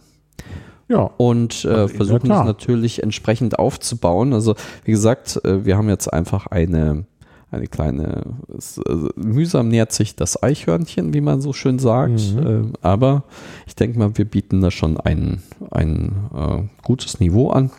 [0.89, 1.11] Ja.
[1.17, 4.33] Und äh, versuchen es natürlich entsprechend aufzubauen.
[4.33, 4.55] Also
[4.85, 7.05] wie gesagt, äh, wir haben jetzt einfach eine,
[7.51, 8.23] eine kleine,
[8.57, 12.35] es, also mühsam nähert sich das Eichhörnchen, wie man so schön sagt.
[12.35, 12.47] Mhm.
[12.47, 13.25] Äh, aber
[13.67, 17.71] ich denke mal, wir bieten da schon ein, ein äh, gutes Niveau an.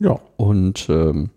[0.00, 0.18] Ja.
[0.36, 1.30] Und ähm,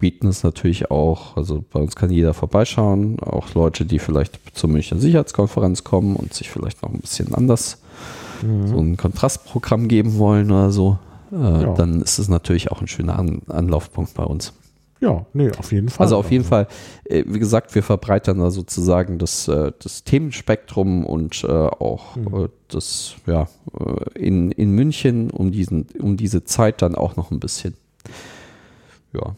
[0.00, 4.70] bieten es natürlich auch, also bei uns kann jeder vorbeischauen, auch Leute, die vielleicht zur
[4.70, 7.78] Münchner Sicherheitskonferenz kommen und sich vielleicht noch ein bisschen anders
[8.42, 8.66] mhm.
[8.66, 10.98] so ein Kontrastprogramm geben wollen oder so,
[11.32, 11.74] äh, ja.
[11.74, 14.52] dann ist es natürlich auch ein schöner An Anlaufpunkt bei uns.
[15.00, 16.04] Ja, nee, auf jeden Fall.
[16.04, 16.66] Also auf jeden Fall,
[17.04, 22.50] äh, wie gesagt, wir verbreitern da sozusagen das, äh, das Themenspektrum und äh, auch mhm.
[22.68, 23.48] das, ja,
[24.14, 27.74] in, in München um, diesen, um diese Zeit dann auch noch ein bisschen.
[29.14, 29.34] Ja.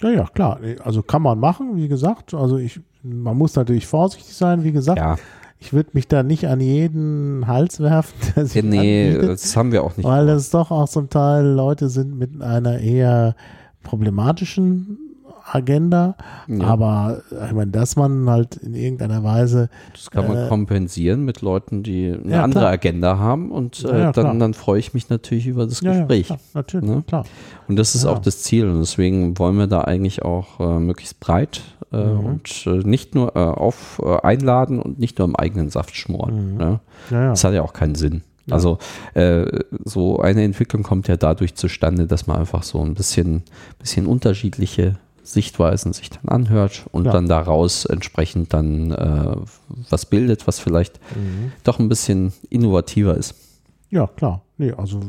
[0.00, 0.60] Ja, ja, klar.
[0.84, 2.34] Also kann man machen, wie gesagt.
[2.34, 4.98] Also ich, man muss natürlich vorsichtig sein, wie gesagt.
[4.98, 5.16] Ja.
[5.62, 8.14] Ich würde mich da nicht an jeden Hals werfen.
[8.34, 10.04] Der sich nee, anbietet, das haben wir auch nicht.
[10.04, 13.36] Weil es doch auch zum Teil Leute sind mit einer eher
[13.84, 14.98] problematischen
[15.44, 16.16] Agenda,
[16.48, 16.64] ja.
[16.64, 19.68] aber ich meine, dass man halt in irgendeiner Weise.
[19.92, 22.72] Das kann man äh, kompensieren mit Leuten, die eine ja, andere klar.
[22.72, 26.28] Agenda haben und äh, ja, dann, dann freue ich mich natürlich über das Gespräch.
[26.28, 27.02] Ja, natürlich, ne?
[27.06, 27.24] klar.
[27.68, 31.20] Und das ist auch das Ziel und deswegen wollen wir da eigentlich auch äh, möglichst
[31.20, 31.62] breit
[31.92, 32.26] äh, mhm.
[32.26, 36.52] und äh, nicht nur äh, auf einladen und nicht nur im eigenen Saft schmoren.
[36.52, 36.56] Mhm.
[36.58, 36.80] Ne?
[37.10, 38.22] Das hat ja auch keinen Sinn.
[38.50, 38.78] Also
[39.14, 39.46] äh,
[39.84, 43.42] so eine Entwicklung kommt ja dadurch zustande, dass man einfach so ein bisschen,
[43.78, 47.12] bisschen unterschiedliche Sichtweisen sich dann anhört und ja.
[47.12, 49.36] dann daraus entsprechend dann äh,
[49.90, 51.52] was bildet, was vielleicht mhm.
[51.64, 53.34] doch ein bisschen innovativer ist.
[53.90, 54.42] Ja, klar.
[54.58, 55.00] Nee, also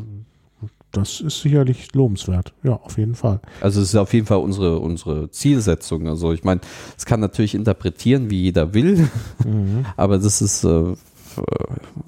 [0.92, 2.54] das ist sicherlich lobenswert.
[2.62, 3.40] Ja, auf jeden Fall.
[3.62, 6.08] Also es ist auf jeden Fall unsere, unsere Zielsetzung.
[6.08, 6.62] Also ich meine,
[6.96, 9.10] es kann natürlich interpretieren, wie jeder will,
[9.44, 9.86] mhm.
[9.98, 10.96] aber das ist äh,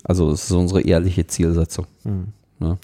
[0.03, 1.87] also es ist unsere ehrliche Zielsetzung.
[2.03, 2.27] Mhm.
[2.59, 2.77] Ja.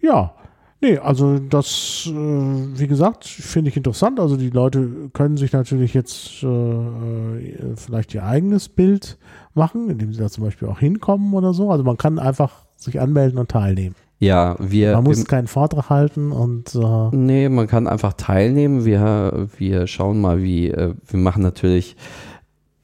[0.00, 0.34] ja.
[0.80, 4.20] Nee, also das, äh, wie gesagt, finde ich interessant.
[4.20, 9.18] Also die Leute können sich natürlich jetzt äh, vielleicht ihr eigenes Bild
[9.54, 11.72] machen, indem sie da zum Beispiel auch hinkommen oder so.
[11.72, 13.96] Also man kann einfach sich anmelden und teilnehmen.
[14.20, 14.94] Ja, wir.
[14.94, 16.74] Man muss keinen Vortrag halten und.
[16.74, 18.84] Äh nee, man kann einfach teilnehmen.
[18.84, 20.70] Wir, wir schauen mal, wie.
[20.70, 21.96] Äh, wir machen natürlich.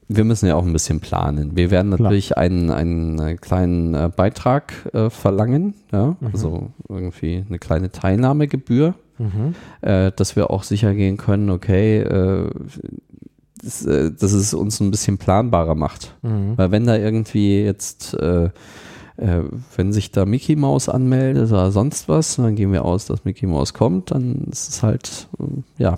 [0.07, 1.55] Wir müssen ja auch ein bisschen planen.
[1.55, 2.39] Wir werden natürlich Klar.
[2.39, 6.29] einen, einen kleinen äh, Beitrag äh, verlangen, ja, mhm.
[6.31, 9.55] also irgendwie eine kleine Teilnahmegebühr, mhm.
[9.81, 12.49] äh, dass wir auch sicher gehen können, okay, äh,
[13.63, 16.15] das, äh, dass es uns ein bisschen planbarer macht.
[16.21, 16.53] Mhm.
[16.55, 18.49] Weil wenn da irgendwie jetzt äh,
[19.17, 19.43] äh,
[19.75, 23.47] wenn sich da Mickey Mouse anmeldet oder sonst was, dann gehen wir aus, dass Mickey
[23.47, 25.97] Mouse kommt, dann ist es halt, äh, ja.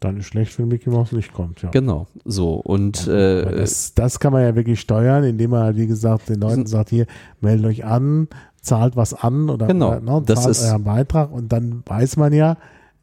[0.00, 1.70] Dann ist schlecht, wenn Mickey Mouse nicht kommt, ja.
[1.70, 2.54] Genau, so.
[2.54, 6.40] Und ja, äh, das, das, kann man ja wirklich steuern, indem man, wie gesagt, den
[6.40, 7.06] Leuten sagt, hier,
[7.40, 8.28] meldet euch an,
[8.62, 12.56] zahlt was an oder, genau, oder ne, zahlt euren Beitrag und dann weiß man ja,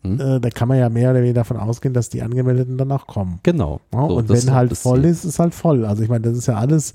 [0.04, 0.20] hm?
[0.20, 3.08] Äh, da kann man ja mehr oder weniger davon ausgehen, dass die Angemeldeten dann auch
[3.08, 3.40] kommen.
[3.44, 3.80] Genau.
[3.94, 5.86] Ja, so, und wenn halt voll ist, ist halt voll.
[5.86, 6.94] Also ich meine, das ist ja alles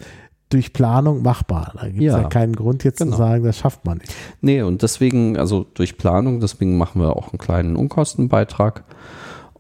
[0.51, 1.73] durch Planung machbar.
[1.75, 2.23] Da gibt es ja.
[2.23, 2.29] ja.
[2.29, 3.13] keinen Grund jetzt genau.
[3.13, 4.15] zu sagen, das schafft man nicht.
[4.41, 8.85] Nee, und deswegen, also durch Planung, deswegen machen wir auch einen kleinen Unkostenbeitrag.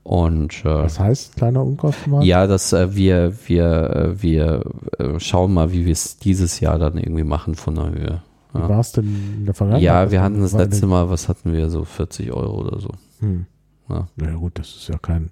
[0.05, 2.27] Und, äh, Was heißt kleiner Unkostenbeitrag?
[2.27, 4.65] Ja, dass äh, wir, wir, äh, wir
[4.99, 8.23] äh, schauen mal, wie wir es dieses Jahr dann irgendwie machen von der Höhe.
[8.53, 8.65] Ja.
[8.65, 9.85] Wie war es denn in der Vergangenheit?
[9.85, 12.91] Ja, wir hatten das letzte Mal, was hatten wir, so 40 Euro oder so.
[13.21, 13.47] Hm.
[13.89, 14.09] Ja.
[14.17, 15.31] Naja gut, das ist ja kein,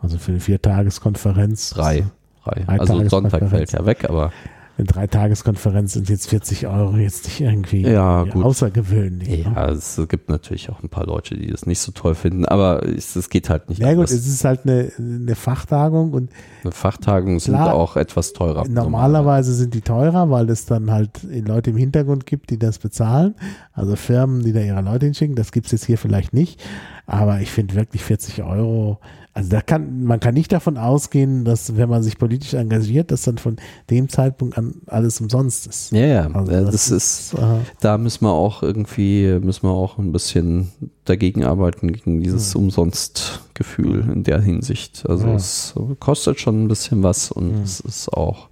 [0.00, 1.70] also für eine Viertageskonferenz.
[1.70, 2.06] Drei.
[2.44, 2.64] Drei.
[2.66, 4.32] Also Sonntag fällt ja weg, aber
[4.78, 8.44] eine Dreitageskonferenz sind jetzt 40 Euro jetzt nicht irgendwie ja, gut.
[8.44, 9.44] außergewöhnlich.
[9.44, 9.72] Ja, ne?
[9.72, 13.30] es gibt natürlich auch ein paar Leute, die das nicht so toll finden, aber es,
[13.30, 13.80] geht halt nicht.
[13.80, 16.30] Ja gut, es ist halt eine, eine Fachtagung und
[16.62, 18.68] eine Fachtagung sind auch etwas teurer.
[18.68, 23.34] Normalerweise sind die teurer, weil es dann halt Leute im Hintergrund gibt, die das bezahlen.
[23.72, 25.36] Also Firmen, die da ihre Leute hinschicken.
[25.36, 26.62] Das gibt es jetzt hier vielleicht nicht.
[27.06, 28.98] Aber ich finde wirklich 40 Euro
[29.36, 33.24] also da kann, man kann nicht davon ausgehen, dass wenn man sich politisch engagiert, dass
[33.24, 33.56] dann von
[33.90, 35.92] dem Zeitpunkt an alles umsonst ist.
[35.92, 36.30] Ja, ja.
[36.32, 40.10] Also das, das, ist, ist äh, da müssen wir auch irgendwie, müssen wir auch ein
[40.10, 40.72] bisschen
[41.04, 42.60] dagegen arbeiten, gegen dieses ja.
[42.60, 45.04] Umsonstgefühl in der Hinsicht.
[45.06, 45.34] Also ja.
[45.34, 47.62] es kostet schon ein bisschen was und ja.
[47.62, 48.48] es ist auch,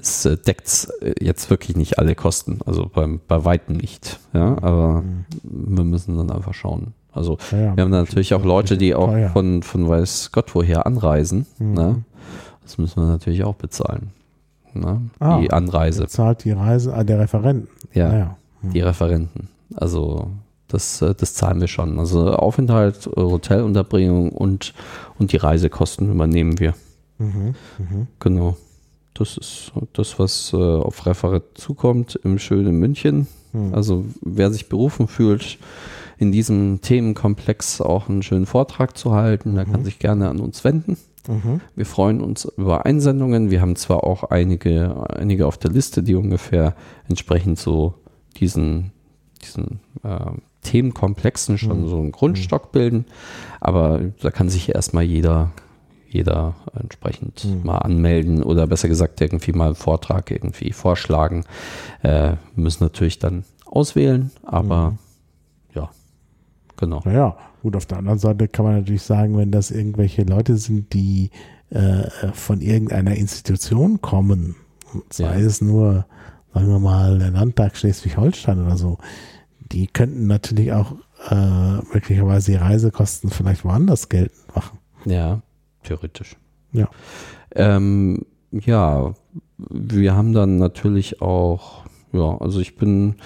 [0.00, 4.18] es äh, deckt äh, jetzt wirklich nicht alle Kosten, also bei, bei weitem nicht.
[4.32, 5.04] Ja, aber
[5.42, 6.94] wir müssen dann einfach schauen.
[7.14, 11.46] Also ja, wir haben natürlich auch Leute, die auch von, von weiß Gott woher anreisen.
[11.58, 11.74] Mhm.
[11.74, 12.04] Ne?
[12.62, 14.10] Das müssen wir natürlich auch bezahlen.
[14.72, 15.02] Ne?
[15.20, 16.02] Ah, die Anreise.
[16.02, 17.68] Bezahlt die Reise, ah, der Referenten.
[17.92, 18.70] Ja, ah, mhm.
[18.72, 19.48] die Referenten.
[19.76, 20.30] Also
[20.68, 21.98] das, äh, das zahlen wir schon.
[21.98, 24.74] Also Aufenthalt, Hotelunterbringung und,
[25.18, 26.74] und die Reisekosten übernehmen wir.
[27.18, 28.06] Mhm, mh.
[28.18, 28.56] Genau.
[29.14, 33.28] Das ist das, was äh, auf Referat zukommt im schönen München.
[33.52, 33.72] Mhm.
[33.72, 35.58] Also wer sich berufen fühlt,
[36.18, 39.54] in diesem Themenkomplex auch einen schönen Vortrag zu halten.
[39.54, 39.72] Der mhm.
[39.72, 40.96] kann sich gerne an uns wenden.
[41.28, 41.60] Mhm.
[41.74, 43.50] Wir freuen uns über Einsendungen.
[43.50, 46.74] Wir haben zwar auch einige, einige auf der Liste, die ungefähr
[47.08, 47.94] entsprechend so
[48.36, 48.92] diesen,
[49.42, 50.32] diesen äh,
[50.62, 51.88] Themenkomplexen schon mhm.
[51.88, 53.06] so einen Grundstock bilden,
[53.60, 55.52] aber da kann sich erstmal jeder,
[56.08, 57.64] jeder entsprechend mhm.
[57.64, 61.44] mal anmelden oder besser gesagt irgendwie mal einen Vortrag irgendwie vorschlagen.
[62.02, 64.98] Äh, müssen natürlich dann auswählen, aber mhm.
[66.76, 67.00] Genau.
[67.04, 70.92] Naja, gut, auf der anderen Seite kann man natürlich sagen, wenn das irgendwelche Leute sind,
[70.92, 71.30] die
[71.70, 74.56] äh, von irgendeiner Institution kommen,
[75.10, 75.46] sei ja.
[75.46, 76.06] es nur,
[76.52, 78.98] sagen wir mal, der Landtag Schleswig-Holstein oder so,
[79.72, 80.94] die könnten natürlich auch
[81.30, 84.78] äh, möglicherweise die Reisekosten vielleicht woanders geltend machen.
[85.04, 85.42] Ja,
[85.82, 86.36] theoretisch.
[86.72, 86.88] Ja.
[87.54, 89.14] Ähm, ja,
[89.56, 93.16] wir haben dann natürlich auch, ja, also ich bin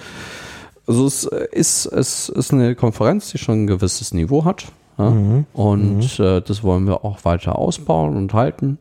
[0.89, 4.65] also es ist, es ist eine Konferenz, die schon ein gewisses Niveau hat.
[4.97, 5.11] Ja?
[5.11, 5.45] Mhm.
[5.53, 6.25] Und mhm.
[6.25, 8.79] Äh, das wollen wir auch weiter ausbauen und halten.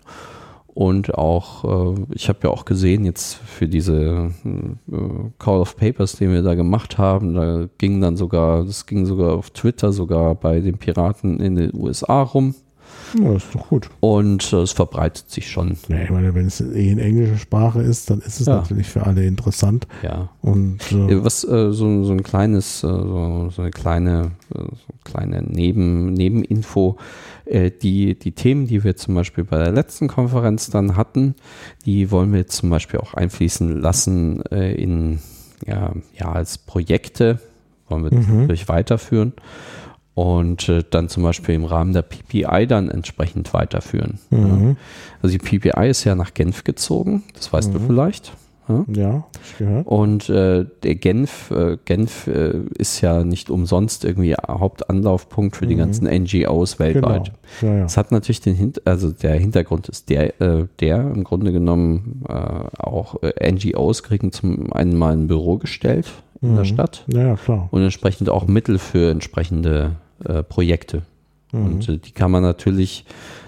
[0.68, 4.94] Und auch, äh, ich habe ja auch gesehen, jetzt für diese äh,
[5.39, 9.35] Call of Papers, den wir da gemacht haben, da ging dann sogar, das ging sogar
[9.35, 12.55] auf Twitter, sogar bei den Piraten in den USA rum.
[13.20, 13.90] Ja, ist doch gut.
[14.01, 15.76] Und äh, es verbreitet sich schon.
[15.89, 18.56] Ja, ich meine, wenn es eh in englischer Sprache ist, dann ist es ja.
[18.56, 19.86] natürlich für alle interessant.
[20.02, 20.28] Ja.
[20.43, 24.94] Und äh, was äh, so, so ein kleines, äh, so, so, eine kleine, äh, so
[25.05, 26.97] kleine Neben, Nebeninfo.
[27.44, 31.35] Äh, die, die Themen, die wir zum Beispiel bei der letzten Konferenz dann hatten,
[31.86, 35.18] die wollen wir zum Beispiel auch einfließen lassen in
[35.66, 37.40] ja, ja, als Projekte
[37.89, 38.40] wollen wir mhm.
[38.40, 39.32] natürlich weiterführen
[40.18, 44.18] und äh, dann zum Beispiel im Rahmen der PPI dann entsprechend weiterführen.
[44.30, 44.70] Mhm.
[44.70, 44.76] Ja.
[45.22, 47.74] Also die PPI ist ja nach Genf gezogen, das weißt mhm.
[47.74, 48.32] du vielleicht.
[48.68, 49.24] Ja, ja
[49.58, 49.86] gehört.
[49.86, 55.76] Und äh, der Genf, äh, Genf äh, ist ja nicht umsonst irgendwie Hauptanlaufpunkt für die
[55.76, 55.78] mhm.
[55.78, 57.30] ganzen NGOs weltweit.
[57.60, 57.74] Genau.
[57.74, 57.84] Ja.
[57.84, 62.24] Es hat natürlich den Hint also der Hintergrund ist der, äh, der im Grunde genommen
[62.28, 66.08] äh, auch NGOs kriegen zum einen mal ein Büro gestellt
[66.42, 66.56] in mhm.
[66.56, 67.04] der Stadt.
[67.06, 67.68] Ja, klar.
[67.70, 69.92] Und entsprechend auch Mittel für entsprechende
[70.24, 71.02] äh, Projekte.
[71.52, 71.66] Mhm.
[71.66, 73.04] Und äh, die kann man natürlich,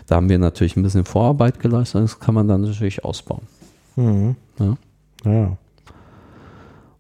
[0.07, 3.43] da haben wir natürlich ein bisschen Vorarbeit geleistet, das kann man dann natürlich ausbauen.
[3.97, 4.37] Mhm.
[4.59, 4.77] Ja.
[5.25, 5.57] ja.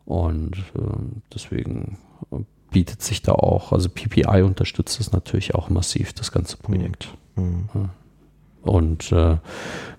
[0.04, 0.80] Und äh,
[1.32, 1.98] deswegen
[2.70, 7.08] bietet sich da auch, also PPI unterstützt es natürlich auch massiv, das ganze Projekt.
[7.36, 7.68] Mhm.
[7.74, 7.90] Ja.
[8.62, 9.38] Und äh,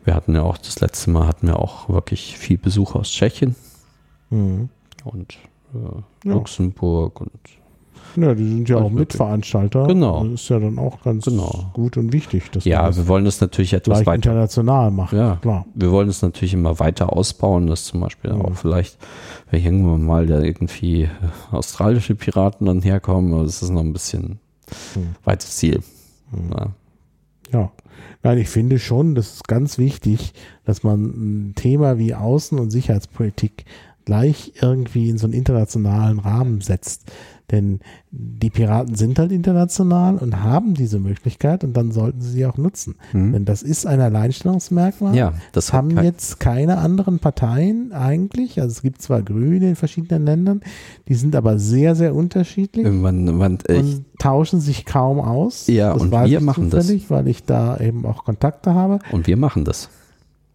[0.03, 3.55] wir hatten ja auch das letzte Mal hatten wir auch wirklich viel Besuch aus Tschechien
[4.29, 4.69] mhm.
[5.03, 5.37] und
[5.73, 7.31] äh, Luxemburg und
[8.15, 9.87] ja, die sind ja auch Mitveranstalter.
[9.87, 10.23] Genau.
[10.23, 11.71] Das ist ja dann auch ganz genau.
[11.73, 12.49] gut und wichtig.
[12.51, 15.17] Dass ja, wir wollen das natürlich etwas weiter international machen.
[15.17, 15.65] Ja, klar.
[15.73, 18.41] Wir wollen es natürlich immer weiter ausbauen, dass zum Beispiel mhm.
[18.41, 18.97] auch vielleicht,
[19.49, 21.09] wenn irgendwann mal da irgendwie
[21.51, 24.39] australische Piraten dann herkommen, das ist noch ein bisschen
[24.95, 25.15] mhm.
[25.23, 25.81] weites Ziel.
[26.31, 26.51] Mhm.
[26.51, 26.67] Ja.
[27.53, 27.71] ja.
[28.23, 30.33] Nein, ich finde schon, das ist ganz wichtig,
[30.63, 31.03] dass man
[31.49, 33.65] ein Thema wie Außen- und Sicherheitspolitik
[34.05, 37.11] gleich irgendwie in so einen internationalen Rahmen setzt.
[37.51, 37.79] Denn
[38.11, 42.57] die Piraten sind halt international und haben diese Möglichkeit und dann sollten sie sie auch
[42.57, 42.95] nutzen.
[43.13, 43.33] Mhm.
[43.33, 45.15] Denn das ist ein Alleinstellungsmerkmal.
[45.15, 48.59] Ja, das haben jetzt keine anderen Parteien eigentlich.
[48.59, 50.61] Also es gibt zwar Grüne in verschiedenen Ländern,
[51.07, 55.67] die sind aber sehr, sehr unterschiedlich man, man, und tauschen sich kaum aus.
[55.67, 56.89] Ja, das und wir machen das.
[57.09, 58.99] Weil ich da eben auch Kontakte habe.
[59.11, 59.89] Und wir machen das.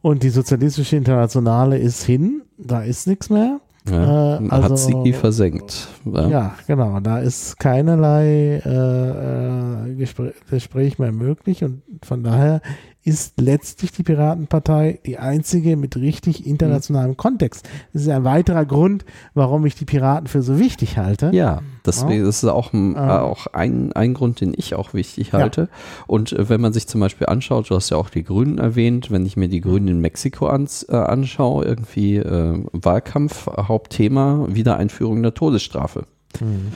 [0.02, 3.60] Und die Sozialistische Internationale ist hin, da ist nichts mehr.
[3.88, 5.88] Ja, äh, also, hat sie versenkt.
[6.04, 6.28] Ja.
[6.28, 6.54] ja.
[6.66, 7.00] genau.
[7.00, 12.60] Da ist keinerlei äh, äh Gespräch, Gespräch mehr möglich und von daher
[13.06, 17.16] ist letztlich die Piratenpartei die einzige mit richtig internationalem mhm.
[17.16, 17.68] Kontext.
[17.92, 21.30] Das ist ein weiterer Grund, warum ich die Piraten für so wichtig halte.
[21.32, 22.26] Ja, deswegen, ja.
[22.26, 22.96] das ist auch, ein, ähm.
[22.96, 25.60] auch ein, ein Grund, den ich auch wichtig halte.
[25.60, 25.68] Ja.
[26.08, 29.12] Und äh, wenn man sich zum Beispiel anschaut, du hast ja auch die Grünen erwähnt,
[29.12, 35.22] wenn ich mir die Grünen in Mexiko ans, äh, anschaue, irgendwie äh, Wahlkampf, Hauptthema, Wiedereinführung
[35.22, 36.06] der Todesstrafe.
[36.40, 36.72] Mhm.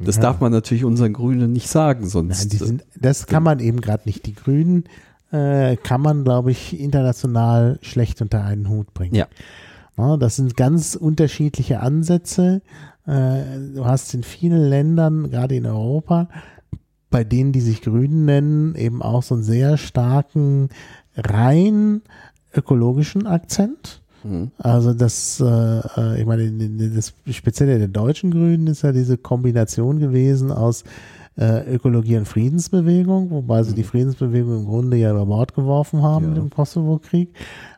[0.00, 0.22] Das ja.
[0.22, 2.50] darf man natürlich unseren Grünen nicht sagen, sonst.
[2.50, 4.26] Nein, sind, das kann man eben gerade nicht.
[4.26, 4.84] Die Grünen
[5.30, 9.14] äh, kann man, glaube ich, international schlecht unter einen Hut bringen.
[9.14, 9.26] Ja.
[9.96, 12.62] ja das sind ganz unterschiedliche Ansätze.
[13.06, 13.42] Äh,
[13.74, 16.28] du hast in vielen Ländern, gerade in Europa,
[17.10, 20.68] bei denen, die sich Grünen nennen, eben auch so einen sehr starken,
[21.16, 22.02] rein
[22.54, 24.02] ökologischen Akzent.
[24.24, 24.50] Mhm.
[24.58, 26.50] Also das, äh, äh ich meine,
[26.90, 30.84] das Spezielle der deutschen Grünen ist ja diese Kombination gewesen aus
[31.38, 33.86] äh, Ökologie und Friedensbewegung, wobei sie die mhm.
[33.86, 36.42] Friedensbewegung im Grunde ja über Bord geworfen haben ja.
[36.42, 37.30] im Kosovo-Krieg.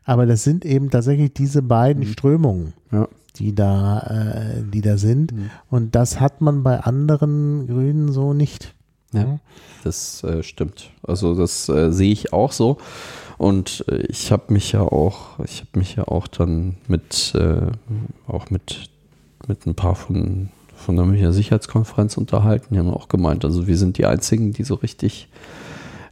[0.04, 2.08] Aber das sind eben tatsächlich diese beiden mhm.
[2.08, 3.06] Strömungen, ja.
[3.36, 5.32] die da, äh, die da sind.
[5.32, 5.50] Mhm.
[5.68, 8.74] Und das hat man bei anderen Grünen so nicht.
[9.12, 9.40] Ja,
[9.82, 10.90] das äh, stimmt.
[11.02, 12.78] Also das äh, sehe ich auch so.
[13.38, 17.72] Und äh, ich habe mich ja auch, ich habe mich ja auch dann mit, äh,
[18.28, 18.88] auch mit,
[19.48, 20.50] mit ein paar von
[20.80, 22.74] von der Münchner Sicherheitskonferenz unterhalten.
[22.74, 25.28] Die haben auch gemeint, also wir sind die Einzigen, die so richtig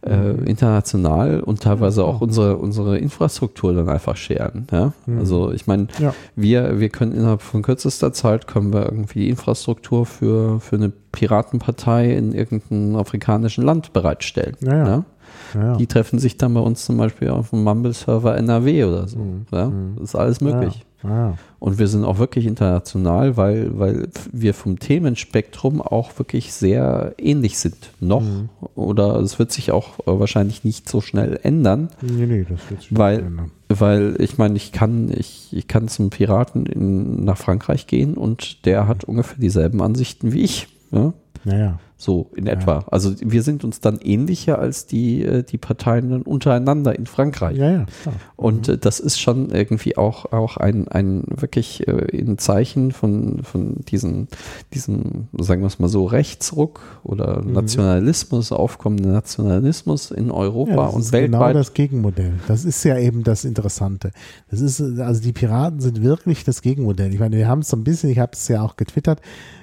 [0.03, 0.47] äh, mhm.
[0.47, 4.67] international und teilweise auch unsere, unsere Infrastruktur dann einfach scheren.
[4.71, 4.93] Ja?
[5.07, 5.19] Mhm.
[5.19, 6.15] Also ich meine, ja.
[6.37, 12.15] wir, wir können innerhalb von kürzester Zeit können wir irgendwie Infrastruktur für, für eine Piratenpartei
[12.15, 14.57] in irgendeinem afrikanischen Land bereitstellen.
[14.61, 15.05] Ja,
[15.55, 15.77] ja.
[15.77, 19.19] Die treffen sich dann bei uns zum Beispiel auf dem Mumble-Server NRW oder so.
[19.19, 19.47] Mhm.
[19.53, 19.69] Ja?
[19.69, 19.97] Mhm.
[19.97, 20.85] Das ist alles möglich.
[21.03, 21.37] Ja.
[21.61, 27.59] Und wir sind auch wirklich international, weil, weil wir vom Themenspektrum auch wirklich sehr ähnlich
[27.59, 27.93] sind.
[28.01, 28.23] Noch.
[28.23, 28.49] Mhm.
[28.75, 31.89] Oder es wird sich auch äh, wahrscheinlich nicht so schnell ändern.
[32.03, 33.51] Nee, nee, das wird sich weil, ändern.
[33.69, 38.65] Weil ich meine, ich kann, ich, ich kann zum Piraten in, nach Frankreich gehen und
[38.67, 40.69] der hat ungefähr dieselben Ansichten wie ich.
[40.91, 41.13] Ja?
[41.49, 41.79] Naja.
[42.01, 42.75] So in etwa.
[42.75, 42.85] Ja.
[42.93, 47.57] Also wir sind uns dann ähnlicher als die, äh, die Parteien dann untereinander in Frankreich.
[47.57, 48.15] Ja, ja, klar.
[48.37, 53.43] Und äh, das ist schon irgendwie auch, auch ein, ein wirklich äh, ein Zeichen von,
[53.43, 54.29] von diesen,
[54.73, 57.53] diesem, sagen wir es mal so, Rechtsruck oder mhm.
[57.53, 61.33] Nationalismus, aufkommenden Nationalismus in Europa ja, und weltweit.
[61.33, 62.35] Genau das Gegenmodell.
[62.47, 64.13] Das ist ja eben das Interessante.
[64.53, 67.13] Das ist, also die Piraten sind wirklich das Gegenmodell.
[67.13, 69.21] Ich meine, wir haben es so ein bisschen, ich habe es ja auch getwittert,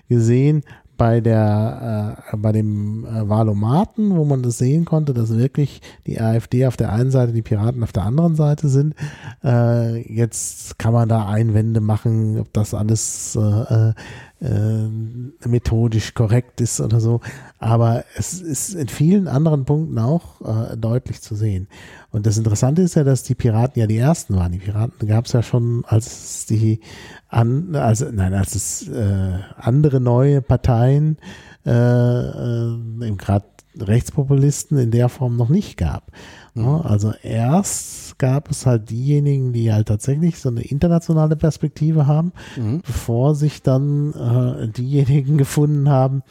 [0.10, 0.64] gesehen,
[0.98, 6.20] bei der äh, bei dem äh, Wahlomaten, wo man das sehen konnte, dass wirklich die
[6.20, 8.96] AfD auf der einen Seite, die Piraten auf der anderen Seite sind.
[9.44, 13.94] Äh, jetzt kann man da Einwände machen, ob das alles äh,
[14.42, 17.22] äh, methodisch korrekt ist oder so.
[17.58, 21.68] Aber es ist in vielen anderen Punkten auch äh, deutlich zu sehen.
[22.12, 24.52] Und das Interessante ist ja, dass die Piraten ja die ersten waren.
[24.52, 26.82] Die Piraten gab es ja schon, als die
[27.30, 31.18] an, also nein, als es äh, andere neue Parteien
[31.66, 33.46] äh, äh, gerade
[33.78, 36.12] Rechtspopulisten in der Form noch nicht gab.
[36.54, 36.68] Mhm.
[36.68, 42.82] Also erst gab es halt diejenigen, die halt tatsächlich so eine internationale Perspektive haben, mhm.
[42.86, 46.24] bevor sich dann äh, diejenigen gefunden haben,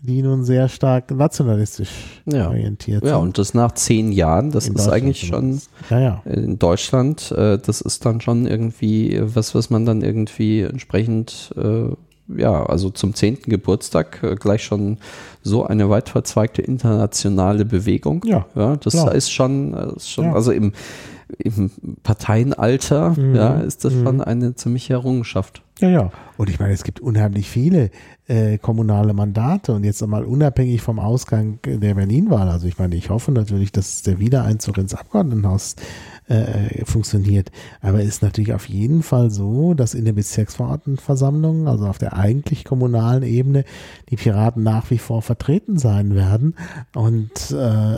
[0.00, 1.90] die nun sehr stark nationalistisch
[2.26, 2.48] ja.
[2.48, 3.10] orientiert sind.
[3.10, 5.60] Ja, und das nach zehn Jahren, das in ist eigentlich schon
[5.90, 6.22] ja, ja.
[6.24, 11.90] in Deutschland, äh, das ist dann schon irgendwie was, was man dann irgendwie entsprechend äh,
[12.28, 14.98] ja, also zum zehnten Geburtstag äh, gleich schon
[15.42, 18.22] so eine weit verzweigte internationale Bewegung.
[18.24, 19.14] Ja, ja das klar.
[19.14, 20.32] ist schon, äh, ist schon ja.
[20.34, 20.72] also im,
[21.38, 21.70] im
[22.02, 23.34] Parteienalter mhm.
[23.34, 24.04] ja, ist das mhm.
[24.04, 25.62] schon eine ziemliche Errungenschaft.
[25.80, 26.10] Ja, ja.
[26.36, 27.90] Und ich meine, es gibt unheimlich viele
[28.28, 32.48] äh, kommunale Mandate und jetzt einmal unabhängig vom Ausgang der Berlin-Wahl.
[32.48, 35.76] Also ich meine, ich hoffe natürlich, dass der Wiedereinzug ins Abgeordnetenhaus äh,
[36.84, 37.52] funktioniert.
[37.80, 42.64] Aber ist natürlich auf jeden Fall so, dass in der Bezirksverordnetenversammlung, also auf der eigentlich
[42.64, 43.64] kommunalen Ebene,
[44.10, 46.56] die Piraten nach wie vor vertreten sein werden.
[46.94, 47.96] Und äh,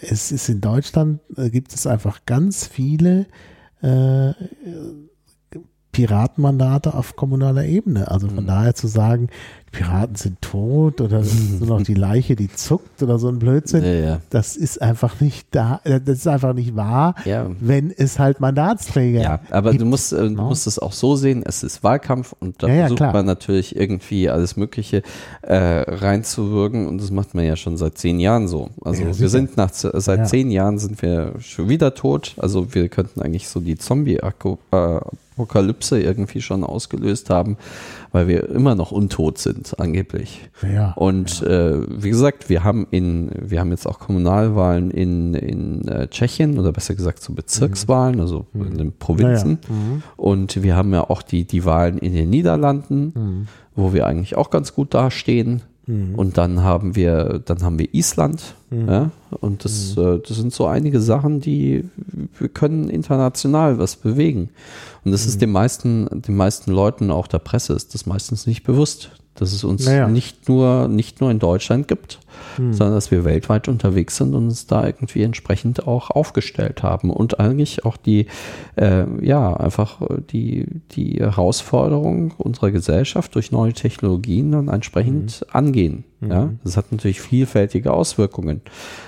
[0.00, 3.26] es ist in Deutschland, äh, gibt es einfach ganz viele
[3.82, 4.32] äh,
[6.00, 8.10] Piratenmandate auf kommunaler Ebene.
[8.10, 8.48] Also von mhm.
[8.48, 9.28] daher zu sagen,
[9.70, 13.38] Piraten sind tot oder das ist nur noch die Leiche, die zuckt oder so ein
[13.38, 13.84] Blödsinn.
[13.84, 14.20] Ja, ja.
[14.30, 17.46] Das ist einfach nicht da, äh, das ist einfach nicht wahr, ja.
[17.60, 19.82] wenn es halt Mandatsträger Ja, aber gibt.
[19.82, 22.96] du musst, äh, du musst es auch so sehen, es ist Wahlkampf und da versucht
[22.96, 23.12] klar.
[23.12, 25.02] man natürlich irgendwie alles Mögliche
[25.42, 28.70] äh, reinzuwirken und das macht man ja schon seit zehn Jahren so.
[28.82, 32.34] Also wir sind nach seit zehn Jahren sind wir schon wieder tot.
[32.38, 33.76] Also wir könnten eigentlich so die
[35.40, 37.56] Zombie-Apokalypse irgendwie schon ausgelöst haben
[38.12, 40.50] weil wir immer noch untot sind, angeblich.
[40.62, 41.70] Ja, und ja.
[41.70, 46.58] Äh, wie gesagt, wir haben in, wir haben jetzt auch Kommunalwahlen in, in äh, Tschechien
[46.58, 48.20] oder besser gesagt so Bezirkswahlen, mhm.
[48.20, 48.66] also mhm.
[48.66, 49.58] in den Provinzen.
[49.62, 50.02] Ja, mhm.
[50.16, 53.48] Und wir haben ja auch die, die Wahlen in den Niederlanden, mhm.
[53.76, 55.62] wo wir eigentlich auch ganz gut dastehen.
[55.86, 56.14] Mhm.
[56.14, 58.88] Und dann haben wir, dann haben wir Island, mhm.
[58.88, 60.02] ja, und das, mhm.
[60.02, 61.84] äh, das sind so einige Sachen, die
[62.38, 64.50] wir können international was bewegen.
[65.04, 65.40] Und das ist mhm.
[65.40, 69.64] den meisten, den meisten Leuten, auch der Presse, ist das meistens nicht bewusst, dass es
[69.64, 70.06] uns naja.
[70.06, 72.20] nicht nur, nicht nur in Deutschland gibt,
[72.56, 72.74] hm.
[72.74, 77.40] sondern dass wir weltweit unterwegs sind und uns da irgendwie entsprechend auch aufgestellt haben und
[77.40, 78.26] eigentlich auch die,
[78.76, 85.46] äh, ja, einfach die, die Herausforderung unserer Gesellschaft durch neue Technologien dann entsprechend hm.
[85.52, 86.04] angehen.
[86.20, 86.30] Mhm.
[86.30, 88.60] Ja, das hat natürlich vielfältige Auswirkungen.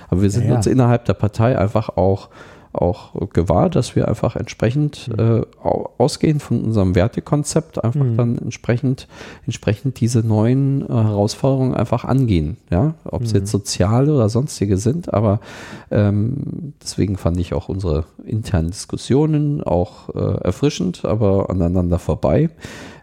[0.08, 2.30] Aber wir sind ja, uns innerhalb der Partei einfach auch
[2.72, 5.42] auch gewahr, dass wir einfach entsprechend mhm.
[5.42, 5.42] äh,
[5.98, 8.16] ausgehen von unserem Wertekonzept, einfach mhm.
[8.16, 9.08] dann entsprechend,
[9.44, 12.56] entsprechend diese neuen äh, Herausforderungen einfach angehen.
[12.70, 13.40] Ja, ob es mhm.
[13.40, 15.40] jetzt soziale oder sonstige sind, aber
[15.90, 22.50] ähm, deswegen fand ich auch unsere internen Diskussionen auch äh, erfrischend, aber aneinander vorbei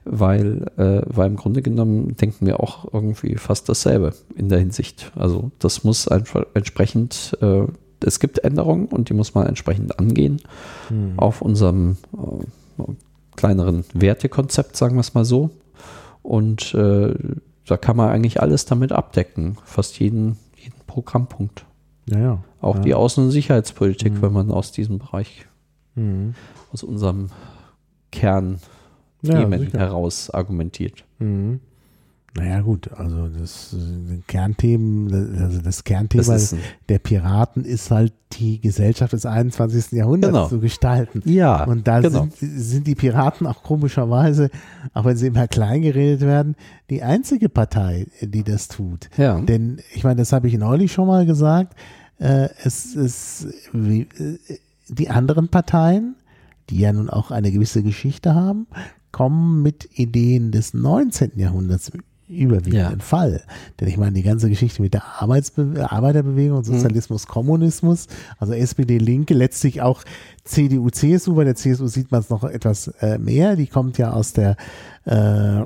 [0.05, 5.11] weil, äh, weil im Grunde genommen denken wir auch irgendwie fast dasselbe in der Hinsicht.
[5.15, 7.63] Also das muss einfach entsprechend äh,
[8.03, 10.41] es gibt Änderungen und die muss man entsprechend angehen
[10.87, 11.13] hm.
[11.17, 12.83] auf unserem äh,
[13.35, 15.49] kleineren Wertekonzept, sagen wir es mal so.
[16.21, 17.13] Und äh,
[17.65, 21.65] da kann man eigentlich alles damit abdecken, fast jeden, jeden Programmpunkt.
[22.07, 22.43] Ja, ja.
[22.61, 22.81] Auch ja.
[22.81, 24.21] die Außen- und Sicherheitspolitik, mhm.
[24.21, 25.45] wenn man aus diesem Bereich,
[25.95, 26.33] mhm.
[26.73, 27.29] aus unserem
[28.11, 28.59] Kern
[29.23, 31.05] heraus argumentiert.
[31.19, 31.59] Mhm.
[32.39, 36.55] Naja gut, also das äh, Kernthemen, also das Kernthema das
[36.87, 39.91] der Piraten ist halt die Gesellschaft des 21.
[39.91, 40.47] Jahrhunderts genau.
[40.47, 41.21] zu gestalten.
[41.25, 41.63] Ja.
[41.65, 42.27] Und da genau.
[42.35, 44.49] sind, sind, die Piraten auch komischerweise,
[44.93, 46.55] auch wenn sie immer klein geredet werden,
[46.89, 49.09] die einzige Partei, die das tut.
[49.17, 49.39] Ja.
[49.41, 51.75] Denn ich meine, das habe ich neulich schon mal gesagt,
[52.19, 54.37] äh, es ist wie, äh,
[54.87, 56.15] die anderen Parteien,
[56.69, 58.67] die ja nun auch eine gewisse Geschichte haben,
[59.11, 61.31] kommen mit Ideen des 19.
[61.35, 61.91] Jahrhunderts
[62.29, 63.03] überwiegenden ja.
[63.03, 63.41] Fall.
[63.79, 66.63] Denn ich meine, die ganze Geschichte mit der Arbeitsbe Arbeiterbewegung, mhm.
[66.63, 67.31] Sozialismus, mhm.
[67.31, 68.07] Kommunismus,
[68.37, 70.03] also SPD, Linke, letztlich auch
[70.43, 74.13] CDU, CSU, bei der CSU sieht man es noch etwas äh, mehr, die kommt ja
[74.13, 74.55] aus der
[75.05, 75.63] äh,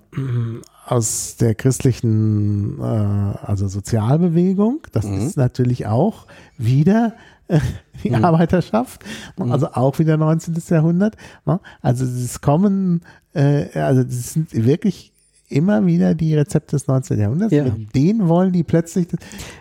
[0.86, 4.82] aus der christlichen, äh, also Sozialbewegung.
[4.92, 5.28] Das mhm.
[5.28, 6.28] ist natürlich auch
[6.58, 7.14] wieder
[7.48, 7.60] äh,
[8.04, 8.24] die mhm.
[8.24, 9.04] Arbeiterschaft,
[9.38, 9.52] mhm.
[9.52, 10.56] also auch wieder 19.
[10.70, 11.16] Jahrhundert.
[11.46, 11.60] Ne?
[11.82, 13.02] Also es kommen,
[13.34, 15.13] äh, also es sind wirklich
[15.54, 17.20] immer wieder die Rezepte des 19.
[17.20, 17.54] Jahrhunderts.
[17.54, 17.64] Ja.
[17.64, 19.20] Mit denen wollen die plötzlich das,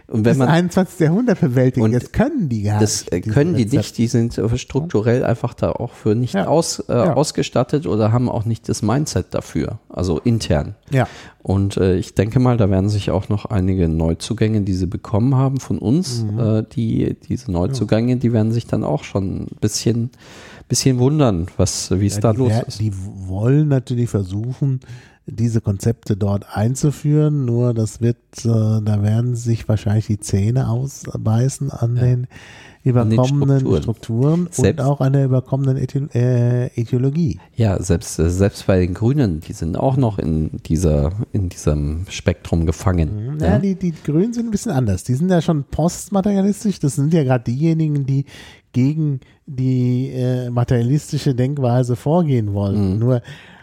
[0.08, 1.00] Und wenn das man 21.
[1.00, 1.84] Jahrhundert bewältigen.
[1.84, 3.12] Und das können die gar das nicht.
[3.12, 3.76] äh, diese können die Rezepte.
[3.76, 6.46] nicht, die sind strukturell einfach da auch für nicht Ja.
[6.46, 7.14] aus, äh, Ja.
[7.14, 10.74] ausgestattet oder haben auch nicht das Mindset dafür, also intern.
[10.90, 11.06] Ja.
[11.42, 15.34] Und äh, ich denke mal, da werden sich auch noch einige Neuzugänge, die sie bekommen
[15.34, 16.38] haben von uns, Mhm.
[16.38, 20.10] äh, die, diese Neuzugänge, die werden sich dann auch schon ein bisschen,
[20.68, 22.80] bisschen wundern, was, wie es Ja, da los ist.
[22.80, 22.92] die
[23.26, 24.80] wollen natürlich versuchen,
[25.26, 28.48] diese Konzepte dort einzuführen, nur das wird, äh,
[28.82, 32.26] da werden sich wahrscheinlich die Zähne ausbeißen an den
[32.84, 33.82] überkommenen Strukturen.
[33.82, 37.38] Strukturen, und Selbst- auch an der überkommenen Ethio äh, Ideologie.
[37.54, 42.06] Ja, selbst, äh, selbst bei den Grünen, die sind auch noch in dieser, in diesem
[42.08, 43.38] Spektrum gefangen.
[43.40, 45.04] Ja, die, die Grünen sind ein bisschen anders.
[45.04, 46.80] Die sind ja schon postmaterialistisch.
[46.80, 48.24] Das sind ja gerade diejenigen, die
[48.72, 52.98] gegen die äh, materialistische Denkweise vorgehen wollen.
[52.98, 53.22] Nur er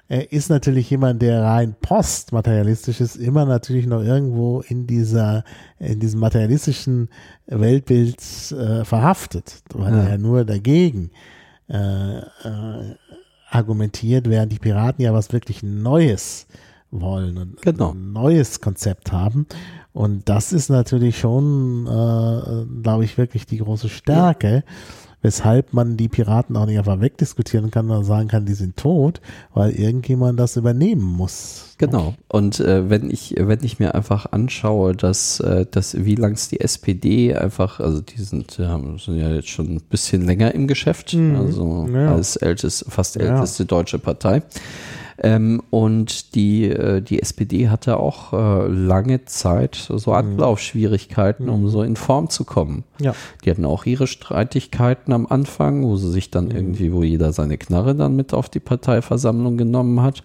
[0.09, 5.43] ist natürlich jemand, der rein postmaterialistisch ist, immer natürlich noch irgendwo in dieser,
[5.77, 7.09] in diesem materialistischen
[7.47, 8.17] Weltbild
[8.51, 10.03] äh, verhaftet, weil Ja.
[10.03, 11.11] er nur dagegen
[11.69, 12.95] äh, äh,
[13.51, 16.47] argumentiert, während die Piraten ja was wirklich Neues
[16.91, 17.91] wollen und Genau.
[17.91, 19.45] ein neues Konzept haben.
[19.93, 24.63] Und das ist natürlich schon, äh, glaube ich, wirklich die große Stärke,
[25.21, 29.19] weshalb man die Piraten auch nicht einfach wegdiskutieren kann und sagen kann, die sind tot,
[29.53, 31.75] weil irgendjemand das übernehmen muss.
[31.77, 32.13] Genau.
[32.27, 36.47] Und äh, wenn ich, wenn ich mir einfach anschaue, dass, äh, dass wie lang es
[36.49, 40.67] die SPD einfach, also die sind, ja, sind ja jetzt schon ein bisschen länger im
[40.67, 42.13] Geschäft, also Ja.
[42.15, 43.21] als ältest, fast Ja.
[43.35, 44.41] älteste deutsche Partei.
[45.21, 51.83] Ähm, und die, äh, die SPD hatte auch äh, lange Zeit so Anlaufschwierigkeiten, um so
[51.83, 52.83] in Form zu kommen.
[53.01, 53.13] Ja.
[53.43, 57.57] Die hatten auch ihre Streitigkeiten am Anfang, wo sie sich dann irgendwie, wo jeder seine
[57.57, 60.23] Knarre dann mit auf die Parteiversammlung genommen hat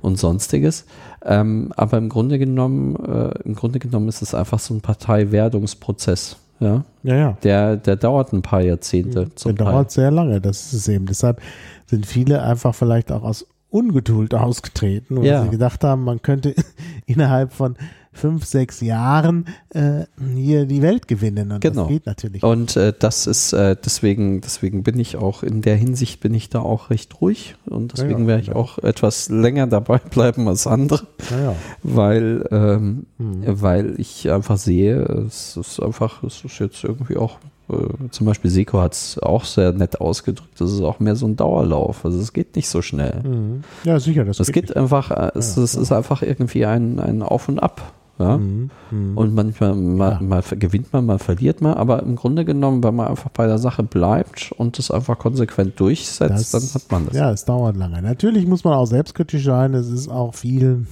[0.00, 0.86] und sonstiges.
[1.22, 6.36] Ähm, aber im Grunde genommen, äh, im Grunde genommen ist es einfach so ein Parteiwerdungsprozess.
[6.58, 7.36] Ja, Ja, ja.
[7.42, 9.74] der, der dauert ein paar Jahrzehnte zum Der Teil.
[9.74, 11.06] dauert sehr lange, das ist es eben.
[11.06, 11.42] Deshalb
[11.86, 15.42] sind viele einfach vielleicht auch aus Ungeduld ausgetreten, weil Ja.
[15.44, 16.54] sie gedacht haben, man könnte
[17.06, 17.76] innerhalb von
[18.14, 20.04] fünf, sechs Jahren äh,
[20.34, 21.50] hier die Welt gewinnen.
[21.50, 21.84] Und Genau.
[21.84, 22.42] das geht natürlich.
[22.42, 26.50] Und äh, das ist äh, deswegen, deswegen bin ich auch in der Hinsicht bin ich
[26.50, 28.54] da auch recht ruhig und deswegen Ja, werde ich ja.
[28.56, 31.54] auch etwas länger dabei bleiben als andere, Naja.
[31.82, 33.42] weil ähm, Hm.
[33.62, 34.96] weil ich einfach sehe,
[35.26, 37.38] es ist einfach, es ist jetzt irgendwie auch
[37.72, 40.60] äh, zum Beispiel Seko hat es auch sehr nett ausgedrückt.
[40.60, 42.04] Das ist auch mehr so ein Dauerlauf.
[42.04, 43.20] Also es geht nicht so schnell.
[43.22, 43.64] Mhm.
[43.84, 44.24] Ja, sicher.
[44.24, 47.92] Das Es geht einfach, äh, es, es ist einfach irgendwie ein, ein Auf und Ab.
[48.18, 48.36] Ja?
[48.36, 48.70] Mhm.
[48.90, 49.16] Mhm.
[49.18, 50.20] Und manchmal mal, Ja.
[50.20, 53.58] mal gewinnt man, mal verliert man, aber im Grunde genommen, wenn man einfach bei der
[53.58, 57.16] Sache bleibt und es einfach konsequent durchsetzt, dann hat man das.
[57.16, 58.00] Ja, es dauert lange.
[58.02, 59.74] Natürlich muss man auch selbstkritisch sein.
[59.74, 60.86] Es ist auch viel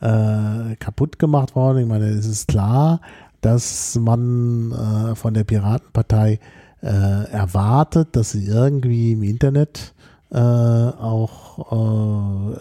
[0.00, 1.78] äh, kaputt gemacht worden.
[1.78, 3.00] Ich meine, es ist klar,
[3.40, 6.40] dass man äh, von der Piratenpartei
[6.82, 9.94] äh, erwartet, dass sie irgendwie im Internet
[10.30, 12.58] äh, auch äh,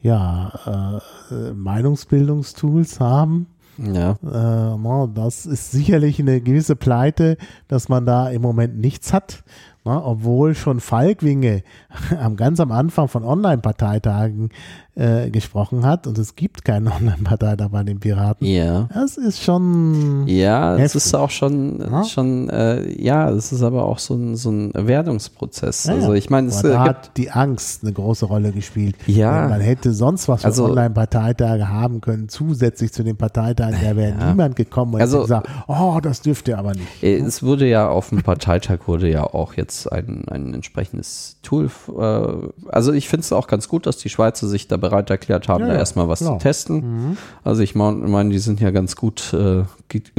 [0.00, 1.00] ja,
[1.30, 3.46] äh, Meinungsbildungstools haben.
[3.78, 4.18] Ja.
[4.22, 7.36] Äh, das ist sicherlich eine gewisse Pleite,
[7.68, 9.42] dass man da im Moment nichts hat.
[9.86, 11.62] Ne, obwohl schon Falkwinge
[12.18, 14.48] am ganz am Anfang von Online-Parteitagen
[14.96, 18.46] äh, gesprochen hat und es gibt keinen Online-Parteitag bei den Piraten.
[18.46, 18.88] Ja.
[18.94, 21.04] Das ist schon Ja, es Heftig.
[21.04, 22.04] ist auch schon, Ja.
[22.04, 25.84] schon äh, ja, es ist aber auch so ein, so ein Werdungsprozess.
[25.84, 28.96] Ja, also ich meine, es Aber da äh, hat die Angst eine große Rolle gespielt.
[29.06, 29.48] Ja.
[29.48, 34.16] Man hätte sonst was für Also- Online-Parteitage haben können, zusätzlich zu den Parteitagen, da wäre
[34.18, 34.30] Ja.
[34.30, 37.02] niemand gekommen und Also- gesagt, oh, das dürft ihr aber nicht.
[37.02, 41.70] Äh, Es wurde ja auf dem Parteitag wurde ja auch jetzt ein, ein entsprechendes Tool.
[41.88, 45.48] Äh, also ich finde es auch ganz gut, dass die Schweizer sich da bereit erklärt
[45.48, 46.38] haben, Ja, da erstmal was klar.
[46.38, 47.16] zu testen.
[47.42, 49.64] Also ich meine, mein, die sind ja ganz gut, äh,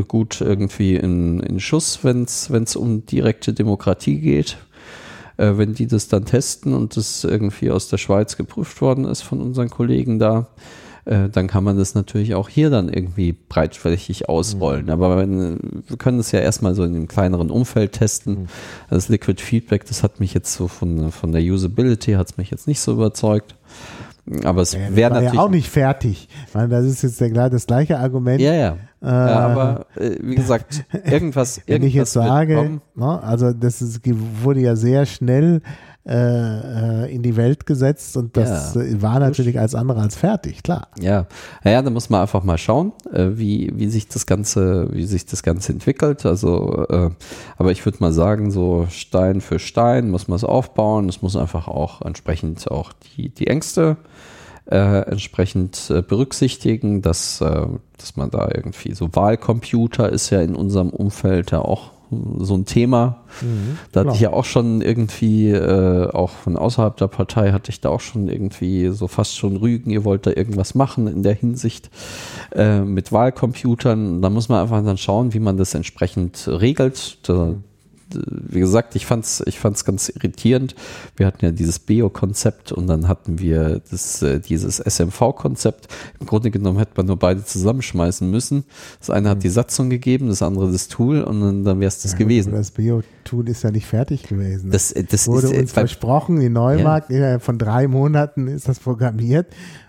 [0.07, 4.57] gut irgendwie in, in Schuss, wenn es um direkte Demokratie geht.
[5.38, 9.22] Äh, wenn die das dann testen und das irgendwie aus der Schweiz geprüft worden ist
[9.22, 10.48] von unseren Kollegen da,
[11.06, 14.90] äh, dann kann man das natürlich auch hier dann irgendwie breitflächig ausrollen.
[14.90, 18.48] Aber wenn, wir können es ja erstmal so in einem kleineren Umfeld testen.
[18.90, 22.49] Das Liquid Feedback, das hat mich jetzt so von, von der Usability, hat es mich
[22.49, 23.56] jetzt nicht so überzeugt.
[24.44, 25.34] Aber es Ja, wäre natürlich.
[25.36, 26.27] ja auch nicht fertig.
[26.53, 28.41] Meine, das ist jetzt der, das gleiche Argument.
[28.41, 28.77] Ja, ja.
[29.03, 33.84] Äh, ja aber äh, wie gesagt, irgendwas, Wenn ich jetzt irgendwas sage, ne, also das
[33.84, 34.02] ist,
[34.41, 35.61] wurde ja sehr schnell
[36.06, 38.82] in die Welt gesetzt und das Ja.
[38.82, 40.88] äh, war natürlich als andere als fertig, klar.
[40.99, 41.26] Ja,
[41.64, 45.26] naja, da muss man einfach mal schauen, äh, wie, wie sich das Ganze, wie sich
[45.26, 46.26] das Ganze entwickelt.
[46.26, 47.10] Also, äh,
[47.57, 51.10] aber ich würde mal sagen, so Stein für Stein muss man es aufbauen.
[51.10, 53.98] Es muss einfach auch entsprechend auch die, die Ängste
[54.69, 57.65] äh, entsprechend äh, berücksichtigen, dass, äh,
[57.98, 61.91] dass man da irgendwie so Wahlcomputer ist ja in unserem Umfeld ja auch
[62.39, 63.23] so ein Thema.
[63.41, 67.71] Mhm, da hatte ich ja auch schon irgendwie, äh, auch von außerhalb der Partei hatte
[67.71, 71.23] ich da auch schon irgendwie so fast schon Rügen, ihr wollt da irgendwas machen in
[71.23, 71.89] der Hinsicht
[72.53, 74.21] äh, mit Wahlcomputern.
[74.21, 77.17] Da muss man einfach dann schauen, wie man das entsprechend regelt.
[77.27, 77.55] Da,
[78.25, 80.75] wie gesagt, ich fand's, ich fand's ganz irritierend.
[81.15, 85.87] Wir hatten ja dieses Beo-Konzept und dann hatten wir das, äh, dieses SMV-Konzept.
[86.19, 88.65] Im Grunde genommen hätte man nur beide zusammenschmeißen müssen.
[88.99, 92.01] Das eine hat die Satzung gegeben, das andere das Tool und dann, dann wäre es
[92.01, 92.51] das ja, gewesen.
[92.53, 94.71] Das Beo-Tool ist ja nicht fertig gewesen.
[94.71, 97.39] Das, das wurde ist, uns bei, versprochen, die Neumarkt, ja.
[97.39, 99.47] von drei Monaten ist das programmiert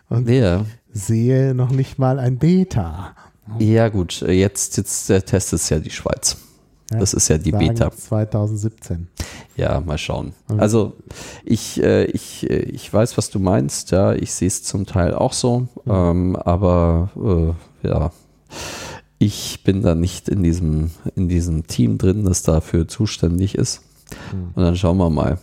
[0.08, 0.64] und ja.
[0.92, 3.14] sehe noch nicht mal ein Beta.
[3.58, 6.36] Ja gut, jetzt, jetzt testet es ja die Schweiz.
[6.90, 7.90] Ja, das ist ja die Beta.
[7.90, 9.08] 2017.
[9.56, 10.32] Ja, mal schauen.
[10.56, 10.92] Also
[11.44, 13.90] ich, äh, ich, äh, ich weiß, was du meinst.
[13.90, 15.60] Ja, ich sehe es zum Teil auch so.
[15.84, 15.92] Mhm.
[15.92, 17.10] Ähm, aber
[17.82, 18.12] äh, ja,
[19.18, 23.80] ich bin da nicht in diesem, in diesem Team drin, das dafür zuständig ist.
[24.32, 24.50] Mhm.
[24.54, 25.38] Und dann schauen wir mal.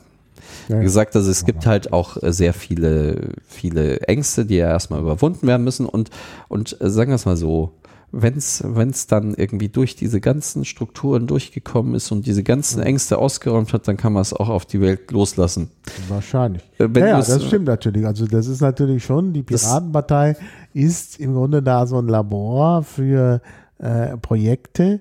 [0.69, 5.01] Ja, Wie gesagt, also es gibt halt auch sehr viele, viele Ängste, die ja erstmal
[5.01, 5.85] überwunden werden müssen.
[5.85, 6.09] Und,
[6.47, 7.71] und sagen wir es mal so,
[8.15, 13.73] wenn es dann irgendwie durch diese ganzen Strukturen durchgekommen ist und diese ganzen Ängste ausgeräumt
[13.73, 15.71] hat, dann kann man es auch auf die Welt loslassen.
[16.09, 16.61] Wahrscheinlich.
[16.77, 18.05] Äh, ja, ja, das stimmt natürlich.
[18.05, 20.35] Also das ist natürlich schon, die Piratenpartei
[20.73, 23.41] ist im Grunde da so ein Labor für
[23.79, 24.99] äh, Projekte, äh,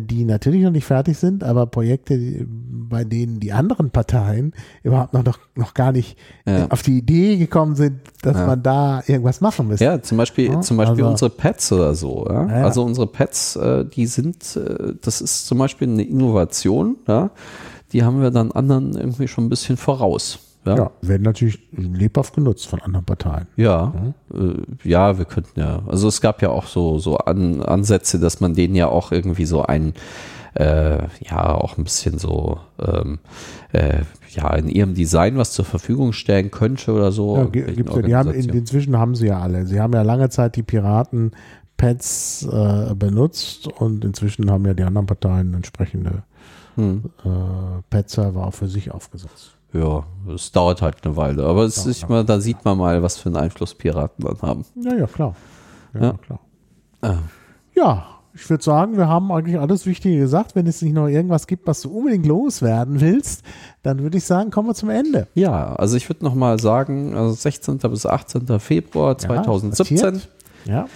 [0.00, 4.52] die natürlich noch nicht fertig sind, aber Projekte, bei denen die anderen Parteien
[4.82, 6.68] überhaupt noch, noch, noch gar nicht ja.
[6.68, 8.46] auf die Idee gekommen sind, dass ja.
[8.46, 9.84] man da irgendwas machen müsste.
[9.84, 12.24] Ja, zum Beispiel, ja, zum Beispiel also, unsere Pets oder so.
[12.24, 17.30] Also unsere Pets, äh, die sind, äh, das ist zum Beispiel eine Innovation, ja?
[17.92, 20.38] die haben wir dann anderen irgendwie schon ein bisschen voraus.
[20.64, 20.76] Ja.
[20.76, 23.46] ja, werden natürlich lebhaft genutzt von anderen Parteien.
[23.56, 23.92] Ja,
[24.32, 25.82] ja, äh, ja, wir könnten ja.
[25.88, 29.44] Also es gab ja auch so, so An, Ansätze, dass man denen ja auch irgendwie
[29.44, 29.92] so ein,
[30.54, 33.18] äh, ja, auch ein bisschen so, ähm,
[33.72, 37.38] äh, ja, in ihrem Design was zur Verfügung stellen könnte oder so.
[37.38, 39.66] Ja, gibt's ja, die haben, in, inzwischen haben sie ja alle.
[39.66, 41.32] Sie haben ja lange Zeit die Piraten
[41.76, 46.22] Pads äh, benutzt und inzwischen haben ja die anderen Parteien entsprechende
[46.76, 47.02] hm.
[47.24, 50.04] äh, Pad-Server auch für sich aufgesetzt ja,
[50.34, 51.44] es dauert halt eine Weile.
[51.44, 54.64] Aber es ist mal, da sieht man mal, was für einen Einfluss Piraten dann haben.
[54.76, 55.34] Ja, ja, klar.
[55.94, 56.12] Ja, ja.
[56.14, 56.40] klar.
[57.00, 57.16] Ah.
[57.74, 60.54] Ja, ich würde sagen, wir haben eigentlich alles Wichtige gesagt.
[60.54, 63.44] Wenn es nicht noch irgendwas gibt, was du unbedingt loswerden willst,
[63.82, 65.28] dann würde ich sagen, kommen wir zum Ende.
[65.34, 67.78] Ja, also ich würde nochmal sagen, also 16.
[67.78, 68.58] bis 18.
[68.58, 70.22] Februar 2017.
[70.64, 70.86] Ja, ja.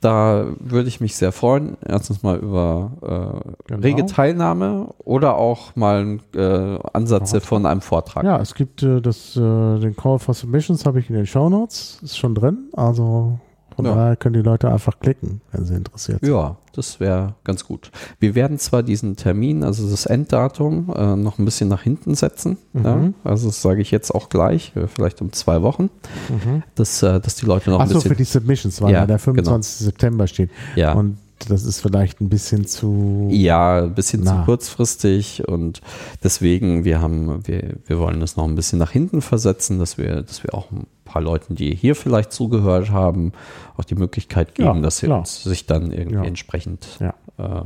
[0.00, 1.76] Da würde ich mich sehr freuen.
[1.86, 3.80] Erstens mal über äh, genau.
[3.82, 8.24] rege Teilnahme oder auch mal äh, Ansätze von einem Vortrag.
[8.24, 11.50] Ja, es gibt äh, das, äh, den Call for Submissions habe ich in den Show
[11.50, 12.70] Notes, ist schon drin.
[12.72, 13.38] Also
[13.80, 13.94] von ja.
[13.94, 16.28] daher können die Leute einfach klicken, wenn sie interessiert sind.
[16.28, 17.90] Ja, das wäre ganz gut.
[18.18, 22.58] Wir werden zwar diesen Termin, also das Enddatum, äh, noch ein bisschen nach hinten setzen.
[22.74, 22.84] Mhm.
[22.84, 23.12] Ja?
[23.24, 25.90] Also das sage ich jetzt auch gleich, äh, vielleicht um zwei Wochen,
[26.28, 26.62] mhm.
[26.74, 27.98] dass, äh, dass die Leute noch Ach ein bisschen...
[28.00, 29.78] Achso, für die Submissions, weil ja, der 25.
[29.78, 29.90] Genau.
[29.90, 30.50] September steht.
[30.76, 30.92] Ja.
[30.92, 31.16] Und
[31.48, 33.28] das ist vielleicht ein bisschen zu.
[33.30, 34.40] Ja, ein bisschen nah.
[34.40, 35.80] zu kurzfristig und
[36.22, 40.22] deswegen, wir haben, wir, wir wollen das noch ein bisschen nach hinten versetzen, dass wir,
[40.22, 43.32] dass wir auch ein paar Leuten, die hier vielleicht zugehört haben,
[43.76, 46.24] auch die Möglichkeit geben, ja, dass sie uns, sich dann irgendwie ja.
[46.24, 47.14] entsprechend ja.
[47.38, 47.62] Äh,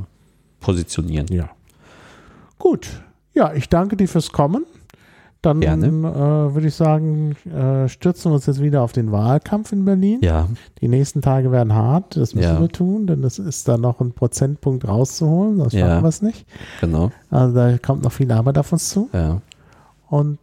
[0.61, 1.27] positionieren.
[1.31, 1.51] Ja.
[2.59, 2.89] Gut.
[3.35, 4.65] Ja, ich danke dir fürs Kommen.
[5.45, 9.85] Dann äh, würde ich sagen, äh, stürzen wir uns jetzt wieder auf den Wahlkampf in
[9.85, 10.21] Berlin.
[10.23, 10.49] Ja.
[10.81, 12.61] Die nächsten Tage werden hart, das müssen ja.
[12.61, 15.87] wir tun, denn es ist da noch ein Prozentpunkt rauszuholen, sonst ja.
[15.87, 16.47] schaffen wir es nicht.
[16.81, 17.11] Genau.
[17.31, 19.11] Also da kommt noch viel Arbeit auf uns zu.
[19.13, 19.43] Ja.
[20.09, 20.39] Und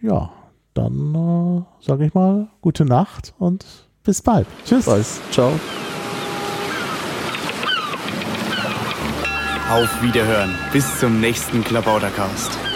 [0.00, 0.30] ja,
[0.74, 3.66] dann äh, sage ich mal gute Nacht und
[4.04, 4.46] bis bald.
[4.64, 4.84] Tschüss.
[4.84, 5.20] Bis.
[5.30, 5.50] Ciao.
[9.70, 10.50] Auf Wiederhören.
[10.72, 12.69] Bis zum nächsten Klabautercast.